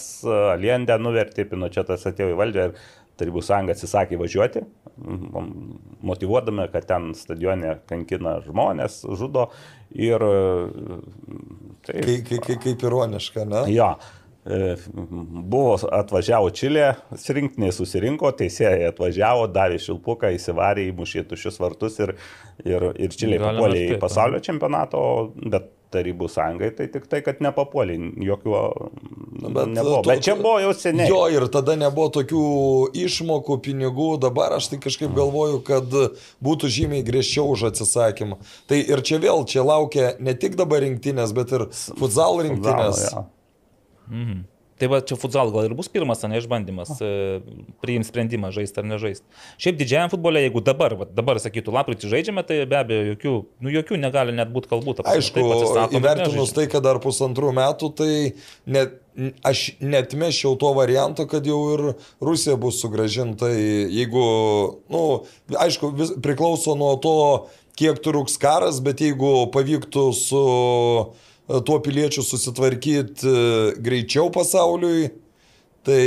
[0.53, 2.77] Aliendę nuvertė, Pinochetas atėjo į valdžią ir
[3.17, 4.61] Tarybų sąjunga atsisakė važiuoti,
[6.05, 9.49] motivuodami, kad ten stadione kankina žmonės, žudo
[9.97, 10.23] ir...
[11.87, 13.65] Taip, kaip, kaip, kaip ironiška, ne?
[13.73, 13.95] Jo.
[14.47, 14.77] E,
[15.51, 16.93] buvo atvažiavo Čilė,
[17.35, 22.15] rinktinė susirinko, teisėjai atvažiavo, davė šilpuką, įsivarė, įmušė tušius vartus ir,
[22.63, 25.01] ir, ir Čilė papuolė į pasaulio čempionatą,
[25.51, 27.95] bet Tarybų sąjungai tai tik tai, kad nepapuolė,
[28.27, 30.01] jokių nu, bet, nebuvo.
[30.07, 31.07] Bet čia buvo jau seniai.
[31.11, 32.43] Jo, ir tada nebuvo tokių
[33.05, 35.95] išmokų, pinigų, dabar aš tai kažkaip galvoju, kad
[36.43, 38.41] būtų žymiai griežčiau už atsisakymą.
[38.67, 43.07] Tai ir čia vėl, čia laukia ne tik dabar rinktinės, bet ir futsal rinktinės.
[43.07, 44.11] Futsal, ja.
[44.11, 44.45] Mhm.
[44.77, 47.39] Tai va čia futsal gal ir bus pirmas, ne išbandymas, e,
[47.81, 49.25] priimti sprendimą žaisti ar nežaisti.
[49.63, 53.73] Šiaip didžiajam futbole, jeigu dabar, va, dabar sakytų, lapkritį žaidžiame, tai be abejo, jokių, nu,
[53.73, 54.99] jokių negali net būti kalbų.
[55.09, 55.47] Aišku,
[55.97, 58.13] įvertinus tai, kad dar pusantrų metų, tai
[58.69, 58.99] net,
[59.49, 61.87] aš netmešiau to varianto, kad jau ir
[62.21, 64.27] Rusija bus sugražinta, jeigu,
[64.93, 67.17] na, nu, aišku, vis, priklauso nuo to,
[67.77, 70.45] kiek truks karas, bet jeigu pavyktų su
[71.47, 73.47] tuo piliečiu susitvarkyti e,
[73.83, 75.09] greičiau pasauliui.
[75.87, 76.03] Tai...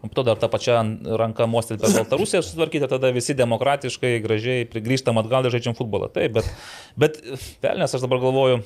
[0.00, 0.78] Po to dar tą pačią
[1.20, 6.08] ranką mostelti per Baltarusiją susitvarkyti, tada visi demokratiškai, gražiai grįžtam atgal ir žaidžiam futbolą.
[6.14, 6.48] Taip, bet,
[6.96, 7.18] bet
[7.64, 8.62] velnės aš dabar galvoju.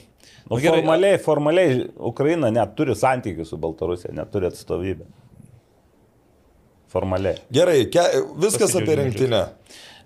[0.46, 1.74] Nu, gerai, formaliai, formaliai
[2.12, 5.10] Ukraina net turi santykių su Baltarusija, neturi atstovybę.
[6.92, 7.40] formaliai.
[7.50, 8.04] Gerai, ke,
[8.42, 9.42] viskas apie rinktinę.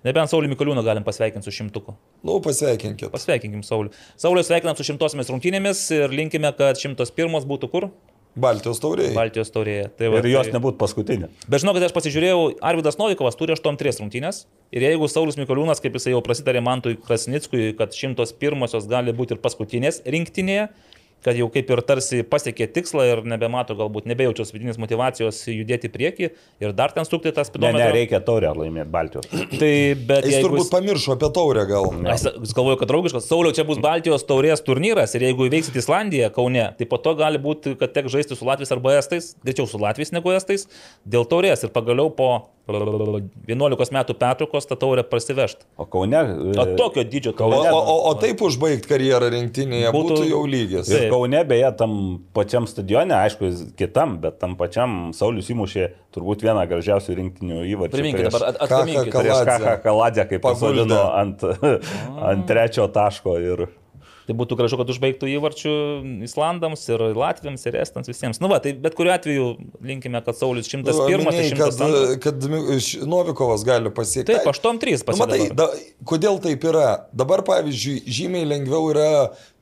[0.07, 1.95] Nebent Saulį Mikoliūną galim pasveikinti su šimtuku.
[2.23, 3.09] Nu, pasveikinkit.
[3.11, 3.91] Pasveikinkim Saulį.
[4.19, 7.89] Saulį sveikinam su šimtosiamis rungtynėmis ir linkime, kad šimtos pirmos būtų kur?
[8.37, 9.13] Baltijos tauriai.
[9.17, 9.87] Baltijos taurėje.
[9.97, 10.53] Tai va, Ir jos tai...
[10.53, 11.29] nebūtų paskutinė.
[11.49, 14.43] Bet žinokit, aš pasižiūrėjau, Arvidas Novikovas turi 8-3 rungtynės.
[14.75, 19.41] Ir jeigu Saulis Mikoliūnas, kaip jisai jau prasitarė Mantui Krasnickui, kad 101-osios gali būti ir
[19.41, 20.67] paskutinės rinktinėje,
[21.25, 25.93] kad jau kaip ir tarsi pasiekė tikslą ir nebemato galbūt, nebejaučios vidinės motivacijos judėti į
[25.93, 26.29] priekį
[26.63, 27.79] ir dar ten stukti tas Ne, spidometrą.
[27.81, 29.27] ne, reikia taurę laimėti Baltijos.
[29.61, 29.71] Tai,
[30.09, 31.89] bet Jis turbūt pamiršo apie taurę gal.
[32.13, 33.27] Aš jis galvoju, kad draugiškas.
[33.27, 37.41] Sauliau, čia bus Baltijos taurės turnyras ir jeigu įveiksit Islandiją, Kaune, tai po to gali
[37.41, 40.67] būti, kad tek žaisti su Latvijais arba Estais, greičiau su Latvijais negu Estais,
[41.07, 42.29] dėl taurės ir pagaliau po
[42.67, 45.65] 11 metų pertraukos tą taurę prasivežti.
[45.79, 46.19] O Kaune.
[46.59, 47.71] O tokio dydžio O, taurė.
[47.71, 50.89] o, o, o taip užbaigti karjerą rinktinėje būtų, Būtų- jau lygis.
[50.91, 51.11] Ir Taip.
[51.13, 51.93] Kaune beje tam
[52.35, 57.95] pačiam stadione, aišku, kitam, bet tam pačiam Saulis įmušė turbūt vieną gražiausių rinktinių įvarčių.
[57.97, 59.07] Priminkite prieš- dabar, at- atkaminkite.
[59.07, 59.65] Ką- ką- Prieš Kaladze.
[59.65, 60.87] Kaką Kaladę, kai Paguldė.
[60.87, 61.43] pasodino ant,
[62.31, 63.67] ant trečio taško ir
[64.27, 65.73] Tai būtų gražu, kad užbaigtų įvarčių
[66.27, 68.41] Islandams ir Latviams ir Estams visiems.
[68.43, 69.45] Nu va, tai bet kuriuo atveju
[69.87, 72.17] linkime, kad Saulis 101 ir Minėjai, kad, 102.
[72.25, 72.47] kad
[72.81, 74.33] š- Novikovas gali pasiekti.
[74.35, 75.55] Taip, 8-3 Nu, matai, pasiekti.
[75.55, 75.69] da,
[76.11, 76.89] kodėl taip yra?
[77.15, 79.07] Dabar, pavyzdžiui, žymiai lengviau yra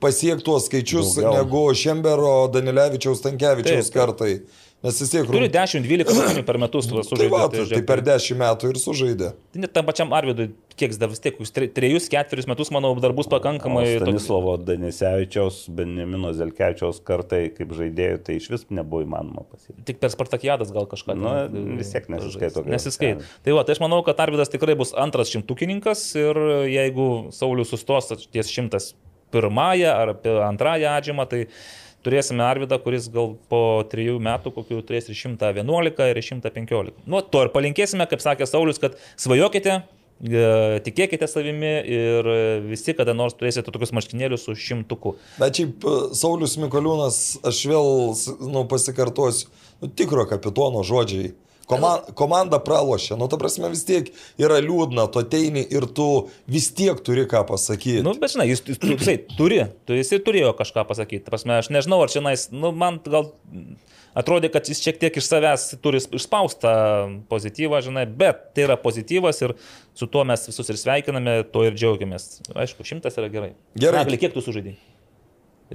[0.01, 1.37] pasiekti tuos skaičius Daugiau.
[1.43, 4.49] Negu Šembero, Danilevičiaus, Tankievičiaus Taip, taip.
[4.85, 5.25] Nes vis tiek...
[5.25, 7.29] Turi 10-12 rungtynių per metus Tai, sužaidė.
[7.33, 9.29] va, tai, tai per dešimt metų ir sužaidė.
[9.55, 12.69] Tai net tam pačiam Arvidui, kiek jis dar vis tiek, kokius tre- trejus, ketverius metus,
[12.75, 13.85] manau, dar bus pakankamai...
[13.95, 19.85] toks- Stanislovo Danisevičiaus, Benjamino Zelkevičiaus kartai kaip žaidėjų, tai iš vis nebuvo įmanoma pasiekti.
[19.89, 21.15] Tik per Spartakiadas gal kažką.
[21.17, 23.25] Nu, ten, vis tiek nesiskaito, Nesiskaito.
[23.45, 28.13] Tai va, tai aš manau, kad Arvidas tikrai bus antras šimtukininkas ir jeigu Saulis sustos
[28.29, 28.93] ties šimtas
[29.33, 30.13] pirmąją ar
[30.47, 31.41] antrąją atžymą, tai
[32.05, 33.59] turėsime Arvidą, kuris gal po
[33.91, 37.03] trijų metų kokių turės ir 111 ir 115.
[37.09, 39.79] Nu, to ir palinkėsime, kaip sakė Saulis, kad svajokite,
[40.21, 40.45] e,
[40.85, 42.29] tikėkite savimi ir
[42.69, 45.15] visi kada nors turėsite tokius marškinėlius su šimtuku.
[45.41, 47.89] Bet šiaip e, Saulis Mikoliūnas, aš vėl
[48.51, 49.49] nu, pasikartosiu,
[49.81, 51.33] nu, tikro kapitono žodžiai.
[51.65, 54.11] Koman, komanda pralošė, nu ta prasme vis tiek
[54.41, 56.05] yra liūdna, tu ateini ir tu
[56.51, 58.03] vis tiek turi ką pasakyti.
[58.05, 61.23] Nu, bet žinai, jis, jis, jisai turi, tu jis ir turėjo kažką pasakyti.
[61.25, 62.21] Ta Prasme, aš nežinau, ar čia,
[62.53, 63.31] nu, man gal
[64.15, 66.73] atrodė, kad jis šiek tiek iš savęs turi išspaustą
[67.31, 69.55] pozityvą, žinai, bet tai yra pozityvas ir
[69.97, 72.29] su tuo mes visus ir sveikiname, tuo ir džiaugiamės.
[72.53, 73.55] Aišku, šimtas yra gerai.
[73.73, 74.05] Gerai.
[74.05, 74.77] Nagli, kiek tu sužaidai?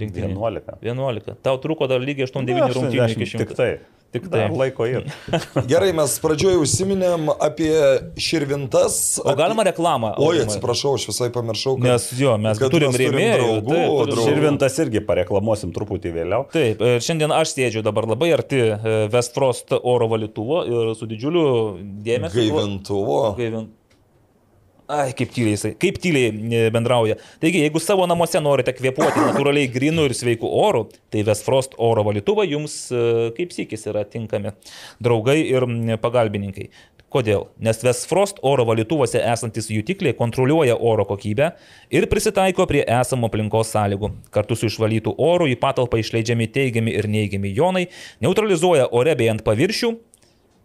[0.00, 0.30] Rinktinė.
[0.32, 0.78] 11.
[0.86, 1.40] 11.
[1.42, 3.42] Tau truko dar lygiai 8-9 rungtynių iki 80, 100.
[3.42, 3.70] Tik tai.
[4.10, 4.56] Tik Dar tai.
[4.58, 5.04] laiko ir.
[5.70, 7.70] Gerai, mes pradžioje užsiminėm apie
[8.18, 8.96] širvintas.
[9.22, 10.10] O galima reklamą?
[10.18, 10.46] Oi, Aurimai?
[10.48, 11.76] atsiprašau, aš visai pamiršau.
[11.78, 13.38] kad- Nes jo, mes kad turim rėmėjų.
[13.38, 14.26] draugų, taip, draugų.
[14.26, 16.46] Širvintas irgi pareklamuosim truputį vėliau.
[16.50, 21.46] Taip, ir šiandien aš sėdžiu dabar labai arti e, Westfrost oro valytuvo ir su didžiuliu
[22.02, 22.34] dėmesiu.
[22.50, 23.20] Gaivintuvo.
[23.38, 23.76] Gaivint.
[24.90, 27.14] Ai, kaip tyliai jisai, kaip tyliai e, bendrauja.
[27.42, 32.48] Taigi, jeigu savo namuose norite kvėpuoti natūraliai grinu ir sveiku oru, tai Westfrost oro valytuvai
[32.50, 33.02] jums e,
[33.36, 34.50] kaip sykis yra tinkami
[34.98, 35.66] draugai ir
[36.02, 36.66] pagalbininkai.
[37.10, 37.48] Kodėl?
[37.58, 41.52] Nes Westfrost oro valytuvuose esantis jutikliai kontroliuoja oro kokybę
[41.94, 44.12] ir prisitaiko prie esamų aplinkos sąlygų.
[44.34, 47.88] Kartu su išvalytų oru į patalpą išleidžiami teigiami ir neigiami jonai,
[48.22, 49.94] neutralizuoja ore bei ant paviršių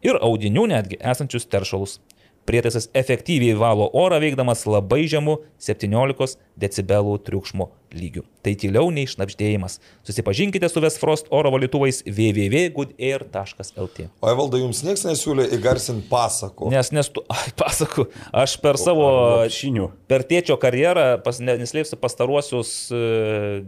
[0.05, 1.97] ir audinių netgi esančius teršalus.
[2.45, 8.21] Prietaisas efektyviai valo orą veikdamas labai žemų 17 decibelų triukšmo lygių.
[8.45, 9.79] Tai tyliau nei šnapždėjimas.
[10.05, 14.05] Susipažinkite su Westfrost oro valytuvais www.goodair.lt.
[14.21, 16.69] O Evalda, jums niekas nesiūlė įgarsinti pasakų.
[16.73, 19.07] Nes, nes tu, ai, pasaku, aš per savo
[19.51, 19.89] Šinių.
[20.11, 23.01] per tėčio karjerą, pas, ne- neslėpsiu, pastaruosius e,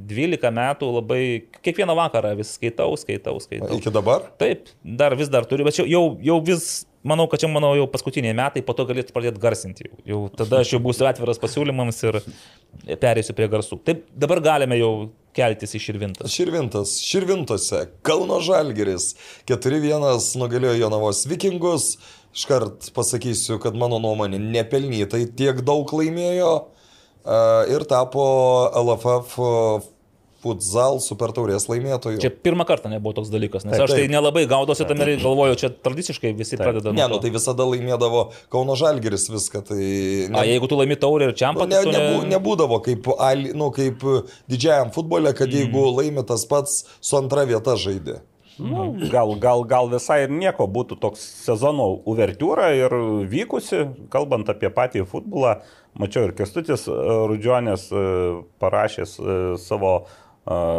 [0.10, 1.22] 12 metų labai,
[1.66, 3.80] kiekvieną vakarą vis skaitau, skaitau, skaitau.
[3.80, 4.30] Iki dabar?
[4.42, 7.88] Taip, dar vis dar turiu, bet čia jau, jau vis, manau, kad čia mano jau
[7.92, 9.88] paskutiniai metai, po to galėtų pradėti garsinti.
[9.88, 12.20] Jau, jau tada aš jau būsiu atviras pasiūlymams ir
[13.02, 13.80] perėsiu prie garsų.
[13.88, 14.92] Taip, dabar galime jau
[15.38, 16.34] keltis iš Irvintas.
[16.34, 16.98] Širvintas.
[17.06, 17.84] Širvintose.
[18.06, 19.12] Kauno Žalgeris.
[19.50, 21.96] 4-1 nugalėjo Jonavos vikingus.
[22.38, 27.38] Iškart pasakysiu, kad mano nuomonė nepelnytai tiek daug laimėjo e,
[27.74, 28.26] ir tapo
[28.78, 29.40] LFF
[30.48, 32.22] futsal super taurės laimėtojų.
[32.24, 34.14] Čia pirmą kartą nebuvo toks dalykas, nes Taip, aš tai taip.
[34.16, 36.94] nelabai gaudosi tame ir galvoju, čia tradiciškai visi pradeda.
[36.96, 38.24] Ne, nuo nu tai visada laimėdavo
[38.54, 39.64] Kauno Žalgeris viską.
[39.68, 43.12] Tai ne, A, jeigu tu laimi taurį ir čia nu, ne, nebu, nebūdavo kaip,
[43.58, 44.08] nu, kaip
[44.50, 45.60] didžiajam futbole, kad Mm.
[45.62, 48.22] jeigu laimi tas pats, su antra vieta žaidė.
[48.58, 52.94] Nu, gal, gal, gal visai ir nieko būtų toks sezono uvertiūra ir
[53.30, 55.60] vykusi, kalbant apie patį futbolą.
[55.98, 58.02] Mačiau ir Kestutis Rudžionės e,
[58.62, 59.92] parašęs e, savo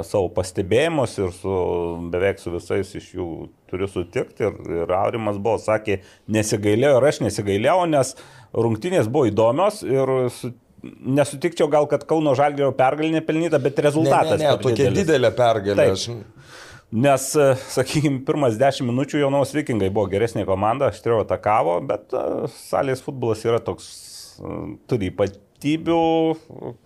[0.09, 1.57] savo pastebėjimus ir su,
[2.13, 3.27] beveik su visais iš jų
[3.69, 4.47] turiu sutikti.
[4.47, 6.01] Ir, ir Aurimas buvo, sakė,
[6.33, 8.15] nesigailėjo ir aš nesigailėjau, nes
[8.57, 14.39] rungtynės buvo įdomios ir su, nesutikčiau gal, kad Kauno Žalgėrio pergalė nepelnyta, bet rezultatas.
[14.39, 15.05] Ne, ne, ne tokia didelis.
[15.05, 15.89] didelė pergalė.
[15.93, 16.35] Taip.
[17.05, 22.47] Nes, e, sakykime, pirmas 10 minučių jaunaus vikingai buvo geresnė komanda, aštriau atakavo, bet uh,
[22.49, 23.91] salės futbolas yra toks,
[24.41, 25.99] uh, turi ypatybių,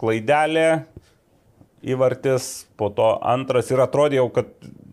[0.02, 0.66] klaidelė,
[1.82, 4.50] įvartis, po to antras ir atrodė jau, kad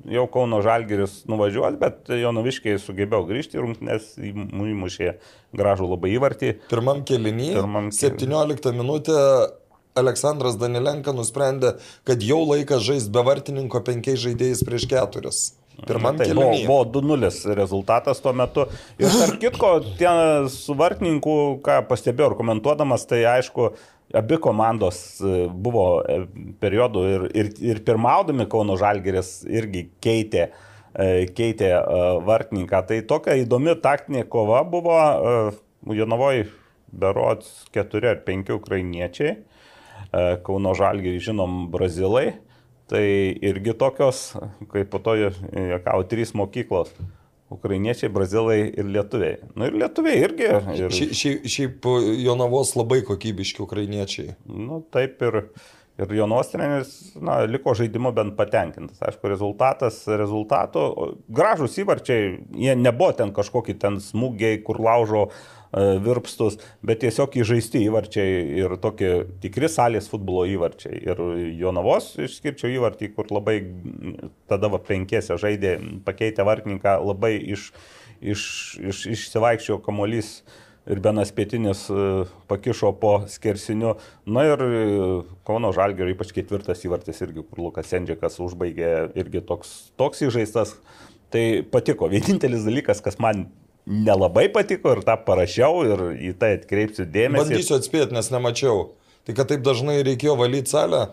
[0.09, 5.13] jau Kauno Žalgeris nuvažiuos, bet Jonoviškiai sugebėjo grįžti ir rungtynės įmušė
[5.59, 6.53] gražų labai įvartį.
[6.71, 9.19] Pirmam kelinį, Pirmam 17 minutę
[9.99, 11.75] Aleksandras Danilenka nusprendė,
[12.07, 15.41] kad jau laikas žaisti be vartininko penkiais žaidėjais prieš keturis.
[15.87, 18.65] Pirmam tai buvo, buvo 2-0 rezultatas tuo metu.
[18.99, 20.11] Ir tarp kitko, tie
[20.51, 23.69] su vartininku, ką pastebėjau ir komentuodamas, tai aišku,
[24.13, 26.23] abi komandos e, buvo e,
[26.61, 30.49] periodų ir, ir, ir pirmaudami Kauno Žalgeris irgi keitė,
[30.93, 31.71] e, keitė
[32.25, 32.81] vartininką.
[32.89, 34.97] Tai tokia įdomi taktinė kova buvo
[35.95, 36.49] Jonavoje
[36.89, 39.37] berods keturi ar penki ukrainiečiai,
[40.45, 42.39] Kauno Žalgerį žinom brazilai.
[42.89, 43.03] Tai
[43.45, 44.31] irgi tokios,
[44.71, 46.89] kaip po to jokau, trys mokyklos
[47.49, 49.39] Ukrainiečiai, brazilai ir lietuviai.
[49.55, 50.49] Na nu, ir lietuviai irgi.
[50.75, 50.93] Ir...
[50.93, 51.89] Šiaip, šiaip,
[52.21, 54.35] Jonavos labai kokybiški ukrainiečiai.
[54.45, 55.41] Nu taip ir,
[55.99, 59.01] ir Jonos treneris na, liko žaidimu bent patenkintas.
[59.05, 61.13] Aišku, rezultatas rezultato.
[61.27, 65.39] Gražus įvarčiai, jie nebuvo ten kažkokie ten smūgiai, kur laužo uh,
[65.69, 69.11] E, virpstus, bet tiesiog įžaisti įvarčiai ir tokie
[69.43, 70.97] tikri salės futbolo įvarčiai.
[71.05, 71.19] Ir
[71.59, 73.59] Jonavos išskirčiau įvartį, kur labai
[74.49, 75.75] tada va penkiese žaidė,
[76.07, 77.69] pakeitė vartininką, labai iš,
[78.17, 78.41] iš,
[78.81, 80.39] iš, išsivaikščiojo kamolys
[80.89, 83.95] ir Benas Pietinis e, pakišo po skersiniu.
[84.25, 84.83] Na ir e,
[85.47, 90.75] Kauno Žalgerio ypač ketvirtas įvartis irgi, kur Lukas Sendžikas užbaigė irgi toks, toks įžaistas.
[91.29, 92.09] Tai patiko.
[92.09, 93.47] Vienintelis dalykas, kas man
[93.89, 97.51] nelabai patiko ir tą parašiau ir į tai atkreipsiu dėmesį.
[97.51, 98.87] Bandysiu atspėti, nes nemačiau.
[99.27, 101.03] Tai kad taip dažnai reikėjo valyti salę?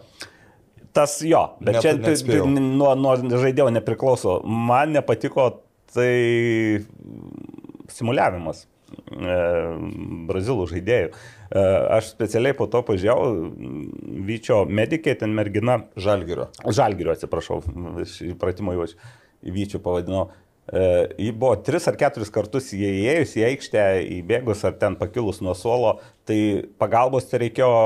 [0.97, 4.39] Tas jo, bet Net, čia tai, nuo, nuo žaidėjo nepriklauso.
[4.48, 5.51] Man nepatiko
[5.93, 6.81] tai
[7.93, 8.65] simuliavimas
[10.28, 11.10] brazilų žaidėjų.
[11.10, 11.66] E,
[11.98, 13.28] aš specialiai po to pažiūrėjau,
[14.26, 15.80] Vyčio medikė, ten mergina.
[15.98, 16.50] Žalgirio.
[16.66, 17.62] Žalgirio, atsiprašau,
[18.04, 18.96] iš įpratimo jau aš
[19.46, 20.28] Vyčių pavadinau.
[20.66, 20.82] E,
[21.22, 23.82] ji buvo tris ar keturis kartus įėjus į aikštę,
[24.16, 26.38] įbėgus ar ten pakilus nuo suolo, tai
[26.80, 27.76] pagalbos tai reikėjo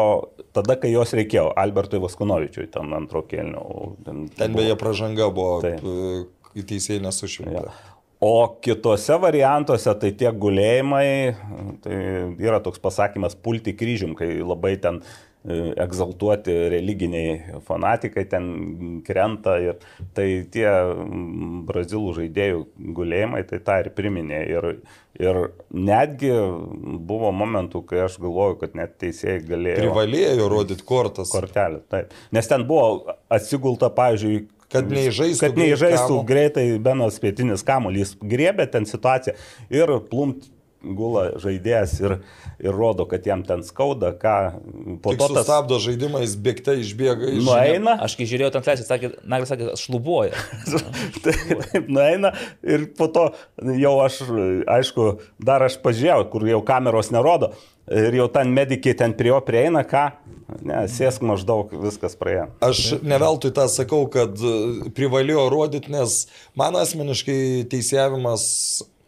[0.56, 3.64] tada, kai jos reikėjo, Albertui Vaskunovičiui, ten antro kėlinio.
[4.06, 5.84] Ten, ten beje pražanga buvo, taip.
[6.56, 7.68] į teisėjai nesušimta.
[7.68, 7.89] Ja.
[8.20, 11.06] O kitose variantuose tai tie gulėjimai,
[11.80, 11.96] tai
[12.44, 15.00] yra toks pasakymas pulti kryžium, kai labai ten
[15.40, 18.48] E, egzaltuoti religiniai fanatikai ten
[19.06, 19.78] krenta ir
[20.12, 20.68] tai tie
[21.64, 22.58] brazilų žaidėjų
[22.98, 24.42] gulėjimai tai tą ir priminė.
[24.52, 24.66] Ir,
[25.16, 25.38] ir
[25.72, 26.34] netgi
[27.08, 29.80] buvo momentų, kai aš galvoju, kad net teisėjai galėjo.
[29.80, 31.32] Privalėjo rodyti kortas.
[31.32, 32.12] Kortelę, taip.
[32.36, 38.86] Nes ten buvo atsigulta, pavyzdžiui, Kad neįžaistų, kad neįžaistų greitai Benas pietinis kamuolys, griebė ten
[38.86, 39.34] situaciją
[39.74, 40.46] ir plumt
[40.80, 42.14] gula žaidėjas ir,
[42.62, 44.36] ir rodo, kad jam ten skauda, ką
[45.04, 45.46] po Tik to tas...
[45.48, 47.42] Stabdo žaidimą, jis bėgte išbėga iš...
[47.46, 47.96] Nueina.
[48.06, 50.46] Aš kai žiūrėjau ten transliaciją, sakė, Naglis sakė, šlubuoja.
[51.24, 52.32] taip, taip, nueina
[52.64, 53.28] ir po to
[53.80, 54.22] jau aš,
[54.78, 55.10] aišku,
[55.42, 57.52] dar aš pažiūrėjau, kur jau kameros nerodo.
[57.90, 60.04] Ir jau ten medikai ten prie jo prieina, ką?
[60.66, 62.48] Ne, sėsk maždaug, viskas praėjo.
[62.62, 64.38] Aš neveltui tą sakau, kad
[64.96, 66.24] privalėjo rodyti, nes
[66.58, 68.46] man asmeniškai teisėjimas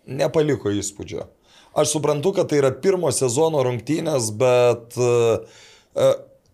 [0.06, 1.26] nepaliko įspūdžio.
[1.72, 5.62] Aš suprantu, kad tai yra pirmo sezono rungtynės, bet uh,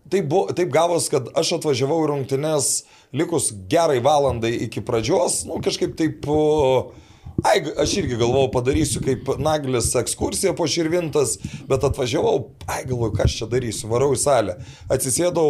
[0.07, 2.71] taip, buvo, taip gavos, kad aš atvažiavau į rungtynės
[3.15, 6.25] likus gerai valandai iki pradžios, nu kažkaip taip...
[6.29, 7.05] Uh,
[7.39, 11.37] Ai, aš irgi galvojau, padarysiu kaip Naglis ekskursiją po Širvintas,
[11.69, 14.57] bet atvažiavau, ai, galvoju, ką aš čia darysiu, varau į salę.
[14.91, 15.47] Atsisėdau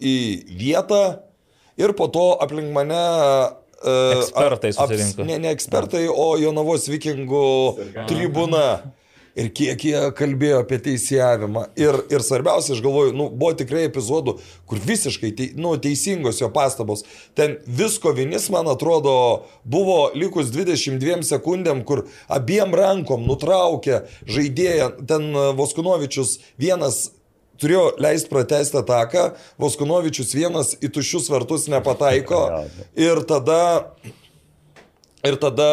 [0.00, 0.14] į
[0.56, 1.02] vietą
[1.76, 3.02] ir po to aplink mane
[3.80, 5.26] Ekspertai susirinko.
[5.28, 7.44] Ne, ne ekspertai, o Jonavos vikingų
[8.10, 8.64] tribuna.
[9.38, 11.62] Ir kiek jie kalbėjo apie teisėjavimą.
[11.78, 14.34] Ir, ir svarbiausia, aš galvoju, nu, buvo tikrai epizodų,
[14.68, 17.04] kur visiškai te, nu, teisingos jo pastabos.
[17.38, 19.14] Ten visko vienis, man atrodo,
[19.62, 24.90] buvo likus 22 sekundėm, kur abiem rankom nutraukė žaidėją.
[25.08, 27.06] Ten Voskunovičius vienas
[27.60, 29.30] turėjo leisti pratesti ataką,
[29.60, 32.40] Voskunovičius vienas į tuščius vartus nepataiko
[33.08, 33.60] ir tada,
[35.26, 35.70] ir tada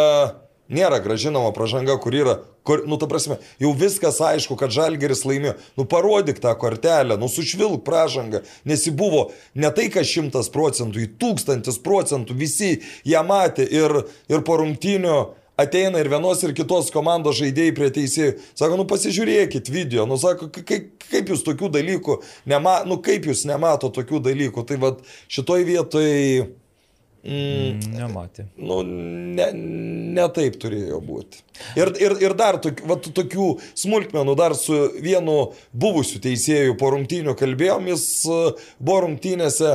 [0.68, 5.56] nėra gražinama pražanga, kur yra kur, nu, ta prasme, jau viskas aišku, kad Žalgeris laimėjo.
[5.80, 11.06] Nu, parodyk tą kortelę, nu, sušvilk pražangą, nes ji buvo ne tai, kad šimtas procentų,
[11.06, 12.74] į tūkstantis procentų, visi
[13.08, 15.16] ją matė ir, ir po rungtynio
[15.58, 18.36] ateina ir vienos ir kitos komandos žaidėjai prie teisėjų.
[18.54, 23.48] Sako, nu pasižiūrėkit video, nu sako, kaip, kaip jūs tokių dalykų, nema, nu kaip jūs
[23.50, 24.66] nemato tokių dalykų.
[24.70, 25.04] Tai vad
[25.34, 26.16] šitoj vietoj...
[27.28, 28.46] Mm, Nematė.
[28.62, 29.50] Nu, ne,
[30.16, 31.42] ne taip turėjo būti.
[31.76, 37.34] Ir, ir, ir dar tok, va, tokių smulkmenų, dar su vienu buvusiu teisėju po rungtynių
[37.36, 38.06] kalbėjom, jis
[38.78, 39.74] buvo rungtynėse,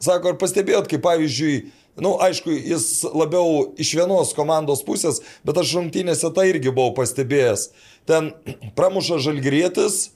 [0.00, 1.58] sako, ar pastebėjot, kaip pavyzdžiui,
[1.94, 6.90] Na, nu, aišku, jis labiau iš vienos komandos pusės, bet aš rungtynėse tai irgi buvau
[6.96, 7.68] pastebėjęs.
[8.10, 8.32] Ten
[8.78, 10.08] pramuša žalgrėtis,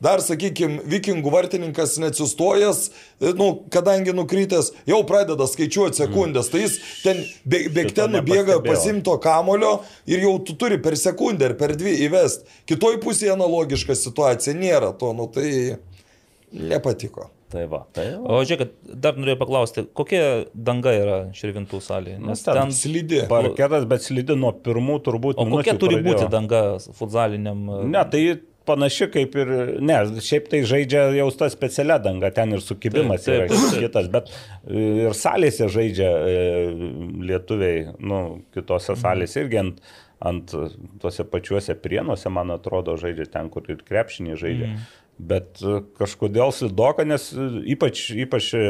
[0.00, 2.80] dar, sakykime, vikingų vartininkas neatsistojęs,
[3.36, 10.24] nu, kadangi nukrytęs, jau pradeda skaičiuoti sekundės, tai jis ten bėgte nubėga pasimto kamulio ir
[10.24, 12.48] jau tu turi per sekundę ir per dvi įvest.
[12.70, 15.50] Kitoj pusėje analogiška situacija nėra to, nu tai
[16.56, 17.28] nepatiko.
[17.48, 18.36] Tai va, tai va.
[18.36, 20.22] O žiūrėk, dar norėjau paklausti, kokia
[20.52, 22.18] danga yra širvintų salėje?
[22.20, 23.22] Nes ten, ten slidi.
[23.30, 25.40] Parketas, bet slidi nuo pirmų turbūt.
[25.40, 26.18] O kokia turi pradėjo.
[26.18, 26.62] būti danga
[26.98, 27.64] futsaliniam?
[27.88, 28.22] Ne, tai
[28.68, 29.52] panaši kaip ir,
[29.84, 33.86] ne, šiaip tai žaidžia jau ta specialia danga, ten ir sukibimas taip, taip, yra taip.
[33.86, 36.36] kitas, bet e, ir salėse žaidžia e,
[37.30, 38.20] lietuviai, nu,
[38.56, 39.02] kitose mhm.
[39.04, 39.82] salėse irgi ant,
[40.18, 40.56] ant
[41.02, 44.72] tuose pačiuose prienuose, man atrodo, žaidžia ten, kur ir krepšinį žaidžia.
[44.74, 44.88] Mm.
[45.18, 48.62] Bet e, kažkodėl slidoka, nes e, ypač, ypač e,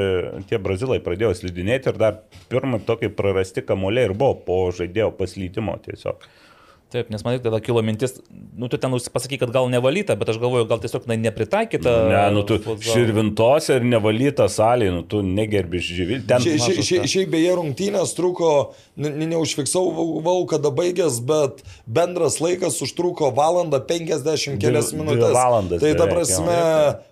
[0.49, 5.77] tie brazilai pradėjo slidinėti ir dar pirmą tokį prarasti kamuoliai ir buvo po žaidėjo paslytimo
[5.85, 6.25] tiesiog.
[6.89, 8.15] Taip, nes man tada kilo mintis,
[8.57, 11.93] nu tu ten pasakai, kad gal nevalyta, bet aš galvoju, gal tiesiog na, nepritaikyta.
[12.09, 16.23] Ne, nu tu širvintose ir nevalyta salė, nu tu negerbi žyvi.
[16.25, 18.55] Šiaip šia, šia, šia, beje rungtynės truko,
[18.97, 25.37] ne, neužfiksavau, kada baigės, bet bendras laikas užtruko valandą 50 kelias minutės.
[25.37, 25.85] Valandas.
[25.85, 26.59] Tai ta prasme,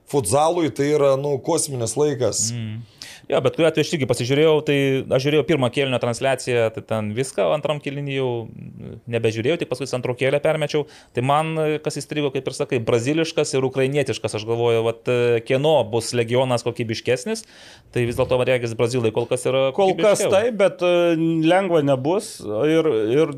[0.08, 2.46] futzalui tai yra, nu, kosminis laikas.
[2.56, 2.95] Mm.
[3.26, 4.74] Jo, bet kuriuo atveju aš irgi pasižiūrėjau, tai
[5.16, 8.28] aš žiūrėjau pirmą kėlinio transliaciją, tai ten viską, antram kėlinį jau
[9.10, 10.84] nebežiūrėjau, tik paskui antro kėlę permečiau.
[11.16, 11.50] Tai man,
[11.82, 15.10] kas įstrigo, kaip ir sakai, braziliškas ir ukrainietiškas, aš galvoju, vat,
[15.48, 17.42] kieno bus legionas kokybiškesnis,
[17.90, 19.64] tai vis dėlto varėgis brazilai kol kas yra.
[19.74, 20.94] Kol kas taip, bet e,
[21.50, 23.34] lengva nebus ir, ir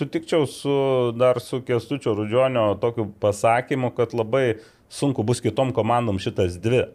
[0.00, 0.78] sutikčiau su,
[1.20, 6.86] dar su Kestučio Rudžionio tokiu pasakymu, kad labai sunku bus kitom komandom šitas dvi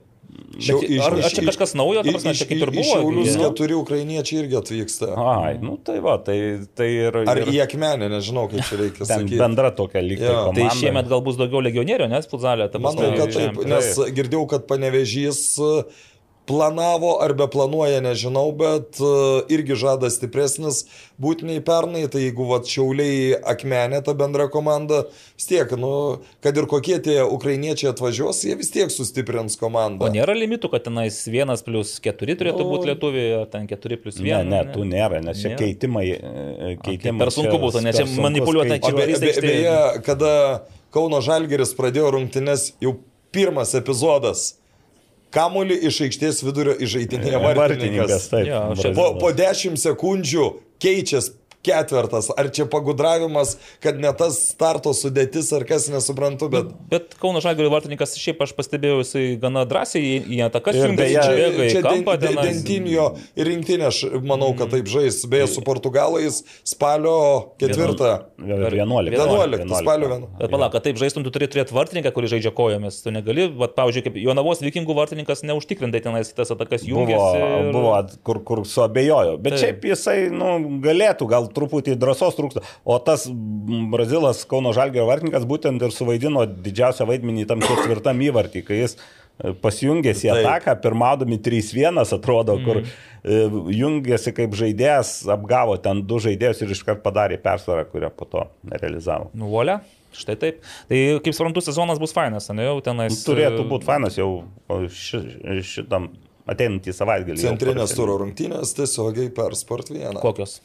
[0.55, 2.85] Šiau, iš, ar, ar čia kažkas naujo, ta prasme, čia kaip ir buvo?
[2.87, 5.09] Šiaulius keturi ukrainiečiai irgi atvyksta.
[5.19, 6.37] Ai, nu tai va, tai,
[6.77, 7.17] tai ir...
[7.27, 7.51] Ar ir...
[7.51, 9.39] į akmenę, nežinau, kaip čia reikia sakyti.
[9.41, 10.31] Bendra tokia lygtai.
[10.31, 10.45] Ja.
[10.55, 13.03] Tai šiemet gal bus daugiau legionierių, nes Puzalė, ta prasme.
[13.03, 16.05] Manau, kad taip, nes girdėjau, kad panevežys uh,
[16.45, 19.11] planavo arba planuoja, nežinau, bet e,
[19.55, 20.83] irgi žada stipresnis
[21.21, 25.03] būti nei pernai, tai jeigu va šiauliai akmenė ta bendra komanda,
[25.37, 25.91] vis tiek, nu,
[26.45, 30.09] kad ir kokie tie ukrainiečiai atvažiuos, jie vis tiek sustiprins komandą.
[30.09, 33.99] O nėra limitų, kad tenais 1 plus 4 turėtų nu, būti lietuviai, ar ten 4
[34.03, 34.27] plus 1?
[34.29, 35.61] Ne, ne, tų nėra, nes čia nėra.
[35.63, 36.05] keitimai.
[36.13, 40.35] E, keitimai okay, per sunku būtų, nes čia manipuliuoti be, be, beje, kada
[40.95, 42.95] Kauno Žalgeris pradėjo rungtynes, jau
[43.35, 44.53] pirmas epizodas
[45.35, 48.29] Kamolį iš aikštės vidurio įžaidinėja vartininkas.
[48.31, 48.61] Taip, ja,
[48.95, 50.45] po, po 10 sekundžių
[50.81, 51.33] keičias
[51.65, 52.29] ketvertas.
[52.37, 56.69] Ar čia pagudravimas, kad ne tas starto sudėtis, ar kas nesuprantu, bet...
[56.69, 61.15] Bet, bet Kauno Žalgirio vartininkas šiaip aš pastebėjau, jisai gana drąsiai į atakas jungiasi.
[61.15, 65.21] Čia, čia, čia kampą, den, dentinio ir rinktinė, aš manau, kad taip žais.
[65.29, 67.17] Beje, su portugalais spalio
[67.61, 68.11] ketvirtą.
[68.41, 69.15] 11.
[69.15, 69.75] 11.
[69.81, 70.39] Spalio 11.
[70.41, 73.01] Bet palauk, kad taip žaistum, tu turi turėti vartininką, kuris žaidžia kojomis.
[73.05, 77.41] Tu negali, va, pavyzdžiui, kaip Jonavos vikingų vartininkas neužtikrintai tenais tas atakas jungiasi.
[77.41, 77.71] Buvo, ir...
[77.75, 77.95] buvo
[78.27, 79.37] kur, kur suabejojo.
[79.41, 79.63] Bet taip.
[79.63, 82.63] šiaip jisai, nu, galėtų gal truputį drąsos trūksta.
[82.83, 83.27] O tas
[83.91, 89.53] Brazilas Kauno Žalgėrio vartininkas būtent ir suvaidino didžiausią vaidmenį tam ketvirtam įvartį, kai jis e,
[89.63, 93.73] pasijungęs į ataką, pirmaudami 3-1 atrodo, kur mm.
[93.75, 99.31] jungėsi kaip žaidėjas, apgavo ten du žaidėjus ir iškart padarė persvarą, kurią po to realizavo.
[99.37, 99.79] Nuvolė?
[100.15, 100.61] Štai taip.
[100.87, 103.17] Tai kaip suprantu, sezonas bus fainas, ne jau tenais.
[103.27, 104.29] Turėtų e, būti fainas jau
[104.71, 105.19] ši,
[105.67, 106.13] šitam
[106.49, 107.41] ateinantį savaitgalį.
[107.41, 110.21] Centrinės turo rungtynės tiesiogiai per Sport 1.
[110.23, 110.59] Kokios?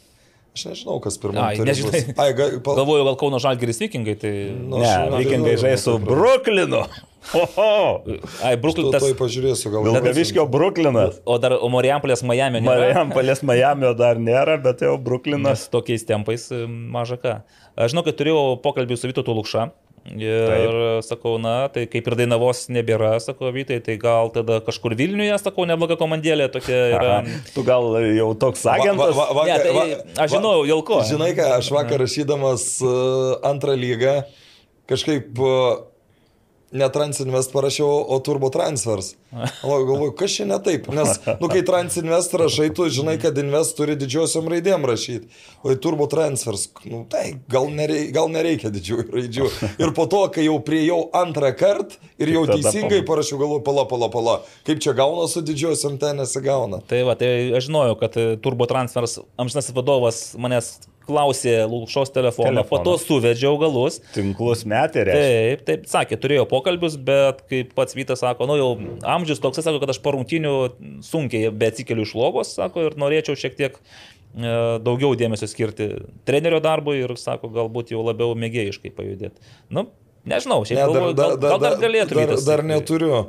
[0.61, 1.65] Aš nežinau, kas pirmoji.
[1.65, 2.01] Nežinai.
[2.21, 2.77] Ai, ga, pal...
[2.83, 4.33] Galvoju, gal Kauno Žalgeris vikingai, tai...
[4.53, 6.83] Nu, ne, vikingai žais su Bruklinu.
[7.33, 8.05] Oho.
[8.45, 9.01] Ai, Bruklinas.
[9.01, 9.89] Tuoj pažiūrėsiu, gal.
[9.89, 11.21] Vilkaviškio Bruklinas.
[11.25, 12.61] O dar o Marijampolės Miami.
[12.67, 15.65] Marijampolės Miami dar nėra, bet jau Bruklinas.
[15.65, 17.39] Nes tokiais tempais e, maža ką.
[17.81, 19.71] Aš žinau, kad turėjau pokalbį su Vytautu Lukša.
[20.09, 21.05] Ir Taip.
[21.05, 25.67] sakau, na, tai kaip ir Dainavos nebėra, sakau, Vytai, tai gal tada kažkur Vilniuje, sakau,
[25.69, 27.13] nebloga komandėlė tokia yra.
[27.21, 29.13] Aha, tu gal jau toks agentas?
[29.15, 29.85] Va, va, va, ne, tai, va,
[30.25, 31.03] aš žinau, jau ko.
[31.07, 34.17] Žinai ką, aš vakar rašydamas uh, antrą lygą
[34.91, 35.85] kažkaip uh,
[36.73, 39.15] ne Transinvest parašiau, o Turbo Transfers.
[39.63, 43.77] O galvoju, kas čia ne taip, nes, nu, kai Transinvest rašai, tu žinai, kad Invest
[43.79, 45.31] turi didžiosiom raidėm rašyti,
[45.63, 49.49] o į Turbo Transfers, nu, tai gal nereikia, gal nereikia didžiųjų raidžių.
[49.83, 54.11] Ir po to, kai jau priejau antrą kartą ir jau teisingai parašiau, galvoju, pala, pala,
[54.13, 54.37] pala,
[54.69, 56.83] kaip čia gauna su didžiosiom ten nesigauna.
[56.91, 60.77] Tai va, tai aš žinojau, kad Turbo Transfers amžinasis vadovas manęs
[61.11, 63.99] klausė Lūkšos telefoną, po to suvedžiau galus.
[64.15, 65.25] Tinklus metė, reiškia.
[65.31, 68.71] Taip, taip, sakė, turėjo pokalbius, bet kaip pats Vytas sako, nu jau
[69.17, 70.55] amžius toks, sako, kad aš po rungtinių
[71.07, 74.55] sunkiai be atsikeliu iš lovos, sako, ir norėčiau šiek tiek e,
[74.87, 75.91] daugiau dėmesio skirti
[76.29, 79.53] trenerio darbui ir, sako, galbūt jau labiau mėgėjiškai pajudėti.
[79.75, 79.89] Nu,
[80.29, 82.21] nežinau, šiaip ne, dar, galvoju, gal, gal dar galėtų.
[82.23, 83.21] Dar, dar neturiu.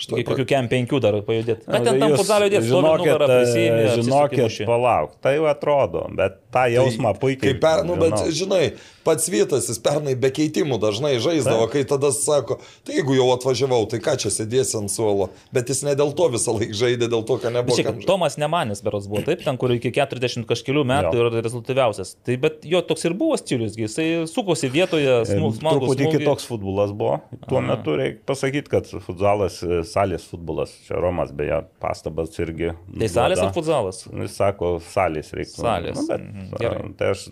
[0.00, 1.66] Štai kokių kem penkių dar pajudėti.
[1.68, 7.12] Bet ten tam futzalio dėti, žinokit, e, žinokit, palauk, tai atrodo, bet tą tai jausmą
[7.12, 7.52] tai, puikiai.
[7.52, 8.62] Kaip per, nu, bet žinai,
[9.04, 13.84] pats Vytas, jis pernai be keitimų dažnai žaisdavo, kai tada sako, tai jeigu jau atvažiavau,
[13.90, 15.30] tai ką čia sėdėsi ant suolo.
[15.54, 17.78] Bet jis ne dėl to visą laiką žaidė, dėl to, kad nebuvo.
[17.78, 21.26] Šiaip, Tomas Nemanis beros buvo taip, ten, kur iki 40 kažkelių metų jo.
[21.26, 22.14] yra rezultatyviausias.
[22.26, 25.60] Tai bet jo toks ir buvo stilius, jisai sukosi vietoje, smagus.
[25.60, 27.20] Truputį kitoks futbolas buvo.
[27.46, 27.66] Tuo Aha.
[27.72, 32.74] metu reikia pasakyti, kad futbolas, e, salės futbolas, čia Romas beje pastabas irgi.
[32.90, 34.04] Tai salės ar futbolas?
[34.10, 35.56] Jis sako, salės reikia.
[35.60, 36.00] Salės.
[36.00, 36.92] Nu, bet, mhm, Gerai.
[36.98, 37.26] Tai aš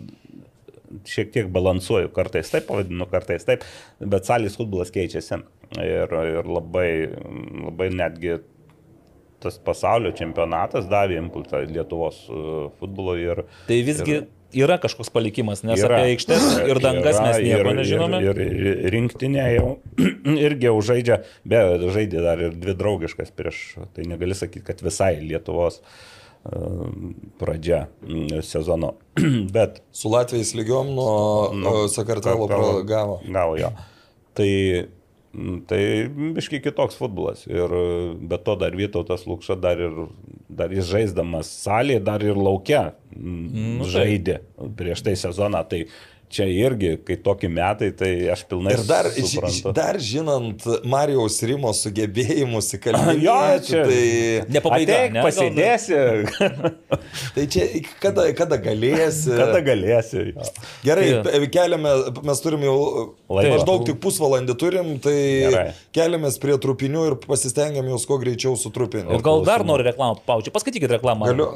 [1.09, 3.65] šiek tiek balansuoju, kartais taip pavadinu, kartais taip,
[3.99, 5.41] bet salės futbolas keičiasi.
[5.77, 6.89] Ir, ir labai,
[7.67, 8.39] labai netgi
[9.39, 13.43] tas pasaulio čempionatas davė impulsą Lietuvos uh, futbolo ir...
[13.69, 14.25] Tai visgi ir,
[14.65, 18.21] yra kažkoks palikimas, nes yra, apie aikštės ir dangas yra, mes nieko ir, nežinome.
[18.25, 19.69] Ir, ir, ir rinktinė jau
[20.47, 21.63] irgi jau žaidžia, be
[21.95, 23.61] žaidė dar ir dvi draugiškas prieš,
[23.95, 26.18] tai negali sakyti, kad visai Lietuvos uh,
[27.39, 27.87] pradžia
[28.41, 28.93] sezono.
[29.55, 32.47] Bet su Latvijais lygiom nuo nu, Sakartvelo
[32.83, 33.19] gavo.
[33.27, 33.71] Gavo jo.
[34.33, 34.51] Tai,
[35.67, 35.81] tai
[36.35, 37.43] biškai kitoks futbolas.
[37.47, 37.73] Ir
[38.21, 40.05] be to dar Vytautas Lukša dar ir
[40.49, 44.39] dar jis žaisdamas salėje, dar ir laukia mm, žaidė
[44.79, 45.61] prieš tai sezoną.
[45.69, 45.83] Tai
[46.29, 49.73] čia irgi, kai tokie metai, tai aš pilnai ir dar, suprantu.
[49.75, 54.03] Dar žinant Marijos Rimo sugebėjimus įkalbėti, jo, čia tai...
[54.53, 55.97] Nepabaiga, ne, pasidėsi.
[57.35, 57.65] tai čia
[58.03, 59.33] kada, kada galėsi.
[59.33, 60.27] Kada galėsi.
[60.29, 60.45] Jo.
[60.85, 61.41] Gerai, ja.
[61.55, 61.95] keliame,
[62.29, 62.77] mes turim jau
[63.25, 63.55] Laiko.
[63.55, 65.65] maždaug tik pusvalandį turim, tai Gerai.
[65.97, 69.09] keliamės prie trupinių ir pasistengiam juos kuo greičiau sutrupinti.
[69.17, 71.33] Ir gal dar nori reklamą, paučiu, paskaitykit reklamą.
[71.33, 71.49] Galiu.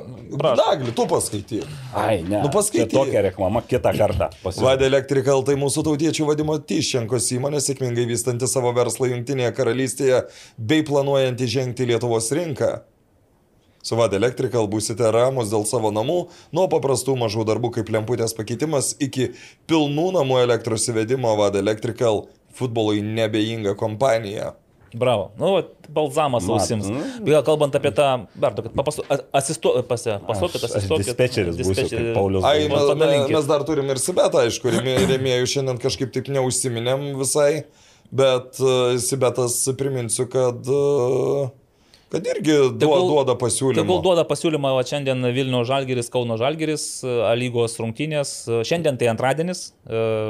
[0.58, 1.70] Dagli, tu paskaityk.
[1.94, 2.42] Ai, ne.
[2.42, 2.98] Nu, paskaityk.
[2.98, 4.34] Tokia reklama kitą kartą.
[4.42, 4.63] Pasiūlyti.
[4.64, 10.22] Vada Electrical tai mūsų tautiečių vadimo Tyščenkos įmonė, sėkmingai vystanti savo verslą Junktinėje karalystėje
[10.56, 12.70] bei planuojanti žengti Lietuvos rinką.
[13.84, 16.18] Su Vada Electrical būsite ramus dėl savo namų,
[16.56, 19.34] nuo paprastų mažų darbų kaip lemputės pakeitimas iki
[19.68, 22.24] pilnų namų elektros įvedimo Vada Electrical
[22.56, 24.54] futbolui nebejinga kompanija.
[24.94, 25.32] Bravo.
[25.40, 25.52] Nu,
[25.94, 26.90] balzamas ausims.
[27.26, 28.10] Vėl kalbant apie tą,
[28.40, 28.74] dar tokį,
[29.34, 31.08] asistuokit, pasakokit, asistuokit.
[31.10, 32.12] Dispečeris, dispečeris.
[32.18, 32.46] Paulius.
[32.48, 37.66] Ai, mes, mes dar turim ir Sibetą, aišku, rėmėjų šiandien kažkaip taip neužsiminėm visai,
[38.14, 41.50] bet uh, Sibetas priminsiu, kad uh,
[42.14, 43.80] Kad irgi tegul, duoda pasiūlymą.
[43.82, 48.34] Tegul duoda pasiūlymą, o šiandien Vilnių Žalgeris, Kauno Žalgeris, A lygos rungtynės.
[48.70, 49.72] Šiandien tai antradienis,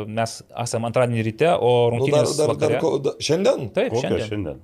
[0.07, 2.37] mes esame antradienį ryte, o rungtynės.
[2.37, 3.67] Nu, dar, dar, dar, dar, šiandien?
[3.75, 4.29] Taip, Kokia šiandien.
[4.31, 4.61] šiandien.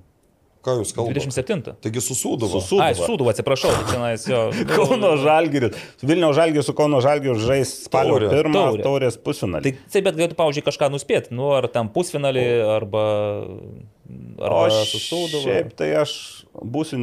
[0.60, 1.16] Ką jūs kalbate?
[1.16, 1.62] 27.
[1.80, 2.60] Taigi susūduvo.
[2.60, 2.84] Susūduvo.
[2.84, 4.40] Ai, susūduvo, atsiprašau, tai čia nais jo.
[4.74, 5.78] Kauno Žalgiris.
[6.04, 8.28] Vilniaus Žalgiris su Kauno Žalgiriu žais spalio Taurė.
[8.34, 8.84] pirmą Taurė.
[8.84, 9.64] taurės pusfinalį.
[9.64, 11.32] Tai, tai bet galėtų, pavyzdžiui, kažką nuspėti.
[11.32, 12.44] Nu, ar tam pusfinalį,
[12.76, 13.04] arba,
[14.36, 15.46] arba susūduvo.
[15.46, 16.12] Šiaip tai aš
[16.60, 17.00] būsiu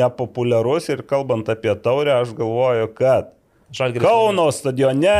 [0.00, 3.32] nepopuliarus ir kalbant apie taurę, aš galvoju, kad
[3.76, 5.16] Žalgiris Kauno stadione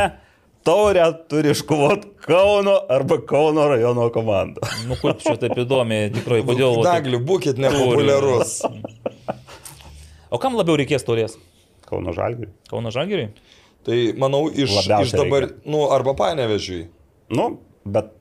[0.67, 4.61] taurę turi iškovoti Kauno arba Kauno rajono komanda.
[4.87, 6.81] Nu, kur čia taip įdomi, tikrai, kodėl?
[6.85, 8.59] Dagli, būkit nepopuliarus.
[10.29, 11.37] o kam labiau reikės taurės?
[11.89, 12.53] Kauno žalgiriui.
[12.71, 13.31] Kauno žalgiriui?
[13.87, 15.71] Tai manau, iš, Labiausia iš dabar, reikia.
[15.73, 16.83] nu, arba panevežiui.
[17.33, 17.47] Nu,
[17.83, 18.11] bet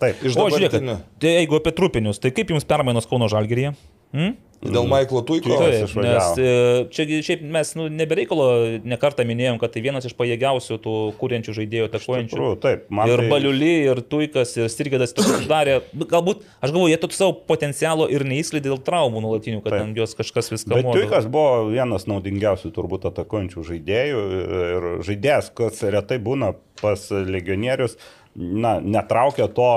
[0.00, 0.22] taip.
[0.24, 0.48] Iš dabar.
[0.48, 3.74] O žiūrėk, tai jeigu apie trupinius, tai kaip jums permainos Kauno žalgiryje?
[4.14, 4.38] Hmm?
[4.60, 5.54] Dėl Maiklo Tuiko.
[5.56, 6.48] Taip, nes e,
[6.92, 8.48] čia šiaip mes nu, nebereikalo
[8.84, 12.34] nekartą minėjom, kad tai vienas iš pajėgiausių tų kūrenčių žaidėjų, atakuojančių.
[12.34, 13.28] Tikrųjų, taip, ir tai...
[13.32, 15.16] Baliuli, ir Tuikas, ir Stirgėdas
[15.48, 15.78] darė.
[15.96, 20.12] Galbūt, aš galvoju, jie to savo potencialo ir neįslydė dėl traumų nuolatinių, kad ant jos
[20.18, 20.92] kažkas viską matė.
[20.98, 27.96] Tuikas buvo vienas naudingiausių turbūt atakuojančių žaidėjų ir žaidėjas, kas retai būna pas legionierius,
[28.34, 29.70] na, netraukia to,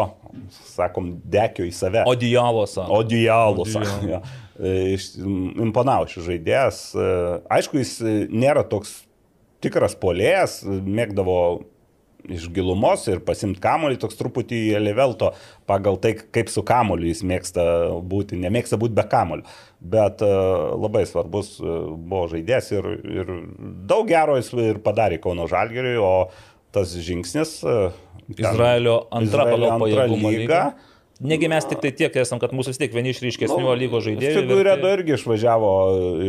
[0.74, 2.06] sakom, dekio į save.
[2.10, 2.78] Odijalos.
[2.78, 3.76] Odijalos.
[4.08, 4.22] Ja.
[4.54, 4.96] E,
[5.64, 6.82] imponavo šis žaidėjas.
[6.94, 7.12] E,
[7.58, 7.98] aišku, jis
[8.30, 9.02] nėra toks
[9.64, 11.38] tikras polėjas, mėgdavo
[12.24, 15.34] iš gilumos ir pasimti kamolį toks truputį levelto
[15.68, 17.66] pagal tai, kaip su kamoliu jis mėgsta
[18.00, 19.44] būti, nemėgsta būti be kamoliu.
[19.84, 23.34] Bet uh, labai svarbus buvo žaidėjas ir, ir
[23.90, 26.14] daug gero jis ir padarė Kauno Žalgeriui, o
[26.74, 27.60] tas žingsnis.
[28.38, 30.64] Izraelio antra pagal pajėgumą lyga.
[31.24, 34.04] Negi mes tik tai tiek esam, kad mūsų vis tiek vieni iš ryškesnių Nu, lygos
[34.04, 34.42] žaidėjų.
[34.42, 35.70] Figuredo verti- irgi išvažiavo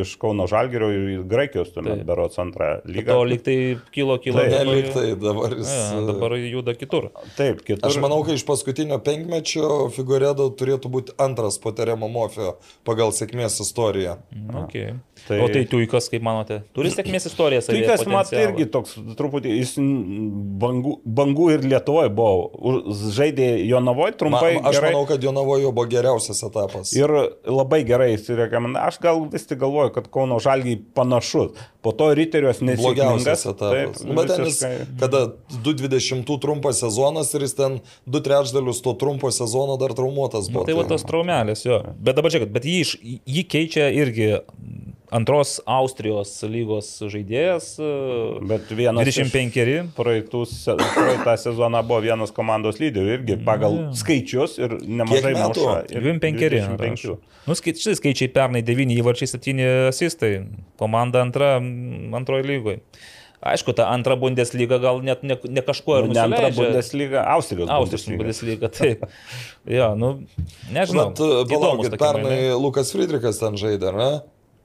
[0.02, 2.06] iš Kauno Žalgerio į Graikijos tuomet Taip.
[2.06, 3.06] berots antrą lygą.
[3.16, 3.56] To lyg tai
[3.90, 4.38] kilo, kilo.
[4.38, 4.52] Taip.
[4.52, 5.72] dabar- Neliktai dabar jis.
[5.72, 7.08] Ja, dabar juda kitur.
[7.36, 7.88] Taip, kitur.
[7.90, 12.54] Aš manau, kad iš paskutinio penkmečio Figuredo turėtų būti antras po Teremo Mofio
[12.84, 14.18] pagal sėkmės istoriją.
[14.66, 14.92] Okay.
[15.24, 15.40] Tai- Tai...
[15.40, 17.86] O tai tuikas, kaip manote, turi sėkmės istoriją Tai savyje?
[17.88, 19.70] kas mat irgi toks truputį, jis
[20.60, 22.82] bangų, bangų ir Lietuvoje buvo.
[23.16, 24.50] Žaidė Jonavoje Ma, trumpai.
[24.60, 24.90] aš gerai.
[24.92, 26.92] manau, kad Jonavojo buvo geriausias etapas.
[26.96, 27.08] Ir
[27.48, 28.84] labai gerai įsirekomendavo.
[28.90, 31.56] Aš gal vis tik galvoju, kad Kauno Žalgiai panašus.
[31.84, 33.46] Po to Riterios nesėkmingas.
[33.48, 33.72] Etapas.
[33.74, 34.60] Taip, Nu, Bet ten jis,
[35.00, 35.24] kada
[35.64, 40.64] 2.20 trumpas sezonas ir jis ten 2 trečdalius to trumpo sezono dar traumuotas Nu, buvo.
[40.68, 41.80] tai va tos traumelės, jo.
[41.98, 44.30] Bet dabar žiūrėkit, bet jį, jį keičia irgi
[45.14, 47.68] antros Austrijos lygos žaidėjas.
[48.50, 49.92] Bet vienas iš 25.
[49.96, 55.34] Praeitų, se- praeitą sezoną buvo vienas komandos lyderių irgi pagal skaičius ir nemažai.
[55.94, 56.44] Ir 25.
[56.50, 57.16] 25.
[57.46, 59.60] Nu, skai- štai skaičiai pernai 9 įvarčiai, 7
[59.92, 60.46] asistai.
[60.80, 62.80] Komanda antra, antroji lygoje.
[63.44, 66.48] Aišku, ta antra Bundesliga gal net ne, ne kažkuo ir Nu, Ne antra.
[66.48, 68.18] Bundesliga, Austrijos Austrijos Bundesliga.
[68.22, 69.04] Bundesliga, taip.
[69.68, 70.24] Jo, nu,
[70.72, 71.10] nežinau.
[71.12, 72.38] Bet palaukit, pernai.
[72.56, 74.08] Lukas Friedrichas ten žaidė, ar ne?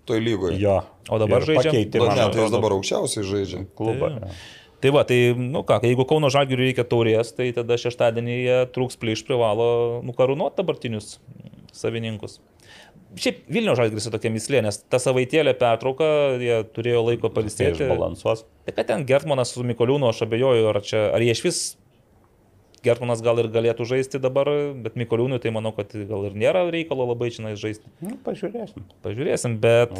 [0.09, 0.57] Toj lygoje.
[0.61, 0.79] Jo.
[1.09, 1.71] O dabar Ir žaidžia?
[1.71, 3.63] Pakeitė, Nu, ne, tai jis dabar aukščiausiai žaidžia.
[3.77, 4.09] klubą.
[4.19, 4.33] Tai-.
[4.79, 8.95] Tai va, tai, nu ką, jeigu Kauno Žalgiriui reikia taurės, tai tada šeštadienį jie trūks
[9.01, 9.65] plyš privalo
[10.07, 11.17] nukarūnuoti dabartinius
[11.75, 12.37] savininkus.
[13.19, 16.07] Šiaip Vilnių Žalgiris yra tokia mislė, nes tą savaitėlę pertrauką
[16.39, 17.81] jie turėjo laiko Tai palisėti.
[17.81, 18.45] išbalansuos.
[18.69, 21.59] Tai kad ten Gertmanas su Mikoliūnu, aš abejoju, ar, čia, ar jie iš vis
[22.85, 24.49] Gertmanas gal ir galėtų žaisti dabar,
[24.83, 27.89] bet Mikoliūnui tai manau, kad gal ir nėra reikalo labai čia žaisti.
[28.03, 28.85] Nu, pažiūrėsim.
[29.05, 29.95] Pažiūrėsim, bet...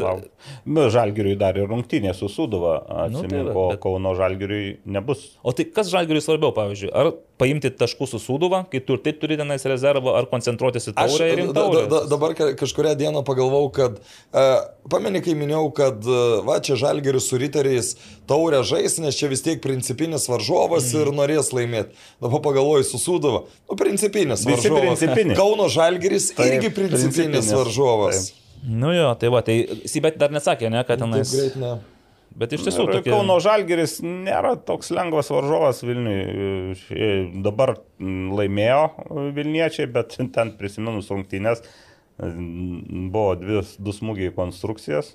[0.65, 2.77] Nu, Žalgiriui dar ir rungtynė su Suduva,
[3.11, 5.25] Nu, tai va, o bet- Kauno Žalgiriui nebus.
[5.43, 9.19] O tai kas Žalgiriui svarbiau, pavyzdžiui, ar paimti taškų su Sūduva, kai tu ir taip
[9.21, 11.83] turi tenais rezervą, ar koncentruotis į taurę ir da, rimtą da, taurę?
[11.93, 14.49] da, dabar ka- kažkuria diena pagalvojau, kad, uh,
[14.91, 17.93] pameni, kai minėjau, kad uh, va čia Žalgeris su Riteriais
[18.29, 20.99] taurę žais, nes čia vis tiek principinis varžovas mm.
[20.99, 21.95] ir norės laimėti.
[22.21, 23.45] Dabar pagalvoju su Sūduva.
[23.69, 24.99] Nu, principinis Visi varžovas.
[24.99, 25.39] principiniai.
[25.39, 28.27] Kauno Žalgeris Taip, irgi principinis, principinis, varžovas.
[28.67, 31.31] Nu jo, tai va, tai Sibet dar nesakė, ne, kad Taip tenais.
[31.31, 31.77] greit ne.
[32.39, 33.11] Bet iš tiesų tokie...
[33.11, 36.75] Kauno Žalgiris nėra toks lengvas varžovas Vilniui.
[37.43, 38.83] Dabar laimėjo
[39.35, 41.65] Vilniečiai, bet ten prisiminus rungtynės
[42.19, 45.13] buvo dvi, du smūgiai konstrukcijas.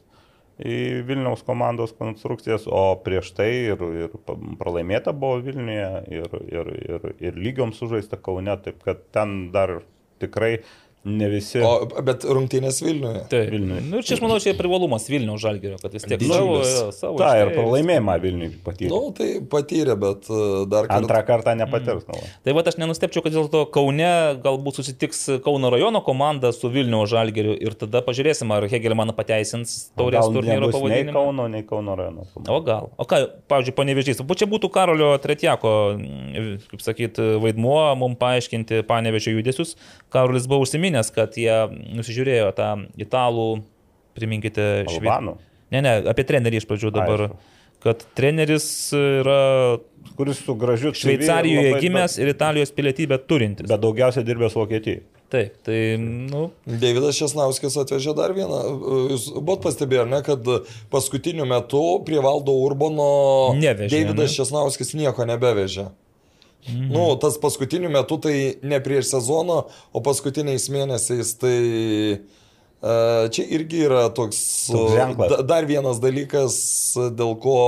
[0.55, 4.13] Į Vilniaus komandos konstrukcijas, o prieš tai ir, ir
[4.61, 9.81] pralaimėta buvo Vilniuje ir, ir, ir, ir lygiom sužaista Kaune, taip kad ten dar
[10.23, 10.61] tikrai
[11.05, 11.60] ne visi.
[11.64, 13.24] O, bet rungtynės Vilniuje.
[13.32, 13.51] Taip.
[13.52, 13.81] Vilniui.
[13.89, 16.70] Nu, ir čia, aš manau, čia privalumas Vilniaus žalgerio, kad vis tiek Didžiulis.
[16.70, 17.18] savo, savo.
[17.20, 18.90] Ta ir pralaimėjimą Vilniui patyrė.
[18.93, 21.01] Nu, tai patyrė, bet uh, dar kartą.
[21.02, 22.06] Antrą kartą nepatirs.
[22.09, 22.32] Mm.
[22.47, 24.10] Tai va, aš nenustepčiau, kad dėl to Kaune
[24.44, 30.28] galbūt susitiks Kauno rajono komanda su Vilniaus žalgeriu ir tada pažiūrėsim, ar Hegelmaną pateisins taurės
[30.32, 31.16] turnyro Nei pavadinimą.
[31.18, 32.26] Kauno, nei Kauno rajono.
[32.48, 32.90] O gal.
[32.97, 33.20] O ką,
[33.51, 34.22] pavyzdžiui, panevežys.
[34.24, 39.74] Bu čia būtų Karolio Tretiako, mm, kaip sakyt, vaidmuo mums paaiškinti panevežio judesius.
[40.14, 41.55] Karolis buvo užsiminęs, kad jie
[41.97, 42.69] nusižiūrėjo tą
[43.01, 43.49] italų,
[44.15, 44.85] priminkite.
[44.91, 45.37] Albanų.
[45.75, 47.27] Ne, ne, apie trenerį iš pradžių dabar.
[47.29, 47.51] Aišku.
[47.85, 48.66] Kad treneris
[48.97, 49.41] yra
[50.16, 53.69] Kuris su gražiu Šveicarijoje labai- gimęs ir Italijos pilietybę turintis.
[53.69, 55.03] Bet daugiausiai dirbęs Vokietijai.
[55.35, 58.59] Taip, tai, nu, Davidas Šesnauskis atvežė dar vieną.
[59.11, 60.47] Jūs buvot pastebėję, ne, kad
[60.93, 63.09] paskutiniu metu prie valdo Urbono
[63.59, 64.37] Nevežė, Davidas ne?
[64.37, 65.89] Šesnauskis nieko nebevežė.
[66.65, 66.86] Mhm.
[66.95, 69.59] Nu, tas paskutiniu metu tai ne prieš sezoną,
[69.93, 71.59] o paskutiniais mėnesiais tai
[72.15, 72.95] e,
[73.35, 74.41] čia irgi yra toks,
[74.73, 76.57] Toks dar vienas dalykas,
[77.19, 77.59] dėl ko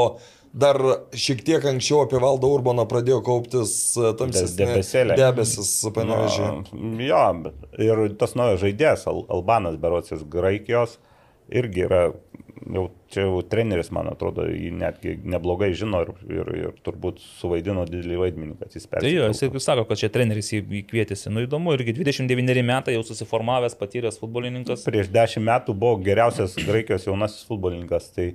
[0.56, 0.78] dar
[1.12, 5.18] šiek tiek anksčiau apie valdą Urboną pradėjo kauptis e, tamsesni Debesėliai.
[5.20, 6.47] debesis panevežė.
[6.73, 7.24] Nu, jo,
[7.85, 10.97] ir tas naujas žaidėjas, Al Albanas Berots iš Graikijos,
[11.52, 12.02] irgi yra,
[12.65, 17.85] jau, čia jau treneris, man atrodo, jį netgi neblogai žino ir, ir, ir turbūt suvaidino
[17.89, 21.31] didelį vaidmenį, kad jis tai jo, jis sako, kad čia treneris jį kvietėsi.
[21.33, 24.87] Nu įdomu, irgi 29 metai jau susiformavęs, patyręs futbolininkas.
[24.89, 28.11] Prieš dešimt metų buvo geriausias Graikijos jaunasis futbolininkas.
[28.16, 28.31] Tai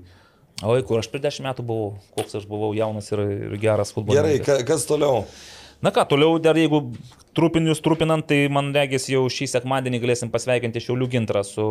[0.61, 3.95] Oi, kur aš prieš 10 metų buvau, koks aš buvau jaunas ir, ir geras Gerai,
[3.98, 4.45] futbolininkas.
[4.61, 5.23] ka, kas toliau?
[5.81, 6.91] Na ką, toliau dar jeigu
[7.33, 11.63] trupinius trupinant, tai man regis jau šį sekmadienį galėsim pasveikinti Šiaulių gintrą su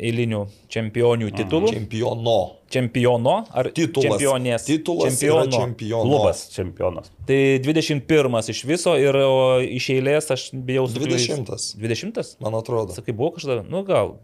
[0.00, 1.68] eiliniu čempionių titulu.
[1.74, 2.38] Čempiono.
[2.72, 4.06] Čempiono ar Titulas.
[4.06, 4.64] čempionės?
[4.68, 5.52] Titulas čempiono.
[5.52, 6.06] čempiono.
[6.06, 7.12] Klubas čempionas.
[7.28, 9.20] Tai 21 iš viso ir
[9.68, 11.76] iš eilės aš bijau su 20.
[11.76, 12.34] 20?
[12.40, 12.96] Man atrodo.
[12.96, 14.16] Sakai, buvo kažkada, nu gal.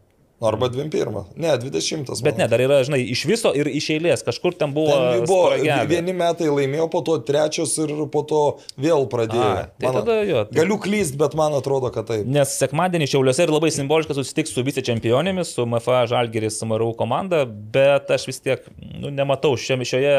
[0.42, 1.24] Arba 21.
[1.40, 2.10] Ne, 20.
[2.26, 4.90] Bet ne, dar yra, žinai, iš viso ir iš eilės, kažkur ten buvo.
[4.92, 5.86] Ten buvo spragelė.
[5.88, 8.40] vieni metai laimėjo, po to trečios ir po to
[8.76, 9.52] vėl pradėjo.
[9.62, 12.26] A, tai tada jo, tai- Galiu klyst, bet man atrodo, kad taip.
[12.26, 18.10] Nes sekmadienį Šiauliuose ir labai simboliškai susitiks su vicečempionėmis, su MFA Žalgeris MRU komanda, bet
[18.10, 20.18] aš vis tiek nu, nematau šiame, šioje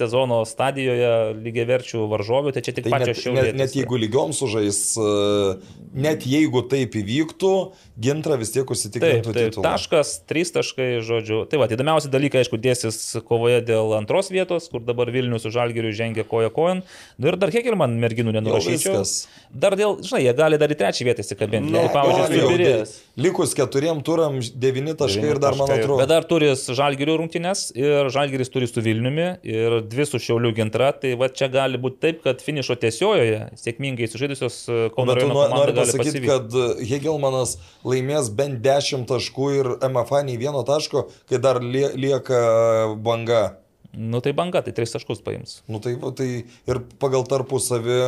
[0.00, 1.10] sezono stadijoje
[1.44, 3.48] lygiai verčių varžovių, tai čia tik Tai pačios net, šiaulės.
[3.50, 5.10] net, net jeigu lygiom sužais, e,
[6.06, 7.52] net jeigu taip įvyktų,
[8.00, 9.64] gintra vis tiek užsitikrintų titulą.
[9.66, 11.42] taškas, trys taškai, žodžiu.
[11.50, 12.98] Tai va, įdomiausi dalykai, aišku, dėsis
[13.28, 16.82] kovoje dėl antros vietos, kur dabar Vilnius su Žalgiriu žengia koja kojon.
[17.20, 19.04] Nu ir dar Hekelman merginų nenurašyčiau.
[19.52, 21.72] Dar dėl, žinai, jie gali dar į trečią vietą įsikabinti.
[21.74, 22.86] Nu, pavyzdžiui, de-
[23.20, 25.98] Likus keturiem turam devyni taškai ir dar, man atrodo.
[26.00, 30.90] Bet dar turi Žalgirių rungtynes ir Žalgiris turi su Vilniumi ir dvi su Šiauliu gintra.
[30.96, 35.30] Tai va čia gali būti taip, kad finišo tiesiojoje sėkmingai sužaidusios e, Kauno Bet tu
[35.34, 36.30] nori pasakyti, pasivyti.
[36.32, 41.92] kad e, Hegelmanas laimės bent 10 taškų ir MFA nei vieno taško, kai dar lie-
[42.00, 42.40] lieka
[43.04, 43.42] banga.
[43.92, 45.60] Nu tai banga, tai tris taškus paims.
[45.68, 46.28] Nu tai, tai
[46.70, 48.02] ir pagal tarpusavį.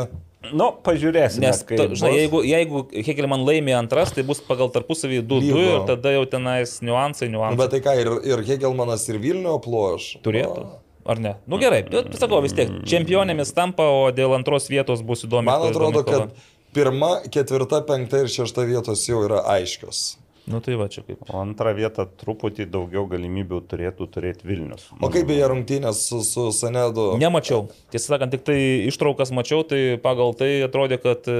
[0.51, 1.45] Nu, pažiūrėsime.
[1.47, 5.61] Nes, to, žinai, jeigu, jeigu Hegelman laimė antras, tai bus pagal tarpusavį 2-2 Lygu.
[5.63, 7.59] ir tada jau tenais niuansai, Nu, niuansai.
[7.61, 10.09] bet tai ką, ir, ir Hegelmanas ir Vilnių aploš.
[10.27, 10.65] Turėtų.
[11.07, 11.37] Ar ne?
[11.51, 15.47] Nu gerai, bet sakau vis tiek, čempionėmis tampa, o dėl antros vietos bus įdomi.
[15.51, 16.35] Man atrodo, kad
[16.75, 20.17] pirma, ketvirta, penkta ir šešta vietos jau yra aiškios.
[20.51, 21.21] Nu tai va čia kaip.
[21.31, 24.89] O antrą vietą truputį daugiau galimybių turėtų turėti Vilnius.
[24.99, 27.13] O kaip beje rungtynės su, su Senedu?
[27.23, 27.69] Nemačiau.
[27.95, 28.57] Tiesą sakant, tik tai
[28.89, 31.37] ištraukas mačiau, tai pagal tai atrodė, kad e,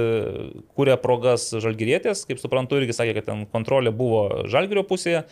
[0.77, 5.25] kūrė progas žalgyrėtės, kaip suprantu, irgi sakė, kad ten kontrolė buvo žalgyrio pusėje.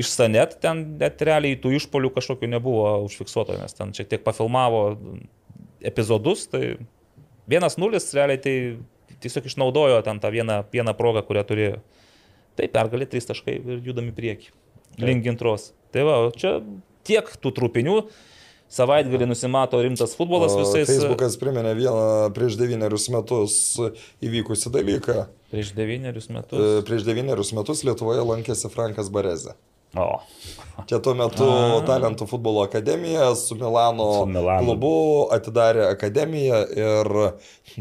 [0.00, 4.84] Iš Sanet ten net realiai tų išpolių kažkokių nebuvo užfiksuota, nes ten šiek tiek pafilmavo
[5.84, 6.78] epizodus, tai
[7.50, 8.56] vienas nulis realiai tai
[9.20, 11.80] tiesiog išnaudojo ten tą vieną, vieną progą, kurią turėjo.
[12.60, 14.52] Tai pergalė trys taškai ir judami prieki.
[15.00, 15.70] Link gintros.
[15.94, 16.58] Tai va, čia
[17.08, 18.02] tiek tų trupinių.
[18.70, 20.86] Savaitgalį nusimato rimtas futbolas visais.
[20.86, 23.54] Facebookas priminė vieną prieš devynerius metus
[24.22, 25.24] įvykusi dalyką.
[25.50, 26.60] Prieš devynerius metus.
[26.60, 29.56] E, Prieš devynerius metus Lietuvoje lankėsi Frankas Barezė.
[29.98, 30.20] O,
[30.86, 31.46] Čia tuo metu
[31.88, 34.62] Talentų futbolo akademija su Milano, Su Milanu.
[34.68, 34.92] klubu
[35.34, 37.10] atidarė akademiją ir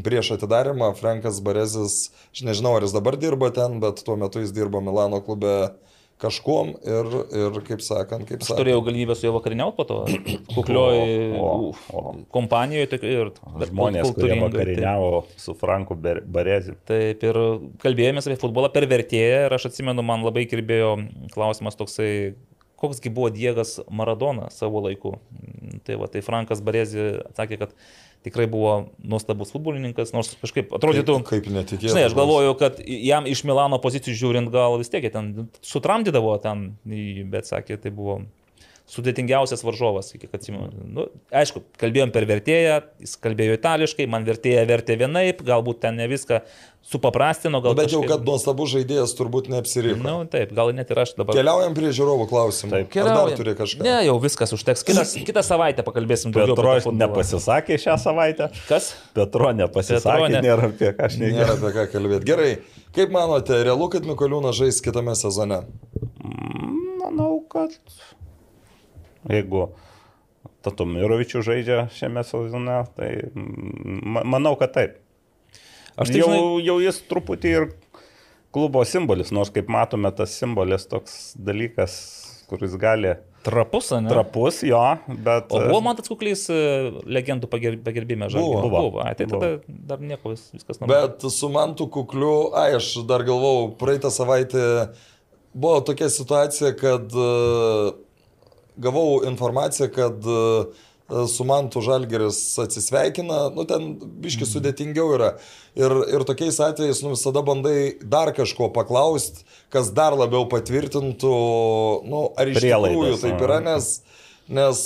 [0.02, 4.52] prieš atidarimą Frankas Barezis, aš nežinau ar jis dabar dirba ten, bet tuo metu jis
[4.58, 5.54] dirbo Milano klube
[6.20, 7.10] kažkuom ir,
[7.40, 8.60] ir kaip sakant, kaip Aš sakant.
[8.62, 9.98] turėjau galimybę su juo vakarieniauti po to.
[10.56, 11.00] Kuklioj
[11.40, 12.04] O, o, o.
[12.36, 13.32] kompanijoje tokia ir
[13.70, 15.10] žmonės, kurie tai- vakarieniavo
[15.40, 16.76] su Franku Barezi.
[16.90, 17.40] Taip ir
[17.86, 20.92] kalbėjomės apie futbolą per vertėją ir aš atsimenu, man labai kirbėjo
[21.34, 22.12] klausimas toksai,
[22.80, 25.18] koksgi buvo Diegas Maradona savo laiku.
[25.88, 27.74] Tai va, tai Frankas Barezi atsakė, kad
[28.26, 31.20] tikrai buvo nuostabus futbolininkas, nors kažkaip atrodytų...
[31.24, 31.94] Kaip, kaip netikėtai.
[31.94, 36.68] Žinai, aš galvoju, kad jam iš Milano pozicijų žiūrint gal vis tiek ten sutramdydavo ten,
[37.32, 38.22] bet sakė, tai buvo
[38.90, 40.72] sudėtingiausias varžovas, kiek atsimenu.
[40.90, 46.08] Nu, aišku, kalbėjom per vertėją, jis kalbėjo itališkai, man vertėja vertė vienaip, galbūt ten ne
[46.10, 46.40] viską
[46.90, 50.00] supaprastino, gal Nu, bet jau, kažkaip- kad nuostabus žaidėjas turbūt neapsiriko.
[50.02, 51.36] Na, nu, taip, gal net ir aš dabar.
[51.38, 52.72] Keliaujam prie žiūrovų klausimų.
[52.72, 52.88] Taip.
[52.90, 53.38] Ar dar Keliaujam.
[53.38, 53.84] turi kažką?
[53.86, 54.84] Ne, jau viskas užteks.
[54.88, 56.56] Kitas, kitą savaitę pakalbėsim daugiau.
[56.58, 58.50] Petro nepasisakė šią savaitę.
[58.72, 58.96] Kas?
[59.14, 61.60] Petro nepasisakė, Petro ne- nėra apie ką aš Nėra nežinau.
[61.60, 62.26] apie ką kalbėti.
[62.32, 62.52] Gerai,
[62.98, 65.62] kaip manote, realu, kad Mikoliūnas žais kitame sezone?
[67.00, 67.70] Manau, kad
[69.30, 69.70] jeigu
[70.66, 73.10] Tatomirovičių žaidžia šiame sezone, tai
[74.28, 74.98] manau, kad taip.
[76.00, 77.68] Aš tai jau, žinai- jau jis truputį ir
[78.56, 81.96] klubo simbolis, nors kaip matome, tas simbolis toks dalykas,
[82.50, 84.10] kuris gali Trapus, ne?
[84.12, 84.80] trapus jo,
[85.24, 85.46] bet...
[85.56, 86.58] O buvo man tas kuklys e,
[87.08, 88.50] legendų pager, pagerbime žalgių?
[88.50, 88.64] Buvo.
[88.66, 88.82] buvo.
[88.90, 89.04] buvo.
[89.06, 91.14] Ai, tai tada dar nieko, vis- viskas normalu.
[91.16, 94.66] Bet su mantu kukliu, ai, aš dar galvau, praeitą savaitę
[95.56, 97.30] buvo tokia situacija, kad e,
[98.82, 100.44] gavau informaciją, kad e,
[101.28, 104.52] su mantu žalgeris atsisveikina, nu ten biški Mhm.
[104.52, 105.32] sudėtingiau yra.
[105.80, 111.34] Ir, ir tokiais atvejais nu, visada bandai dar kažko paklausti, kas dar labiau patvirtintų,
[112.06, 114.00] nu, ar iš Prielaidas, tikrųjų taip yra, nes
[114.50, 114.80] Nes,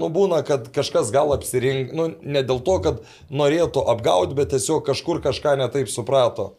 [0.00, 4.80] nu, būna, kad kažkas gal apsirink, nu, ne dėl to, kad norėtų apgauti, bet tiesiog
[4.86, 6.54] kažkur kažką netaip suprato.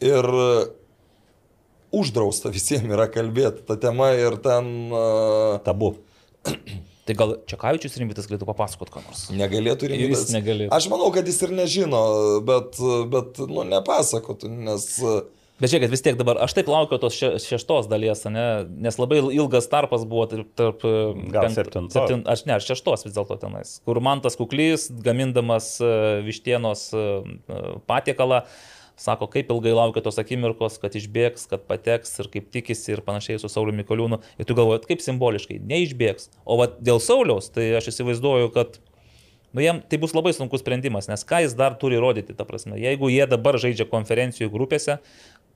[0.00, 0.24] Ir
[1.94, 4.72] uždrausta visiems yra kalbėti tą temą ir ten...
[4.90, 5.94] Uh, Tabu.
[7.06, 9.28] Tai gal Čekavičius rimtas galėtų papasakot, ką nors.
[9.30, 10.34] Negalėtų Ir jis rimtas.
[10.34, 10.72] negalėtų.
[10.74, 12.02] Aš manau, kad jis ir nežino,
[12.46, 12.80] bet,
[13.12, 14.88] bet nu, nepasakotų, nes...
[15.56, 18.66] Bet žiūrėkit, vis tiek dabar, aš taip laukiu tos še, šeštos dalies, ne?
[18.84, 20.50] nes labai ilgas tarpas buvo tarp...
[20.58, 20.82] tarp
[21.32, 21.94] Gal septintos?
[21.96, 25.88] septin, aš ne, aš šeštos vis dėlto tenais, kur man tas kuklys, gamindamas e,
[26.26, 27.06] vištienos e,
[27.48, 28.42] e, patiekalą,
[29.00, 33.40] sako, kaip ilgai laukia tos akimirkos, kad išbėgs, kad pateks ir kaip tikisi ir panašiai
[33.42, 34.22] su Sauliu Mikoliūnu.
[34.40, 36.30] Ir tu galvoji, kaip simboliškai, neišbėgs.
[36.44, 38.80] O va, dėl Sauliaus, tai aš įsivaizduoju, kad
[39.56, 42.76] Nu, jam tai bus labai sunkus sprendimas, nes ką jis dar turi rodyti, ta prasme.
[42.76, 44.98] Jeigu jie dabar žaidžia konferencijų grupėse,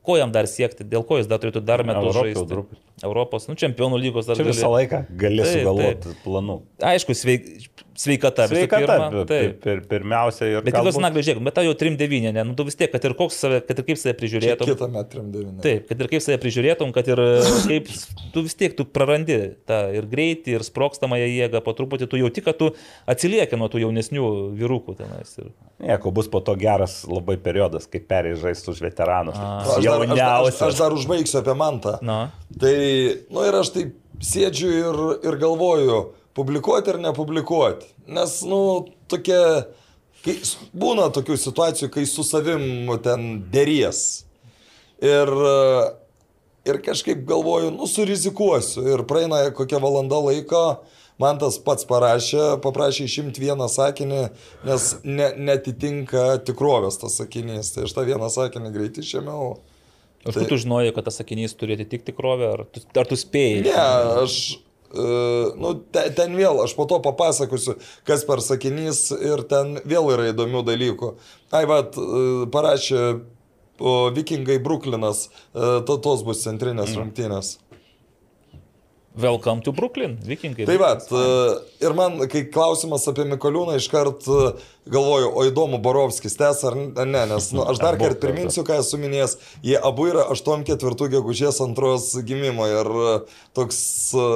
[0.06, 2.54] ko jam dar siekti, dėl ko jis dar turėtų dar metus Europos žaisti.
[2.54, 2.78] grupė.
[3.06, 4.52] Europos, nu, čempionų lygos dar Čia gali.
[4.52, 6.56] visą laiką gali Taip, sugalvoti planų.
[6.90, 7.46] Aišku, sveik,
[7.96, 8.44] sveikata.
[8.50, 9.54] visų Sveikata, pirma, pir, Taip.
[9.64, 10.64] pir, pirmiausia ir...
[10.66, 13.04] Bet galbūt- jeigu nagliai žiūrėk, bet tau jau 3-9, ne, nu tu vis tiek, kad
[13.08, 14.72] ir, save, kad ir kaip save prižiūrėtum.
[14.72, 15.62] Kitą metrą 9.
[15.64, 17.22] Taip, kad ir kaip save prižiūrėtum, kad ir
[17.70, 17.88] kaip
[18.34, 22.44] tu vis tiek tu prarandi tą ir greitį, ir sprokstamąją jėgą, po truputį tu jauti,
[22.44, 22.72] kad tu
[23.08, 24.28] atsilieki nuo tų jaunesnių
[24.60, 25.36] vyrukų tenais.
[25.40, 25.52] Ir...
[25.80, 29.40] Nieko, bus po to geras labai periodas, kai perėjai žaisti už veteranus.
[29.40, 31.96] Aš aš, aš, aš dar užbaigsiu apie mantą.
[32.04, 32.20] Na.
[32.60, 32.74] Tai,
[33.32, 36.00] nu ir aš taip sėdžiu ir, ir galvoju,
[36.36, 37.88] publikuoti ar nepublikuoti.
[38.10, 38.60] Nes, nu,
[39.10, 39.40] tokia,
[40.24, 40.36] kai,
[40.76, 44.24] būna tokių situacijų, kai su savim ten dėries.
[45.00, 45.32] Ir,
[46.68, 48.84] ir kažkaip galvoju, nu, surizikuosiu.
[48.94, 50.64] Ir praeina kokia valanda laiko,
[51.20, 54.22] man tas pats parašė, paprašė išimti vieną sakinį,
[54.68, 57.72] nes ne, netitinka tikrovės tas sakinys.
[57.74, 59.54] Tai aš tą vieną sakinį greitai išėmiau.
[60.26, 60.44] Ar tai...
[60.48, 63.62] tu žinojai, kad tas sakinys turi atitikti tikrovę, ar tu, ar tu spėjai?
[63.64, 63.76] Ne,
[64.20, 64.34] aš,
[64.92, 67.78] uh, nu, ten, ten vėl, aš po to papasakosiu,
[68.08, 71.14] kas per sakinys ir ten vėl yra įdomių dalykų.
[71.56, 73.00] Ai, vad, uh, parašė
[73.80, 77.00] o, Vikingai Bruklinas, uh, to, tos bus centrinės mm.
[77.00, 77.56] rungtynės.
[79.18, 80.66] Welcome to Brooklyn, vikingai.
[80.68, 80.92] Tai va,
[81.82, 84.52] ir man, kai klausimas apie Mikoliūną, iškart e,
[84.86, 89.00] galvoju, o įdomu, Borovskis tęs ar ne, nes nu, aš dar kartą priminsiu, ką esu
[89.02, 89.34] minėjęs,
[89.66, 93.16] jie abu yra 8-4 gegužės antros gimimo ir e,
[93.58, 93.80] toks,
[94.14, 94.28] e,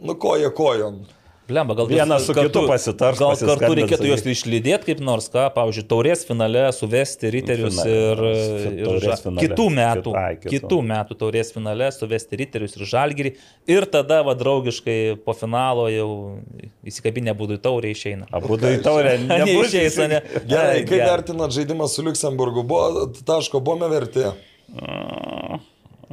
[0.00, 1.02] nu, koja kojon.
[1.48, 5.84] Lemba, gal Vienas su kitu pasitars, Gal kartu reikėtų juos išlydėti kaip nors, ką, pavyzdžiui,
[5.90, 8.22] taurės finale suvesti riterius ir,
[8.70, 9.16] ir ža...
[9.24, 9.42] finale.
[9.42, 10.52] kitų metų, Ai, kitų.
[10.54, 13.34] kitų metų taurės finale suvesti riterius ir žalgyrį
[13.74, 16.08] ir tada va draugiškai po finalo jau
[16.86, 18.30] įsikabinę būdų į taurę išeina.
[18.30, 19.16] Abu du į taurę.
[19.42, 20.22] Neišeis, ne?
[20.46, 22.62] Gerai, Ai, kaip vertinat žaidimą su Luxemburgu?
[22.70, 24.30] Buvo taško bomė vertė.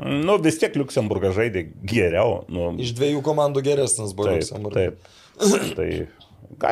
[0.05, 2.43] Nu, vis tiek Luxemburgas žaidė geriau.
[2.51, 4.93] Nu, Iš dviejų komandų geresnis buvo taip, Luxemburgas.
[5.39, 5.75] taip.
[5.79, 5.89] Tai,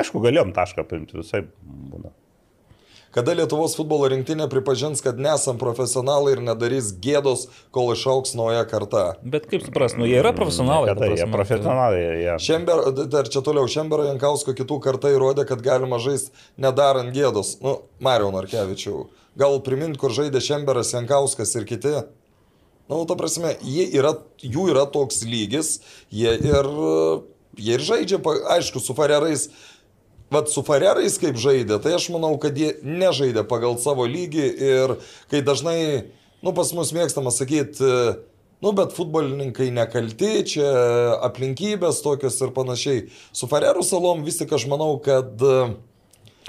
[0.02, 2.14] aišku, galėjom tašką paimti, visai būna.
[3.18, 9.06] Kada Lietuvos futbolo rinktinė pripažins, kad nesam profesionalai ir nedarys gėdos, kol išauks nauja karta.
[9.24, 10.92] Bet kaip supras, nu jie yra profesionalai.
[10.92, 12.36] Kada jie prasme, profesionalai, jie.
[12.46, 16.30] Šember, dar čia toliau, Šembero Jankausko kitų karta įrodė, kad galima žaisti
[16.62, 17.56] nedarant gėdos.
[17.64, 19.08] Nu, Mario Narkevičiau,
[19.40, 21.96] gal primint, kur žaidė Šemberas Jankauskas ir kiti?
[22.88, 25.82] Na, nu, ta prasme, yra, jų yra toks lygis,
[26.14, 26.70] jie ir,
[27.60, 28.22] jie ir žaidžia,
[28.56, 29.50] aišku, su Farerais.
[30.32, 34.96] Vat su Farerais kaip žaidė, tai aš manau, kad jie nežaidė pagal savo lygį ir
[35.32, 36.08] kai dažnai,
[36.44, 37.92] nu pas mus mėgstama sakyti,
[38.64, 40.72] nu bet futbolininkai nekalti, čia
[41.28, 43.06] aplinkybės tokios ir panašiai.
[43.36, 45.44] Su Farerų salom vis tik aš manau, kad,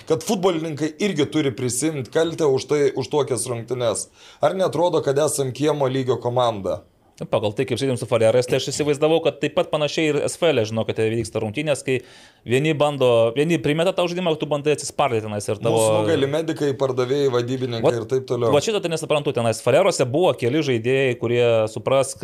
[0.09, 4.09] kad futbolininkai irgi turi prisimti kaltę už, tai, už tokias rungtynes.
[4.41, 6.81] Ar netrodo, kad esam kiemo lygio komanda?
[7.19, 10.17] Nu, Pagal tai, kaip žaidėm su Farerais, tai aš įsivaizdavau, kad taip pat panašiai ir
[10.29, 11.97] SFL, žinau, kad tai vyksta rungtynės, kai
[12.47, 15.81] vieni bando, vieni primeta tau žaidimą, tu bandai atsispardyti tenais ir tavo...
[15.81, 18.53] Mūsų nugali medikai, pardavėjai, vadybininkai Vat- ir taip toliau.
[18.55, 21.43] Va šitą tai nesuprantu, tenais Farerose buvo keli žaidėjai, kurie
[21.75, 22.23] suprask,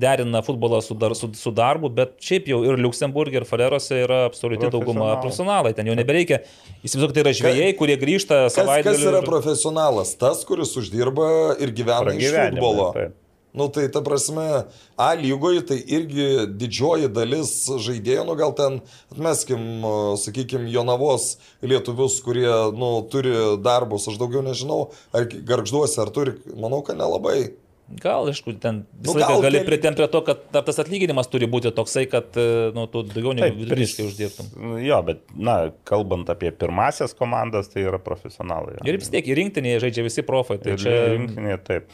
[0.00, 4.24] derina futbolą su, dar, su, su darbu, bet šiaip jau ir Luxemburgė, ir Farerose yra
[4.32, 5.74] absoliuti dauguma Profesionalai.
[5.76, 6.40] ten jau nebereikia.
[6.80, 9.08] Įsivaizduok, tai yra žvėjai, kurie grįžta Kas, kas savaitgalį.
[9.12, 10.16] yra ir- profesionalas?
[10.16, 12.94] Tas, kuris uždirba ir gyvena iš futbolo.
[12.96, 13.18] taip.
[13.52, 14.64] Nu tai ta prasme,
[14.96, 17.50] A lygoje tai irgi didžioji dalis
[17.84, 18.78] žaidėjų, nu gal ten,
[19.10, 19.84] atmeskim,
[20.20, 22.46] sakykime, Jonavos lietuvius, kurie,
[22.76, 23.32] nu, turi
[23.64, 27.54] darbus, aš daugiau nežinau, ar garžduosi, ar turi, manau, kad nelabai.
[28.00, 31.28] Gal, aišku, ten visą Nu, laiką gal gali keli- pritempti prie to, kad tas atlyginimas
[31.28, 32.46] turi būti toksai, kad e,
[32.76, 34.46] nu, tu daugiau negu vidutiniškai uždirbtum.
[34.86, 35.56] Jo, bet, na,
[35.88, 38.78] kalbant apie pirmasias komandas, tai yra profesionalai.
[38.88, 40.56] Ir vis tiek į rinktinį žaidžia visi profai.
[40.62, 41.92] Tai Ir čia rinkinė, taip.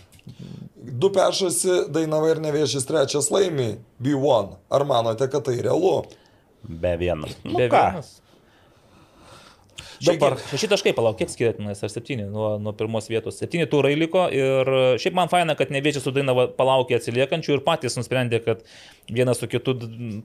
[0.78, 4.54] Du pešasi, Dainava ir Nevėžys trečias laimi, B1.
[4.70, 6.04] Ar manote, kad tai realu?
[6.62, 7.34] Be vienas.
[7.44, 7.82] Nu, be ką?
[7.96, 8.14] vienas.
[10.04, 13.38] Dabar šeši taškai, palauk, kiek skiriatinas, ar septyni nuo, nuo pirmos vietos.
[13.40, 14.68] Septyni turai liko ir
[15.02, 18.62] šiaip man faina, kad neviečiai su Dainava palaukė atsiliekančių ir patys nusprendė, kad
[19.10, 19.74] vienas su kitu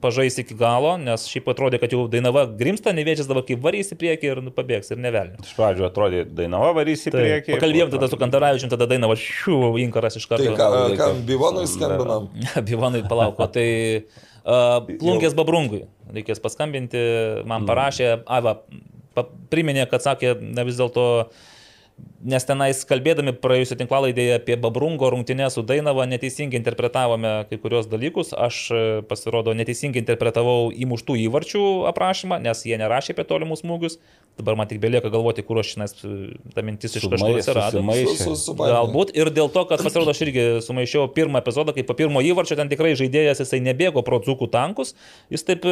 [0.04, 4.00] pažais iki galo, nes šiaip atrodė, kad jau Dainava grimsta, neviečias dabar kaip varys į
[4.04, 5.42] priekį ir nu, pabėgs ir nevelnė.
[5.42, 7.58] Iš pradžių atrodė Dainava varys į priekį.
[7.58, 10.54] Pakalbėjom tada su Kantaravičium, tada Dainava šių inkaras iš karto.
[10.54, 12.30] Tai ką, ką Bivonui skambinam?
[12.70, 13.50] Bivonui palauko.
[13.54, 13.68] Tai
[14.46, 15.86] uh, plungės babrungui.
[16.14, 17.00] Reikės paskambinti,
[17.50, 18.60] man parašė, Ava,
[19.54, 21.06] priminė, kad sakė, na vis dėlto
[22.24, 28.32] nes tenais kalbėdami praėjusią tinklalaidėje apie Babrungo rungtynę su Dainava neteisingai interpretavome kai kurios dalykus.
[28.34, 28.66] Aš
[29.10, 34.00] pasirodo neteisingai interpretavau įmuštų įvarčių aprašymą, nes jie nerašė apie tolimus smūgius.
[34.34, 37.84] Dabar man tik belieka galvoti, kur aš šiandien ta mintis iš kažkur atsirado.
[38.58, 42.58] Galbūt ir dėl to, kad pasirodo aš irgi sumaišiau pirmą epizodą, kai po pirmo įvarčio
[42.58, 44.96] ten tikrai žaidėjas jisai nebėgo pro dzukų tankus,
[45.30, 45.68] jis taip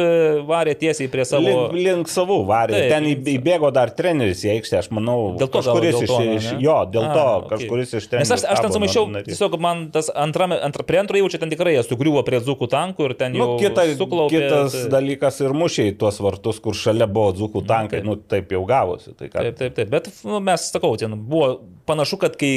[0.46, 1.48] varė tiesiai prie savo...
[1.72, 2.76] Link, link savų varė.
[2.76, 6.11] Taip, ten įbėgo dar treneris į aikštę, aš manau, dėl to, kažkuris dėl to, iš,
[6.20, 7.48] iš, jo, dėl A, to okay.
[7.54, 8.26] kažkuris iš trenerio.
[8.26, 11.74] Nes aš, aš ten sumaišiau, tiesiog man tas antrame, antra, prie antro įvarčio ten tikrai
[11.86, 13.48] sugriuvo prie dzukų tankų ir ten jau...
[13.54, 14.84] Nu, kita, suklaupė, kitas tai...
[14.92, 18.08] dalykas ir mušiai tuos vartus, kur šalia buvo dzukų tankai, taip.
[18.08, 19.16] nu taip jau gavosi.
[19.16, 19.90] Tai Taip, taip, taip.
[19.92, 21.54] Bet nu, mes, sakau, ten buvo
[21.88, 22.52] panašu, kad kai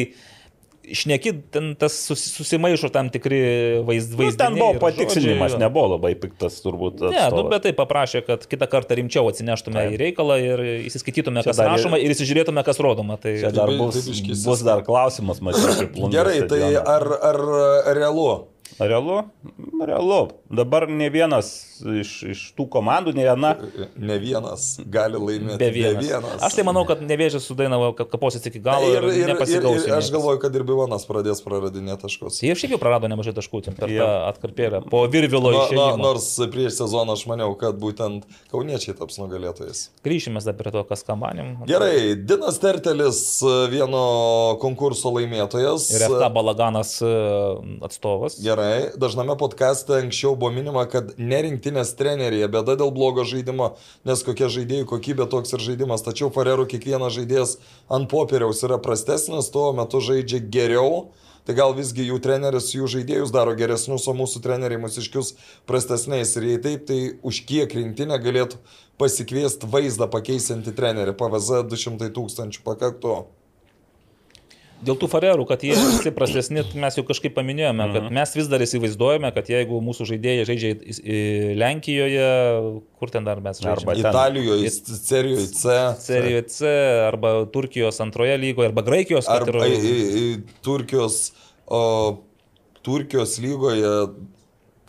[0.93, 3.39] šneki, ten tas susimaišo tam tikri
[3.87, 4.29] vaizdai.
[4.29, 7.05] Nu, ten buvo patikslinimas, nebuvo labai piktas turbūt.
[7.13, 9.95] Ne, nu, bet tai paprašė, kad kitą kartą rimčiau atsineštume taip.
[9.95, 13.19] į reikalą ir įsiskaitytume, kas dar rašoma ir įsižiūrėtume, kas rodoma.
[13.21, 14.01] Tai čia dar bus,
[14.45, 15.95] bus dar klausimas, matyt.
[16.13, 17.41] Gerai, tai ar, ar
[17.97, 18.54] realu?
[18.79, 19.23] Realu?
[19.79, 20.29] Realu.
[20.51, 21.47] Dabar ne vienas
[21.79, 23.51] iš, iš tų komandų, ne viena.
[23.95, 25.59] Ne vienas gali laimėti.
[25.61, 26.01] Be vienas.
[26.01, 26.41] Be vienas.
[26.43, 29.95] Aš tai manau, kad nevėžės sudainavo, kad kaposis iki galo ir, ir, ir, ir, ir
[29.95, 32.41] aš galvoju, kad ir Bivonas pradės praradinėti taškus.
[32.43, 34.83] Jie šiaip jau prarado nemažai taškų per tą atkarpėlę.
[34.91, 35.87] Po Virvilo no, išėjimo.
[35.95, 39.85] No, nors prieš sezoną aš maniau, kad būtent kauniečiai taps nugalėtojais.
[40.03, 41.55] Grįšime dar prie to, kas kampanim.
[41.69, 43.23] Gerai, Dinas Tertelis
[43.71, 44.03] vieno
[44.59, 45.87] konkurso laimėtojas.
[45.95, 46.97] Ir FK Balaganas
[47.85, 48.39] atstovas.
[48.43, 53.75] Gerai Gerai, dažname podkast'e anksčiau buvo minima, kad nerinktinės trenerėje bėda dėl blogo žaidimo,
[54.07, 56.01] nes kokia žaidėjų kokybė toks ir žaidimas.
[56.05, 57.59] Tačiau Farerų kiekvienas žaidėjas
[57.93, 61.11] ant popieriaus yra prastesnis, tuo metu žaidžia geriau.
[61.45, 65.35] Tai gal visgi jų treneris jų žaidėjus daro geresnius, o mūsų treneriai mūsiškius
[65.69, 66.33] prastesniais.
[66.39, 68.57] Ir jei taip, tai už kiek rinktinė galėtų
[68.97, 71.13] pasikviesti vaizdą pakeisinti trenerį.
[71.13, 73.19] PVZ 200 tūkstančių pakaktų.
[74.83, 78.17] Dėl tų farerų, kad jie visi prastesni, mes jau kažkaip paminėjome, kad mhm.
[78.17, 80.71] mes vis dar įsivaizduojame, kad jeigu mūsų žaidėjai žaidžia
[81.61, 82.27] Lenkijoje,
[82.99, 83.95] kur ten dar mes žaidžiame?
[83.95, 85.79] Arba Italijoje, Serijoje C.
[86.03, 86.75] Serijoje C,
[87.07, 89.31] arba Turkijos antroje lygoje, arba Graikijos.
[89.31, 90.43] Arba ir...
[90.65, 91.29] Turkijos,
[91.65, 91.81] o,
[92.85, 93.95] Turkijos lygoje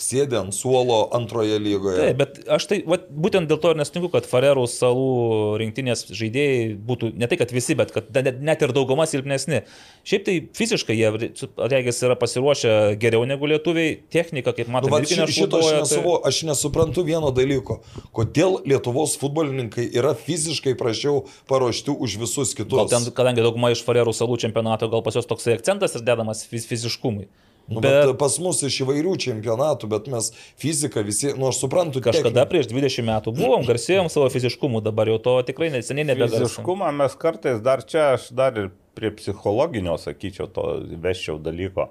[0.01, 2.01] sėdė ant suolo antroje lygoje.
[2.01, 6.75] Taip, bet aš tai va, būtent dėl to ir nesutinku, kad Farerų salų rinktinės žaidėjai
[6.89, 9.63] būtų ne tai, kad visi, bet kad net, net ir dauguma silpnesni.
[10.07, 11.31] Šiaip tai fiziškai jie,
[11.73, 16.33] regis, yra pasiruošę geriau negu lietuviai, technika, kaip matome, nu, ši, šito aš, nesuvo, tai...
[16.33, 17.81] aš nesuprantu vieno dalyko.
[18.17, 22.77] Kodėl Lietuvos futbolininkai yra fiziškai prašiau paruošti už visus kitus?
[22.85, 26.45] Gal ten, kadangi dauguma iš Farerų salų čempionato, gal pas juos toksai akcentas ir dedamas
[26.45, 27.31] fiziškumui.
[27.67, 30.31] Nu, bet, bet pas mus iš įvairių čempionatų, bet mes
[30.63, 31.99] fiziką visi, nu aš suprantu.
[32.05, 32.51] Kažkada techniką.
[32.53, 36.47] prieš 20 metų buvom, garsėjom savo fiziškumu, dabar jau to tikrai neseniai nebegarsėjom.
[36.47, 40.69] Fiziškumą mes kartais dar čia, aš dar ir prie psichologinio, sakyčiau, to
[41.03, 41.91] veščiau dalyko.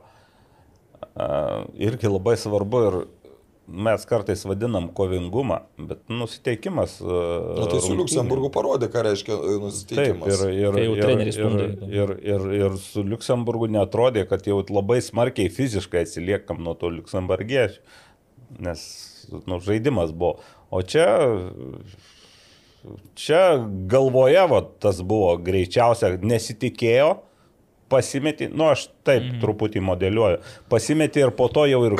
[1.16, 2.98] Uh, irgi labai svarbu ir
[3.68, 7.00] mes kartais vadinam kovingumą, bet nusiteikimas.
[7.02, 10.42] Na, tai su Luksemburgu parodė, ką reiškia e, nusiteikimas.
[10.42, 11.58] Taip, ir, ir, ir, ir,
[11.90, 17.82] ir, ir, ir su Luksemburgu netrodė, kad jau labai smarkiai fiziškai atsiliekam nuo to Luksemburgiečių,
[18.66, 18.86] nes
[19.50, 20.38] nu, žaidimas buvo.
[20.70, 21.08] O čia,
[23.18, 23.44] čia
[23.90, 27.16] galvoje va, tas buvo greičiausia, nesitikėjo
[27.90, 29.42] pasimeti, nu aš taip mm.
[29.44, 31.98] truputį modeliuoju, pasimeti ir po to jau ir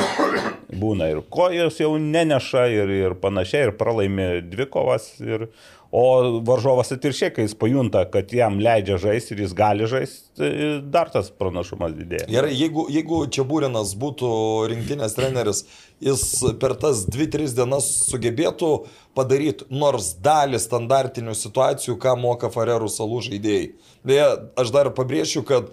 [0.80, 5.14] būna ir kojos jau neneša ir, ir panašiai, ir pralaimi dvi kovas.
[5.24, 5.50] Ir,
[5.96, 10.50] o varžovas atviršiai, kai jis pajunta, kad jam leidžia žaisti ir jis gali žaisti,
[10.92, 12.28] dar tas pranašumas didėja.
[12.28, 14.32] Gerai, jeigu, jeigu čia Būrinas būtų
[14.74, 15.64] rinktinės treneris,
[16.04, 16.26] jis
[16.60, 18.72] per tas 2-3 dienas sugebėtų
[19.16, 23.70] padaryti nors dalį standartinių situacijų, ką moka Farerų salų žaidėjai.
[24.04, 24.28] Beje,
[24.60, 25.72] aš dar pabrėšiu, kad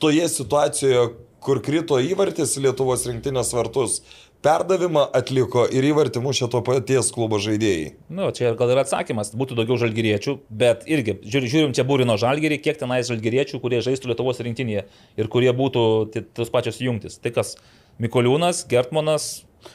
[0.00, 1.10] toje situacijoje,
[1.44, 4.00] kur krito įvartis Lietuvos rinktinės vartus,
[4.44, 7.90] perdavimą atliko ir įvartį mušė to paties klubo žaidėjai.
[8.08, 12.60] Na, nu, čia gal ir atsakymas, būtų daugiau žalgyriečių, bet irgi, žiūrim, čia būrino žalgyrį,
[12.64, 14.86] kiek tenais žalgyriečių, kurie žaistų Lietuvos rinktinėje
[15.20, 15.84] ir kurie būtų
[16.36, 17.20] tos pačios jungtis.
[17.20, 17.56] Tai kas
[18.00, 19.30] Mikoliūnas, Gertmanas,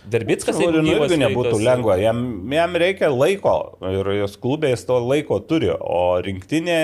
[0.09, 2.19] Verbickas, Jeigu jeigu gyvas irgi nebūtų lengva, jam,
[2.49, 3.55] jam reikia laiko
[3.85, 6.79] ir jos klubės to laiko turi, o rinktinė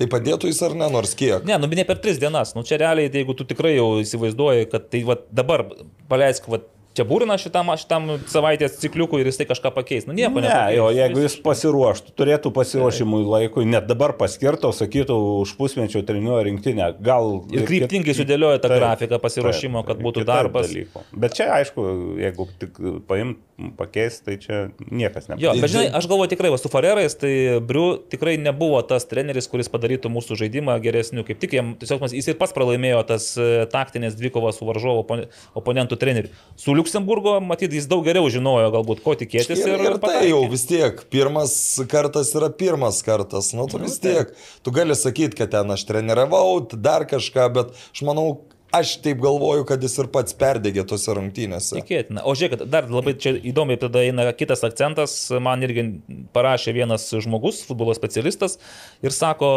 [0.00, 1.44] Tai padėtų jis ar ne, nors kiek.
[1.44, 2.54] Ne, nu ne per tris dienas.
[2.56, 5.66] Nu čia realiai, jeigu tu tikrai jau įsivaizduoji, kad tai va, dabar
[6.08, 6.62] paleisk va,
[6.96, 10.06] čia būrina šitam, šitam savaitės cikliukui ir jis tai kažką pakeis.
[10.08, 10.76] Nu nieko Ne, nepakeis.
[10.76, 16.90] jo, jeigu jis pasiruoštų, turėtų pasiruošimui laikui, net dabar paskirtų, sakytų, už pusmečio treniruoja rinktinę,
[17.00, 17.44] gal...
[17.54, 20.70] Ir kryptingai sudėlioja tą Taip, grafiką pasiruošimo, taip, kad būtų darbas.
[20.72, 21.04] dalykų.
[21.14, 21.86] Bet čia, aišku,
[22.20, 23.38] jeigu tik paimt,
[23.76, 25.60] pakeis, tai čia niekas Jo, nepakeis.
[25.60, 29.68] bet žinai, aš galvoju tikrai, va, su Farerais, tai Briu tikrai nebuvo tas treneris, kuris
[29.68, 31.26] padarytų mūsų žaidimą geresniu.
[31.28, 35.26] Kaip tik jam, tiesiog jis ir pats pralaimėjo tas e, taktinės dvikovas su varžovo opon-
[35.60, 36.32] oponentų treneriu.
[36.56, 39.62] Su Luxemburgo, matyt, jis daug geriau žinojo galbūt, ko tikėtis.
[39.62, 40.30] Ir, ir tai pataikė.
[40.32, 41.54] jau vis tiek, pirmas
[41.90, 44.32] kartas yra pirmas kartas, nu tu vis tiek,
[44.66, 48.26] tu gali sakyti, kad ten aš treniravau, dar kažką, bet aš manau,
[48.74, 51.78] aš taip galvoju, kad jis ir pats perdegė tose rungtynėse.
[51.78, 52.24] Tikėtina.
[52.26, 55.14] O žiūrėk, dar labai čia įdomiai tada eina kitas akcentas.
[55.42, 55.86] Man irgi
[56.34, 58.58] parašė vienas žmogus, futbolo specialistas,
[59.06, 59.50] ir sako,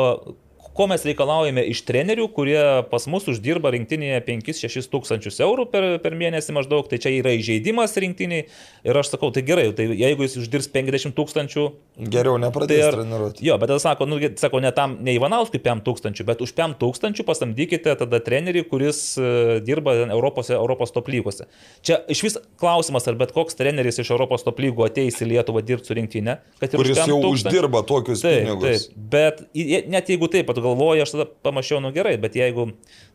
[0.74, 2.60] ko mes reikalaujame iš trenerių, kurie
[2.92, 7.94] pas mus uždirba rinktinėje 5-6 tūkstančius eurų per, per mėnesį maždaug, tai čia yra įžeidimas
[8.02, 8.48] rinktiniai.
[8.84, 11.66] Ir aš sakau, tai gerai, tai jeigu jis uždirbs 50 tūkstančių,
[12.10, 13.44] Geriau Tai nepradės ar, treniruoti.
[13.46, 16.80] jo, bet tada sako, nu, sako, ne, tam, ne Ivanauskui 5 tūkstančių, bet už 5
[16.82, 21.46] tūkstančių pasamdykite tada trenerį, kuris e, dirba Europos, Europos top lygose.
[21.86, 25.62] Čia iš vis klausimas, ar bet koks treneris iš Europos top lygų ateis į Lietuvą
[25.66, 28.88] dirbti su rinktinė, kad ir už Kuris 5 jau uždirba tokius Taip, pinigus.
[28.90, 29.46] taip, bet
[29.94, 32.70] net jeigu taip pat galvoju, aš tada pamačiau, nu gerai, bet jeigu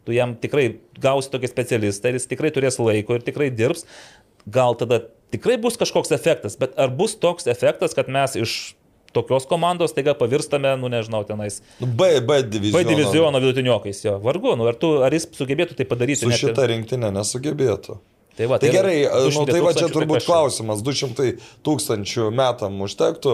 [0.07, 3.85] tu jam tikrai gausi tokį specialistą ir jis tikrai turės laiko ir tikrai dirbs,
[4.49, 5.03] gal tada
[5.33, 8.75] tikrai bus kažkoks efektas, bet ar bus toks efektas, kad mes iš
[9.13, 12.89] tokios komandos taiga pavirstame, nu nežinau, tenais Nu, B, B B diviziono.
[12.89, 16.23] diviziono vidutiniokais, jo, vargu, nu ar, tu, ar jis sugebėtų tai padaryti.
[16.25, 17.99] Su net ir- šita rinktinė nesugebėtų.
[18.39, 20.31] Tai, va, Tai yra gerai, nu, 200 tai va čia tai turbūt kas čia?
[20.31, 21.33] klausimas, 200
[21.67, 23.33] tūkstančių metam užtektų.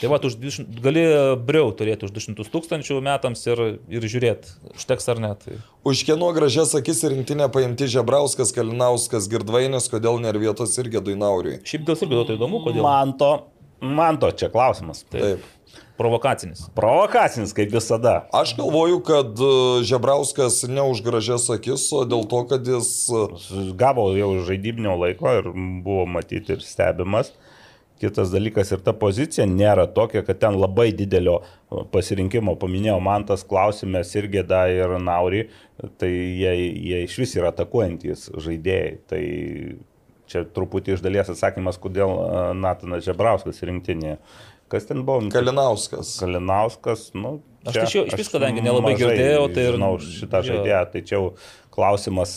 [0.00, 1.02] Tai va, už 200 gali
[1.46, 5.30] briau turėti už 200 tūkstančių metams ir, ir žiūrėti, užteks ar ne.
[5.38, 5.58] Tai...
[5.86, 11.60] Už kieno gražias akis į rinktinę paimti Žebrauskas, Kalinauskas, Girdvainis, kodėl nėra vietos irgi Duinauriui.
[11.62, 12.82] Šiaip gal irgi duotų įdomu, kodėl.
[12.82, 13.30] Man to,
[13.78, 15.04] man to čia klausimas.
[15.14, 15.46] Taip.
[15.94, 16.64] Provokacinis.
[16.74, 18.24] Provokacinis, kaip visada.
[18.34, 19.50] Aš galvoju, kad e,
[19.86, 22.90] Žebrauskas ne už gražias akis, o dėl to, kad jis...
[23.14, 27.30] e, Gavo jau žaidybinio laiko ir buvo matyti ir stebimas.
[28.00, 31.36] Kitas dalykas ir ta pozicija nėra tokia, kad ten labai didelio
[31.94, 35.44] pasirinkimo, paminėjau man tas klausimas irgi da ir Nauri,
[35.98, 38.96] tai jie, jie iš vis yra atakuojantis žaidėjai.
[39.08, 39.22] Tai
[40.26, 42.10] čia truputį iš dalies atsakymas, kodėl
[42.58, 44.18] Natanas Žebrauskas rinktinėje.
[44.72, 45.28] Kas ten buvo?
[45.30, 46.16] Kalinauskas.
[46.18, 47.36] Kalinauskas, nu.
[47.64, 51.00] Aš čia tai šio- iš vis, kadangi nelabai girdėjau, tai ir- Žinau šitą žaidėją, tai
[51.02, 51.34] čia jau
[51.70, 52.34] klausimas.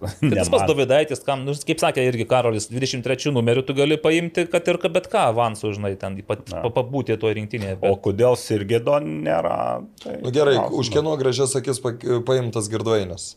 [0.00, 0.68] Tai tas pats man.
[0.70, 5.08] Dovydaitis, kam, nu, kaip sakė irgi Karolis, 23 numerių tu gali paimti, kad ir bet
[5.12, 6.44] ką avansų, žinai, ten pat,
[6.76, 7.78] pabūti toje rinktinėje.
[7.80, 9.56] O Bet, kodėl Sirgėdo nėra?
[10.02, 10.78] Tai Nu, gerai, klausimas.
[10.84, 11.96] už kieno gražias akis pa-
[12.28, 13.36] paimtas Girdvainis.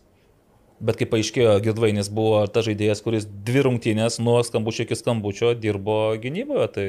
[0.79, 6.15] bet kaip paaiškėjo, Girdvainis buvo ta žaidėjas, kuris dvi rungtynės nuo skambučio iki skambučio dirbo
[6.23, 6.67] gynyboje.
[6.75, 6.85] Tai,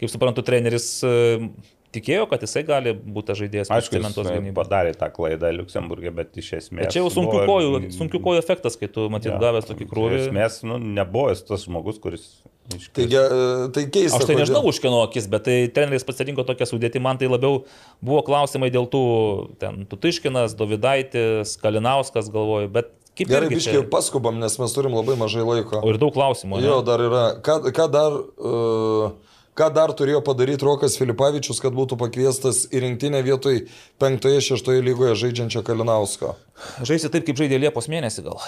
[0.00, 0.86] kaip suprantu, treneris
[1.94, 4.54] tikėjo, kad jisai gali būti žaidėjas, Aišku, cementuos jis gynybą.
[4.60, 6.86] padarė tą klaidą Liuksemburgė, bet iš esmės.
[6.88, 9.38] Bet čia jau sunkių buvo- kojų, sunkių kojų efektas, kai tu matyt Jo.
[9.42, 10.18] gavęs tokį krūvį.
[10.20, 12.26] Iš esmės, nu, nebuvo jis tas žmogus, kuris.
[12.64, 12.94] iškris.
[12.96, 14.16] Taigi, e, tai keista.
[14.16, 17.26] Aš tai kodėl- nežinau už kieno akis, bet tai treneris pasirinko tokią sudėtį, man tai
[17.28, 17.64] labiau
[18.02, 19.02] buvo klausimai dėl tų,
[19.60, 24.92] ten, Tutiškinas, Dovydaitis, Kalinauskas, galvoju, bet kaip Gerai, irgi biškiai čia- paskubam, nes mes turim
[24.96, 25.82] labai mažai laiko.
[25.84, 26.56] O ir daug klausimų.
[26.60, 26.66] ne?
[26.66, 27.24] Jo, dar yra.
[27.42, 28.12] Ką, ką dar...
[28.40, 29.12] Uh,
[29.54, 33.60] Ką dar turėjo padaryti Rokas Filipavičius, kad būtų pakviestas į rinktinę vietoj
[34.02, 36.32] 5-6 lygoje žaidžiančio Kalinausko?
[36.82, 38.42] Žaisi taip, kaip žaidė Liepos mėnesį gal.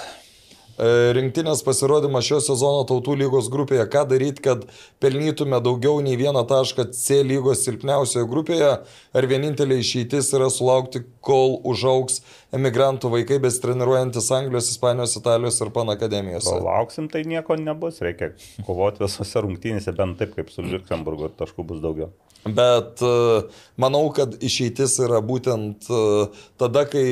[0.77, 3.87] E, Rinktinės pasirodymas šio sezono tautų lygos grupėje.
[3.93, 4.67] Ką daryti, kad
[5.03, 8.73] pelnytume daugiau nei vieną tašką C lygos silpniausioje grupėje?
[9.17, 12.21] Ar vienintelė išeitis yra sulaukti, kol užauks
[12.57, 16.53] emigrantų vaikai besitreniruojantis Anglijos, Ispanijos, Italijos ir pan akademijose?
[16.53, 18.03] Kol lauksim, tai nieko nebus.
[18.05, 18.35] Reikia
[18.69, 22.13] kovoti visose rungtynėse, bent taip kaip su Liuksemburgu, taškų bus daugiau.
[22.47, 23.43] Bet e,
[23.81, 26.03] manau, kad išeitis yra būtent e,
[26.61, 27.07] tada, kai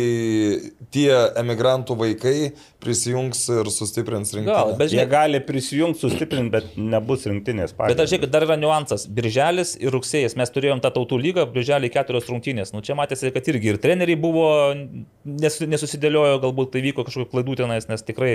[0.94, 1.10] tie
[1.40, 2.36] emigrantų vaikai
[2.84, 4.76] prisijungs ir sustiprins Gal, rinktinę.
[4.78, 8.04] bet Jie žinai, gali prisijungti, sustiprinti, bet nebus rinktinės Bet pagrindas.
[8.04, 9.06] aš žiūrėk, dar yra niuansas.
[9.16, 10.36] Birželis ir rugsėjas.
[10.38, 12.74] Mes turėjom tą tautų lygą, birželį keturios rungtynės.
[12.76, 14.46] Nu, čia matėsi, kad irgi ir treneriai buvo,
[15.24, 18.34] nesu, nesusidėliojo, galbūt tai vyko kažkokių klaidų tenais, nes tikrai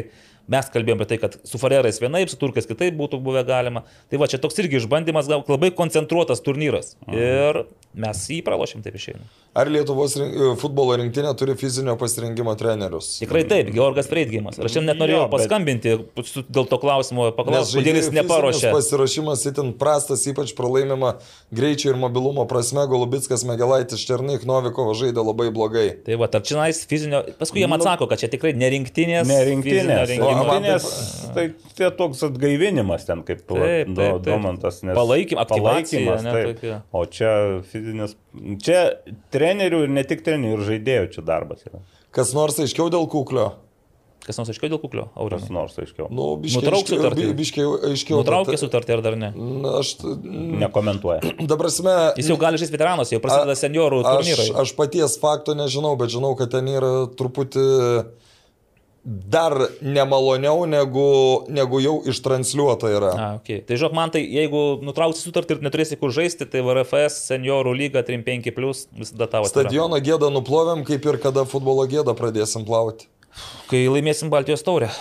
[0.49, 3.83] mes kalbėjome apie tai, kad su Farerais vienaip, su Turkais kitaip būtų buvę galima.
[4.09, 6.95] Tai va, čia toks irgi išbandymas, gal labai koncentruotas turnyras.
[7.13, 7.63] Ir
[7.99, 9.23] mes jį pralošėm, taip išeina.
[9.57, 13.15] Ar Lietuvos rink, futbolo rinktinė turi fizinio pasirinkimo trenerius?
[13.23, 14.59] Tikrai taip, Georgas Freidgimas.
[14.61, 15.95] Aš šiandien net norėjau Jo, bet- paskambinti
[16.29, 18.69] su- dėl to klausimo, paklausti, kodėl jis neparuošė.
[18.75, 21.15] Pasiruošimas itin prastas, ypač pralaimima
[21.51, 22.85] greičio ir mobilumo prasme.
[22.89, 25.87] Golubitskas, Megelaitis, Černyk, Novikovo žaidė labai blogai.
[26.05, 29.25] Tai va, ar čia nais fizinio, paskui jiems atsako, kad čia tikrai nerinktinės.
[29.33, 30.13] Nerinktinės.
[30.21, 31.45] O, man Rinktinės, tai
[31.77, 34.27] tai toks atgaivinimas ten, kaip Taip, taip, do- taip.
[34.29, 34.81] Domantas.
[34.83, 36.51] nes- Palaikym- aktyvacija, palaikymas, ne, taip.
[36.59, 36.81] tokia.
[36.93, 37.31] O čia
[37.71, 38.15] fizinis.
[38.63, 38.83] Čia
[39.31, 41.79] trenerių ir ne tik trenerių, ir žaidėjų čia darbas yra.
[42.11, 43.51] Kas nors aiškiau dėl kuklio?
[44.29, 45.49] Kas nors aiškiau dėl kuklio, Kas Aurimai?
[45.49, 46.05] nors aiškiau.
[46.11, 47.23] Nu, biškiai Nutrauk aiškiau- sutartį.
[47.29, 48.19] bi- Biškiai aiškiau.
[48.21, 49.29] Nutraukė sutartį ar dar ne?
[49.35, 51.21] Na, Aš, Nekomentuoja.
[51.49, 54.47] dabar prasme, Jis jau gali žaisti veteranos, jau prasideda seniorų aš, turnyrai.
[54.61, 57.65] aš paties fakto nežinau, bet žinau, kad ten yra truputį
[59.03, 61.09] dar nemaloniau negu,
[61.49, 63.11] negu jau ištransliuota yra.
[63.11, 63.61] A, okay.
[63.65, 68.03] Tai žinok, man tai, jeigu nutrauksi sutartį ir neturėsi kur žaisti, tai VRFS seniorų lyga
[68.05, 69.49] 3-5 plus visada tavo.
[69.49, 73.07] Stadiono gėdą nuplovėm, kaip ir kada futbolo gėdą pradėsim plauti.
[73.69, 74.91] Kai laimėsim Baltijos taurę.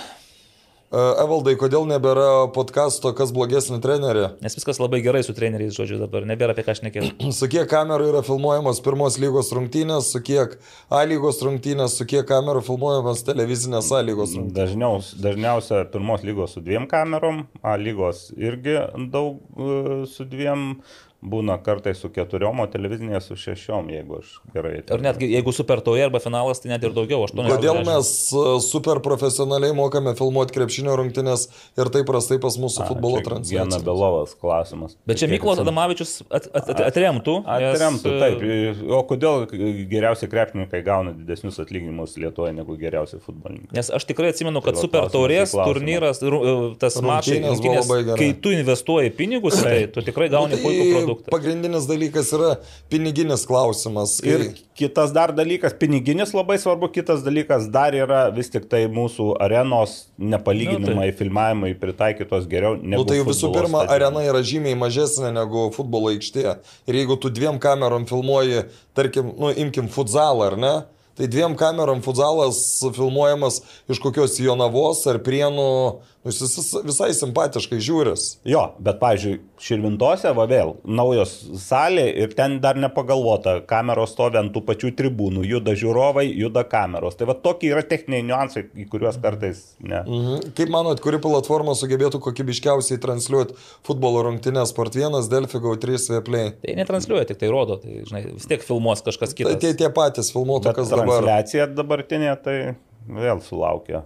[0.88, 4.24] E, Evaldai, kodėl nebėra podkasto, kas blogesnį trenerį?
[4.44, 7.10] Nes viskas labai gerai su treneriais, žodžiu, dabar nebėra apie ką šnekėti.
[7.38, 10.56] Su kiek kamerų yra filmuojamos pirmos lygos rungtynės, su kiek
[10.88, 14.56] A lygos rungtynės, su kiek kamerų filmuojamos televizinės A lygos rungtynės.
[14.56, 18.78] Dažniaus, dažniausia pirmos lygos su dviem kamerom, A lygos irgi
[19.12, 20.70] daug e, su dviem,
[21.18, 24.76] būna kartais su keturiom, o televizinė su šešiom, jeigu aš gerai.
[24.86, 27.48] Ir netgi jeigu super taurė arba finalas, tai net ir daugiau, 8.
[27.50, 33.22] Kodėl mes e, super profesionaliai mokame filmuoti krepšinio rungtynės ir taip prastai pas mūsų futbolo
[33.26, 33.82] transliaciją?
[33.88, 34.94] Belovas klausimas.
[35.08, 35.64] Bet čia atsimenu.
[35.66, 37.34] Adamavičius at, at, at, atremtų.
[37.42, 38.84] nes, Atremtų, e, taip.
[38.94, 39.48] O kodėl
[39.90, 43.74] geriausi krepšininkai gauna didesnius atlyginimus Lietuvoje negu geriausi futbolininkai?
[43.74, 48.14] Nes aš tikrai atsimenu, kad Tai super taurės turnyras, e, tas gerai.
[48.22, 51.32] kai tu investuoji pinigus, tai tu tikrai gauni Nu, puikų tai produktą.
[51.32, 52.50] pagrindinis dalykas yra
[52.92, 54.18] piniginis klausimas.
[54.22, 54.34] Kai...
[54.34, 54.44] Ir
[54.78, 59.96] kitas dar dalykas, piniginis labai svarbu, kitas dalykas dar yra vis tik tai mūsų arenos
[60.18, 63.02] nepalyginamai filmavimai pritaikytos geriau negu.
[63.02, 63.96] Nu, tai visų pirma, stadionai.
[63.96, 66.58] arena yra žymiai mažesnė negu futbolo aikštė.
[66.90, 70.76] Ir jeigu tu dviem kamerom filmuoji, tarkim, nu, imkim futzalą, ar ne?
[71.18, 73.56] Tai dviem kamerom futzalas filmuojamas
[73.90, 75.98] iš kokios Jonavos ar Prienų, nu,
[76.30, 78.24] jis vis- visai simpatiškai žiūris.
[78.48, 84.52] Jo, bet, pavyzdžiui, Širvintose, va vėl, naujos salė ir ten dar nepagalvota, kameros stovi ant
[84.54, 87.16] tų pačių tribūnų, juda žiūrovai, juda kameros.
[87.18, 90.02] Tai va tokie yra techniniai niuansai, į kuriuos kartais ne.
[90.06, 90.52] Mhm.
[90.58, 93.56] Kaip manot, kuri platforma sugebėtų kokybiškiausiai transliuoti
[93.88, 96.52] futbolo rungtynės Sport 1, Delfi, GO3, Vieplay?
[96.62, 99.58] Tai netransliuoja, tik tai rodo, tai žinai, vis tiek filmuos kažkas Tai kitas.
[99.62, 101.06] tie, tie patys filmuotų, Bet kas dabar.
[101.22, 102.76] transliacija dabartinė tai
[103.08, 104.04] vėl sulaukia.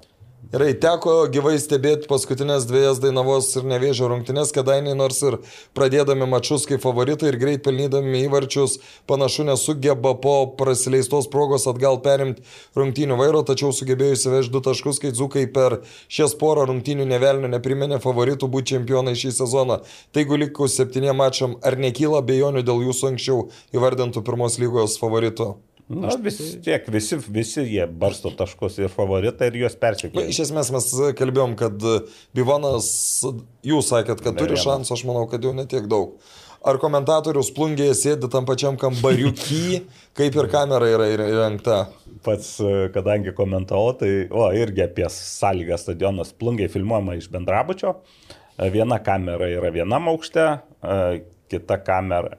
[0.53, 5.39] Gerai, teko gyvai stebėti paskutinės dviejas Dainavos ir Nevėžio rungtynės, kadangi nors ir
[5.73, 8.74] pradėdami mačius kaip favoritai ir greit pelnydami įvarčius,
[9.09, 12.45] panašu nesugeba po prasileistos progos atgal perimti
[12.77, 15.81] rungtynių vairo, tačiau sugebėjo įsivežti du taškus, kai Dzukai per
[16.12, 19.81] šias porą rungtynių nevelnio nepriminė favoritų būti čempionai šį sezoną.
[20.12, 25.55] Taigi likus septyniem mačiam, ar nekyla bejonių dėl jūsų anksčiau įvardintų pirmos lygos favoritų?
[25.93, 30.28] Na, vis tiek, visi, visi jie barsto taškus ir favoritai ir juos persikėlė.
[30.32, 30.86] iš esmės mes
[31.19, 31.85] kalbėjom, kad
[32.36, 32.86] Bivonas,
[33.66, 36.16] jūs sakėt, kad Ne turi šansų, aš manau, kad jau netiek daug.
[36.62, 39.82] Ar komentatorius plungėje sėdi tam pačiam kambariuky,
[40.19, 41.78] kaip ir kamera yra įrengta?
[42.23, 47.97] Pats, e, kadangi komentavau, tai, o, irgi apie sąlygą stadionas plungiai filmuojama iš bendrabučio.
[48.55, 50.47] E, Viena kamera yra vienam aukšte,
[50.86, 51.01] e,
[51.51, 52.36] kita kamera.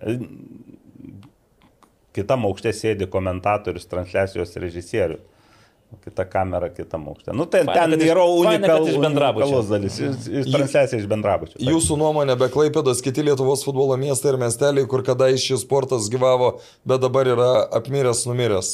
[2.13, 5.21] Kitam aukšte sėdi komentatorius, transliacijos režisierius.
[6.01, 7.35] Kita kamera kitam aukšte.
[7.37, 9.45] Nu, tai Faina, ten yra faina, kad unikal, iš bendrabučio.
[9.45, 9.97] unikalus dalis.
[10.49, 11.59] Transliacija iš bendrabučio.
[11.61, 16.55] Jūsų nuomonė, be Klaipėdos kiti Lietuvos futbolo miestai ir miesteliai, kur kadais šis sportas gyvavo,
[16.89, 18.71] bet dabar yra apmiręs, numiręs.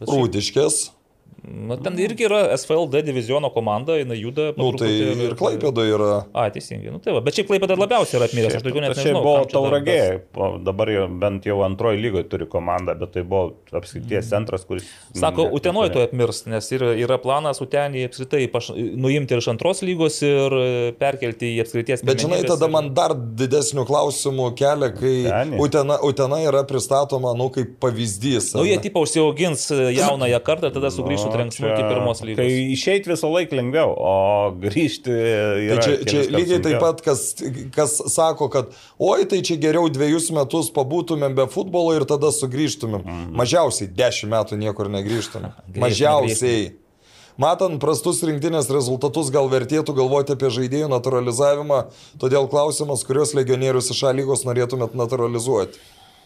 [0.00, 0.95] Rūdiškės.
[1.44, 4.48] Na, ten irgi yra SFLD diviziono komanda, jinai juda.
[4.56, 6.08] po Nu, tai truputį ir Klaipėdoje yra.
[6.34, 6.90] A, teisingai.
[6.90, 7.20] Nu, tai va.
[7.22, 9.20] Bet šiaip Klaipėda labiausiai yra atmyręs, aš daugiau net Tai nežinau.
[9.20, 9.98] Čia buvo dar tauragė,
[10.34, 14.88] o dabar jau, bent jau antroji lygoje turi komandą, bet tai buvo apskrities centras, kuris...
[15.14, 20.18] Sako, Utenoje to atmirs, nes yra, yra planas Utenį apskritai paš, nuimti iš antros lygos
[20.26, 20.56] ir
[20.98, 25.60] perkelti į apskrities Bet žinai, tada ir- man dar didesnių klausimų kelia, kai Uteniai.
[25.62, 28.54] Utena, Utena yra pristatoma, nu, kaip pavyzdys.
[28.56, 32.40] Nu, jie tipo užsiaugins e, jaunąją kartą ir tada sugrįžtų Nu, trenksmų iki pirmos lygos.
[32.40, 34.14] Kai išeiti visą laiką lengviau, o
[34.62, 35.76] grįžti yra...
[35.78, 37.26] Tai čia, čia lygiai taip pat, kas,
[37.76, 43.04] kas sako, kad oi, tai čia geriau dviejus metus pabūtumėm be futbolo ir tada sugrįžtumėm.
[43.04, 43.36] Mhm.
[43.38, 45.54] Mažiausiai dešimt metų niekur negrįžtumėm.
[45.86, 46.74] Mažiausiai.
[47.36, 51.82] Matant prastus rinktinės rezultatus, gal vertėtų galvoti apie žaidėjų naturalizavimą,
[52.22, 55.76] todėl klausimas, kurios legionierius iš A lygos norėtumėt naturalizuoti.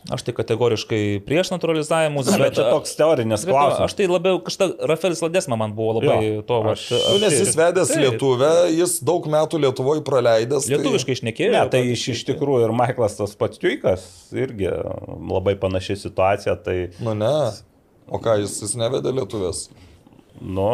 [0.08, 3.90] Aš tai kategoriškai prieš naturalizavimus, Bet bet čia toks teorinis Bet, klausimas.
[3.90, 7.36] aš tai labiau kažkaip, Rafaelis Ladesma man buvo labai Jo, to, va, aš- Nu, nes
[7.36, 8.00] jis vedęs Taip.
[8.06, 10.64] lietuvę, jis daug metų Lietuvoje praleidęs.
[10.66, 11.52] tai- lietuviškai išnekėjo.
[11.52, 14.72] Ne, tai iš, iš tikrųjų ir Maiklas tas pats Tuikas irgi
[15.30, 17.52] labai panaši situacija, tai, Nu ne.
[18.10, 19.68] O ką, jis, jis nevedė lietuvės?
[20.40, 20.66] Nu,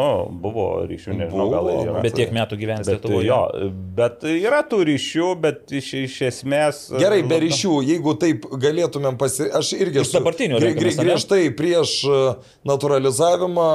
[0.43, 2.01] buvo ryšių, nežinau, gal Buvo, ir yra.
[2.05, 3.27] Bet tiek metų gyvenęs Bet, Lietuvoje.
[3.27, 6.81] jo, bet yra tų ryšių, bet iš, iš esmės...
[7.01, 9.49] Gerai, be nu, ryšių, jeigu taip galėtumėm pasi...
[9.57, 11.07] Aš irgi Iš dabartinių gri- renkamės, gri- ane?
[11.09, 12.21] griežtai prieš e,
[12.69, 13.67] naturalizavimą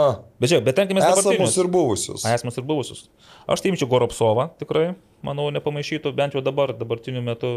[0.43, 2.25] Bet žiūrėk, bet tenkime esamus ir buvusius.
[2.27, 3.05] Esamus ir buvusius.
[3.51, 4.89] Aš tai imčiau Goropsovą, tikrai,
[5.23, 7.53] manau, nepamaišytų, bent jau dabar, dabartiniu metu.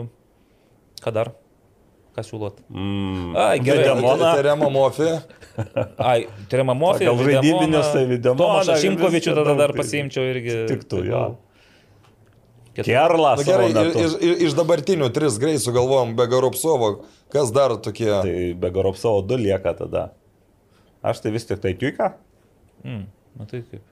[1.02, 1.32] Ką dar?
[2.16, 2.62] Ką siūlot?
[2.72, 3.82] Mm, Ai, gerai.
[3.84, 4.28] Videmoną.
[4.38, 5.10] Terema Mofė.
[6.00, 6.22] Ai,
[6.52, 7.10] Terema Mofė.
[7.10, 10.56] Gal žaidybinius, tai Videmoną, Tomašą Šimkovičių viską tada dar pasiimčiau irgi.
[10.72, 11.24] Tiktų, jo.
[12.76, 13.40] Ketur- Kerlas.
[13.42, 13.68] Na gerai,
[14.06, 14.16] iš,
[14.48, 16.90] iš, dabartinių tris greit sugalvojom be Garopsovo.
[17.32, 18.10] Kas dar tokie?
[18.12, 18.34] Tai
[18.64, 20.06] be Garopsovo du lieka tada.
[21.06, 22.14] Aš tai vis tik tai Tuika.
[22.84, 23.06] Mm,
[23.40, 23.84] na tai kaip.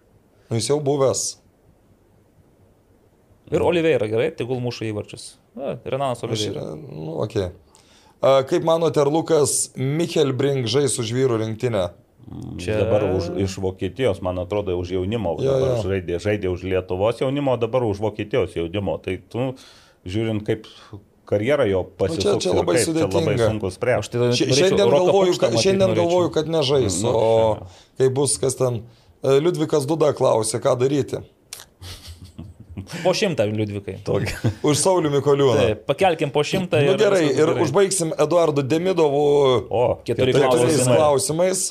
[0.49, 1.25] Nu, jis jau buvęs.
[3.53, 5.33] Ir Oliveira gerai, tegul muša įvarčius.
[5.59, 6.63] Na, Renanas Aš, Oliveira.
[6.79, 7.51] nu, okay.
[8.23, 11.89] Kaip manote, ar Lukas Michelbrink žais už vyrų rinktinę?
[12.55, 12.75] Čia- Čia...
[12.87, 15.35] Dabar už, iš Vokietijos, man atrodo, už jaunimo.
[15.43, 15.81] Jo, dabar jo.
[15.91, 18.95] Žaidė, žaidė už Lietuvos jaunimo, dabar už Vokietijos jaunimo.
[19.03, 19.49] Tai tu,
[20.07, 20.63] žiūrint, kaip
[21.27, 23.49] karjera jo pasisuks, Nu, čia ir labai kaip, čia labai sudėtinga.
[23.51, 24.15] sunku Aš spręsti.
[24.23, 27.27] tai Šiandien, galvoju, kad, šiandien galvoju, kad nežais, Nu, o
[27.99, 28.81] kai bus kas ten.
[29.23, 31.19] E, Liudvikas Duda klausė, ką daryti.
[33.03, 33.97] Po šimtą Liudvikai.
[34.69, 35.59] Už Saulių Mikoliūną.
[35.59, 36.91] Taip, pakelkim po šimtą Na ir...
[36.93, 37.61] nu, gerai, ir gerai.
[37.65, 39.23] užbaigsim Eduardu Demidovu
[39.69, 40.97] O, keturi keturiais klausimai.
[40.97, 41.63] klausimais.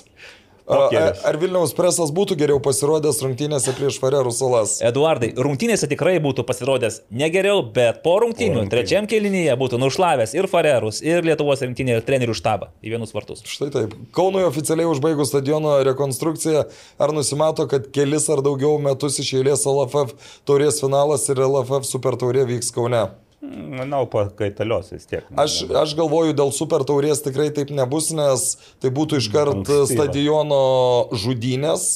[0.67, 1.23] A, O kelias.
[1.27, 4.77] Ar Vilniaus presas būtų geriau pasirodęs rungtynėse prieš Farerų salas?
[4.85, 8.71] Eduardai, rungtynėse tikrai būtų pasirodęs ne geriau, bet po rungtynių, rungtynių.
[8.71, 13.43] trečiam kelinyje būtų nušlavęs ir Farerus, ir Lietuvos rinktinė, ir trenerių štabą į vienus vartus.
[13.49, 13.97] Štai taip.
[14.15, 16.69] Kaunui oficialiai užbaigus stadiono rekonstrukciją,
[17.03, 20.15] ar nusimato, kad kelis ar daugiau metus iš eilės LFF
[20.47, 23.09] taurės finalas ir LFF super taurė vyks Kaune?
[23.43, 25.27] Manau, pakaitalios vis tiek.
[25.35, 28.45] Aš, aš galvoju, dėl super taurės tikrai taip nebus, nes
[28.79, 30.63] tai būtų iškart stadiono
[31.11, 31.87] žudynės,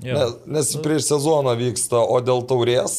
[0.00, 2.96] nes, nes prieš sezoną vyksta, o dėl taurės.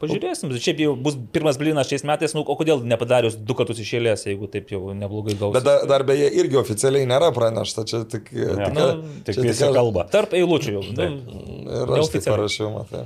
[0.00, 3.90] Pažiūrėsim, šiaip jau bus pirmas blinas šiais metais, nu, o kodėl nepadarius du kartus iš
[3.98, 5.58] eilės, jeigu taip jau neblogai gausis.
[5.58, 8.30] Bet dar, dar beje irgi oficialiai nėra pranešta, čia tik...
[8.32, 8.86] tik, nu,
[9.28, 10.06] Tik čia visi kalba.
[10.10, 10.84] Tarp eilučių jau.
[10.96, 12.32] Nu, Ir aš taip neoficialiai.
[12.32, 13.02] parašiau, matai.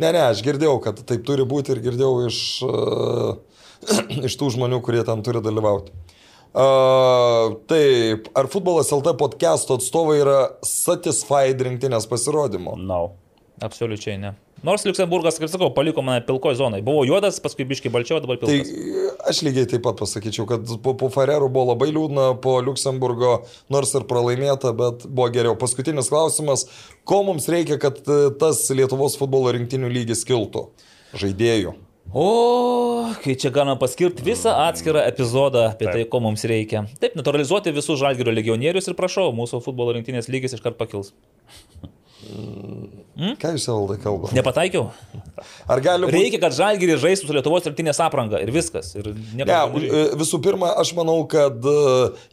[0.00, 3.34] Ne, ne, aš girdėjau, kad taip turi būti ir girdėjau iš, uh,
[4.28, 5.92] iš tų žmonių, kurie ten turi dalyvauti.
[6.50, 12.74] Uh, taip, ar futbolas LT podcast'o atstovai yra satisfied rinktinės pasirodymo?
[12.80, 13.02] No.
[13.62, 14.32] absoliučiai ne.
[14.62, 16.82] Nors Luxemburgas, kaip sakau, paliko mane pilkoje zonai.
[16.84, 18.72] Buvo juodas, paskui biški balčiau, dabar Tai pilkas.
[19.32, 23.38] aš lygiai taip pat pasakyčiau, kad po, po Farerų buvo labai liūdna, po Luxemburgo
[23.72, 25.56] nors ir pralaimėta, bet buvo geriau.
[25.60, 26.66] Paskutinis klausimas,
[27.08, 30.66] ko mums reikia, kad e, tas Lietuvos futbolo rinktinių lygis kiltų?
[31.16, 31.72] Žaidėjų.
[32.10, 32.26] O,
[33.22, 36.84] kai čia galima paskirti visą atskirą epizodą apie tai, ko mums reikia.
[37.00, 41.14] Taip, naturalizuoti visus žalgerio legionierius ir prašau, mūsų futbolo rinktinės lygis iškart pakils.
[43.40, 44.36] Ką jūs valdai kalbate?
[44.36, 44.86] Nepataikiau?
[45.70, 46.16] Ar gali būti...
[46.16, 48.92] Reikia, kad žalgerį žaistų su Lietuvos rinktinės apranga ir viskas.
[48.96, 51.76] Ir Ne, e, visų pirma, aš manau, kad e,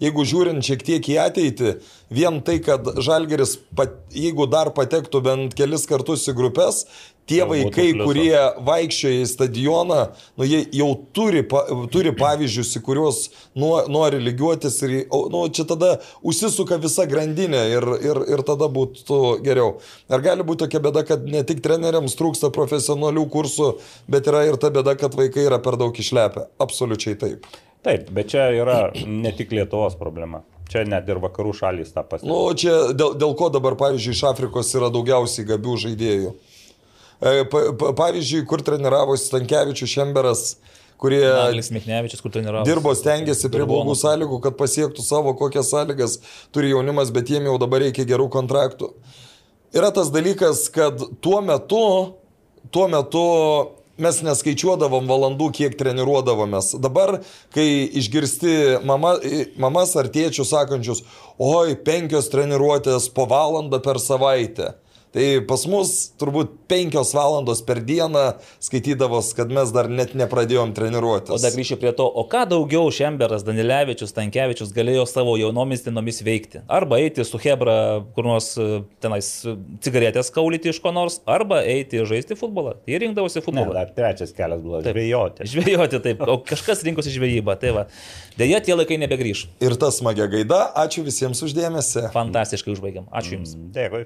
[0.03, 1.73] jeigu žiūrint šiek tiek į ateitį,
[2.13, 6.85] vien tai, kad Žalgeris, pat, jeigu dar patektų bent kelis kartus į grupės,
[7.27, 8.37] tie vaikai, kurie
[8.67, 9.99] vaikščioja į stadioną,
[10.39, 11.63] nu, jie jau turi, pa,
[11.93, 13.21] turi pavyzdžius, į kuriuos
[13.57, 14.95] nuo, nori lygiuotis ir
[15.33, 19.77] nu, čia tada užsisuka visa grandinė ir, ir, ir tada būtų geriau.
[20.11, 23.71] Ar gali būti tokia bėda, kad ne tik treneriams trūksta profesionalių kursų,
[24.11, 26.47] bet yra ir ta bėda, kad vaikai yra per daug išlepę?
[26.63, 27.47] Absoliučiai taip.
[27.85, 30.41] Taip, bet čia yra ne tik Lietuvos problema.
[30.67, 32.27] Čia net ir vakarų šalys tą pastebi.
[32.27, 36.33] Nu, čia dėl, dėl ko dabar, pavyzdžiui, iš Afrikos yra daugiausiai gabių žaidėjų.
[37.21, 40.43] E, pa, pa, pavyzdžiui, kur treniravosi Stankievičius Šemberas,
[41.01, 41.23] kurie
[42.67, 46.19] dirbo, stengiasi prie blogų sąlygų, kad pasiektų savo kokias sąlygas
[46.53, 48.91] turi jaunimas, bet jiem jau dabar reikia gerų kontraktų.
[49.77, 51.83] Yra tas dalykas, kad tuo metu,
[52.71, 53.25] tuo metu
[54.01, 56.75] mes neskaičiuodavom valandų, kiek treniruodavomės.
[56.81, 57.17] Dabar,
[57.53, 57.65] kai
[57.97, 59.15] išgirsti mama,
[59.57, 61.01] mamas ar tėčius sakančius,
[61.41, 64.75] oi, penkios treniruotės po valandą per savaitę.
[65.17, 65.91] Tai pas mus
[66.21, 71.31] turbūt penkios valandos per dieną skaitydavos, kad mes dar net nepradėjom treniruotis.
[71.33, 76.21] O dar grįšiu prie to, o ką daugiau Šemberas, Danilevičius, Tankievičius galėjo savo jaunomis dienomis
[76.27, 76.61] veikti.
[76.69, 77.77] Arba eiti su Hebra,
[78.13, 78.67] kur nors e,
[79.01, 79.55] tenais e,
[79.87, 82.75] cigaretės kaulyti iš ko nors, arba eiti žaisti futbolą.
[82.85, 83.73] Jie rinkdavosi Ne, futbolą.
[83.79, 84.93] dar trečias kelias buvo Taip.
[84.93, 85.49] žvejoti.
[85.55, 87.57] Žvejoti taip, o kažkas rinkosi žvejybą.
[87.57, 87.87] Tai va.
[88.37, 89.47] Deja, tie laikai nebegrįž.
[89.65, 90.67] Ir tas smagia gaida.
[90.77, 92.05] Ačiū visiems uždėmesi.
[92.13, 93.09] Fantastiškai užbaigiam.
[93.09, 93.57] Ačiū Jums.
[93.73, 94.05] Dėkui.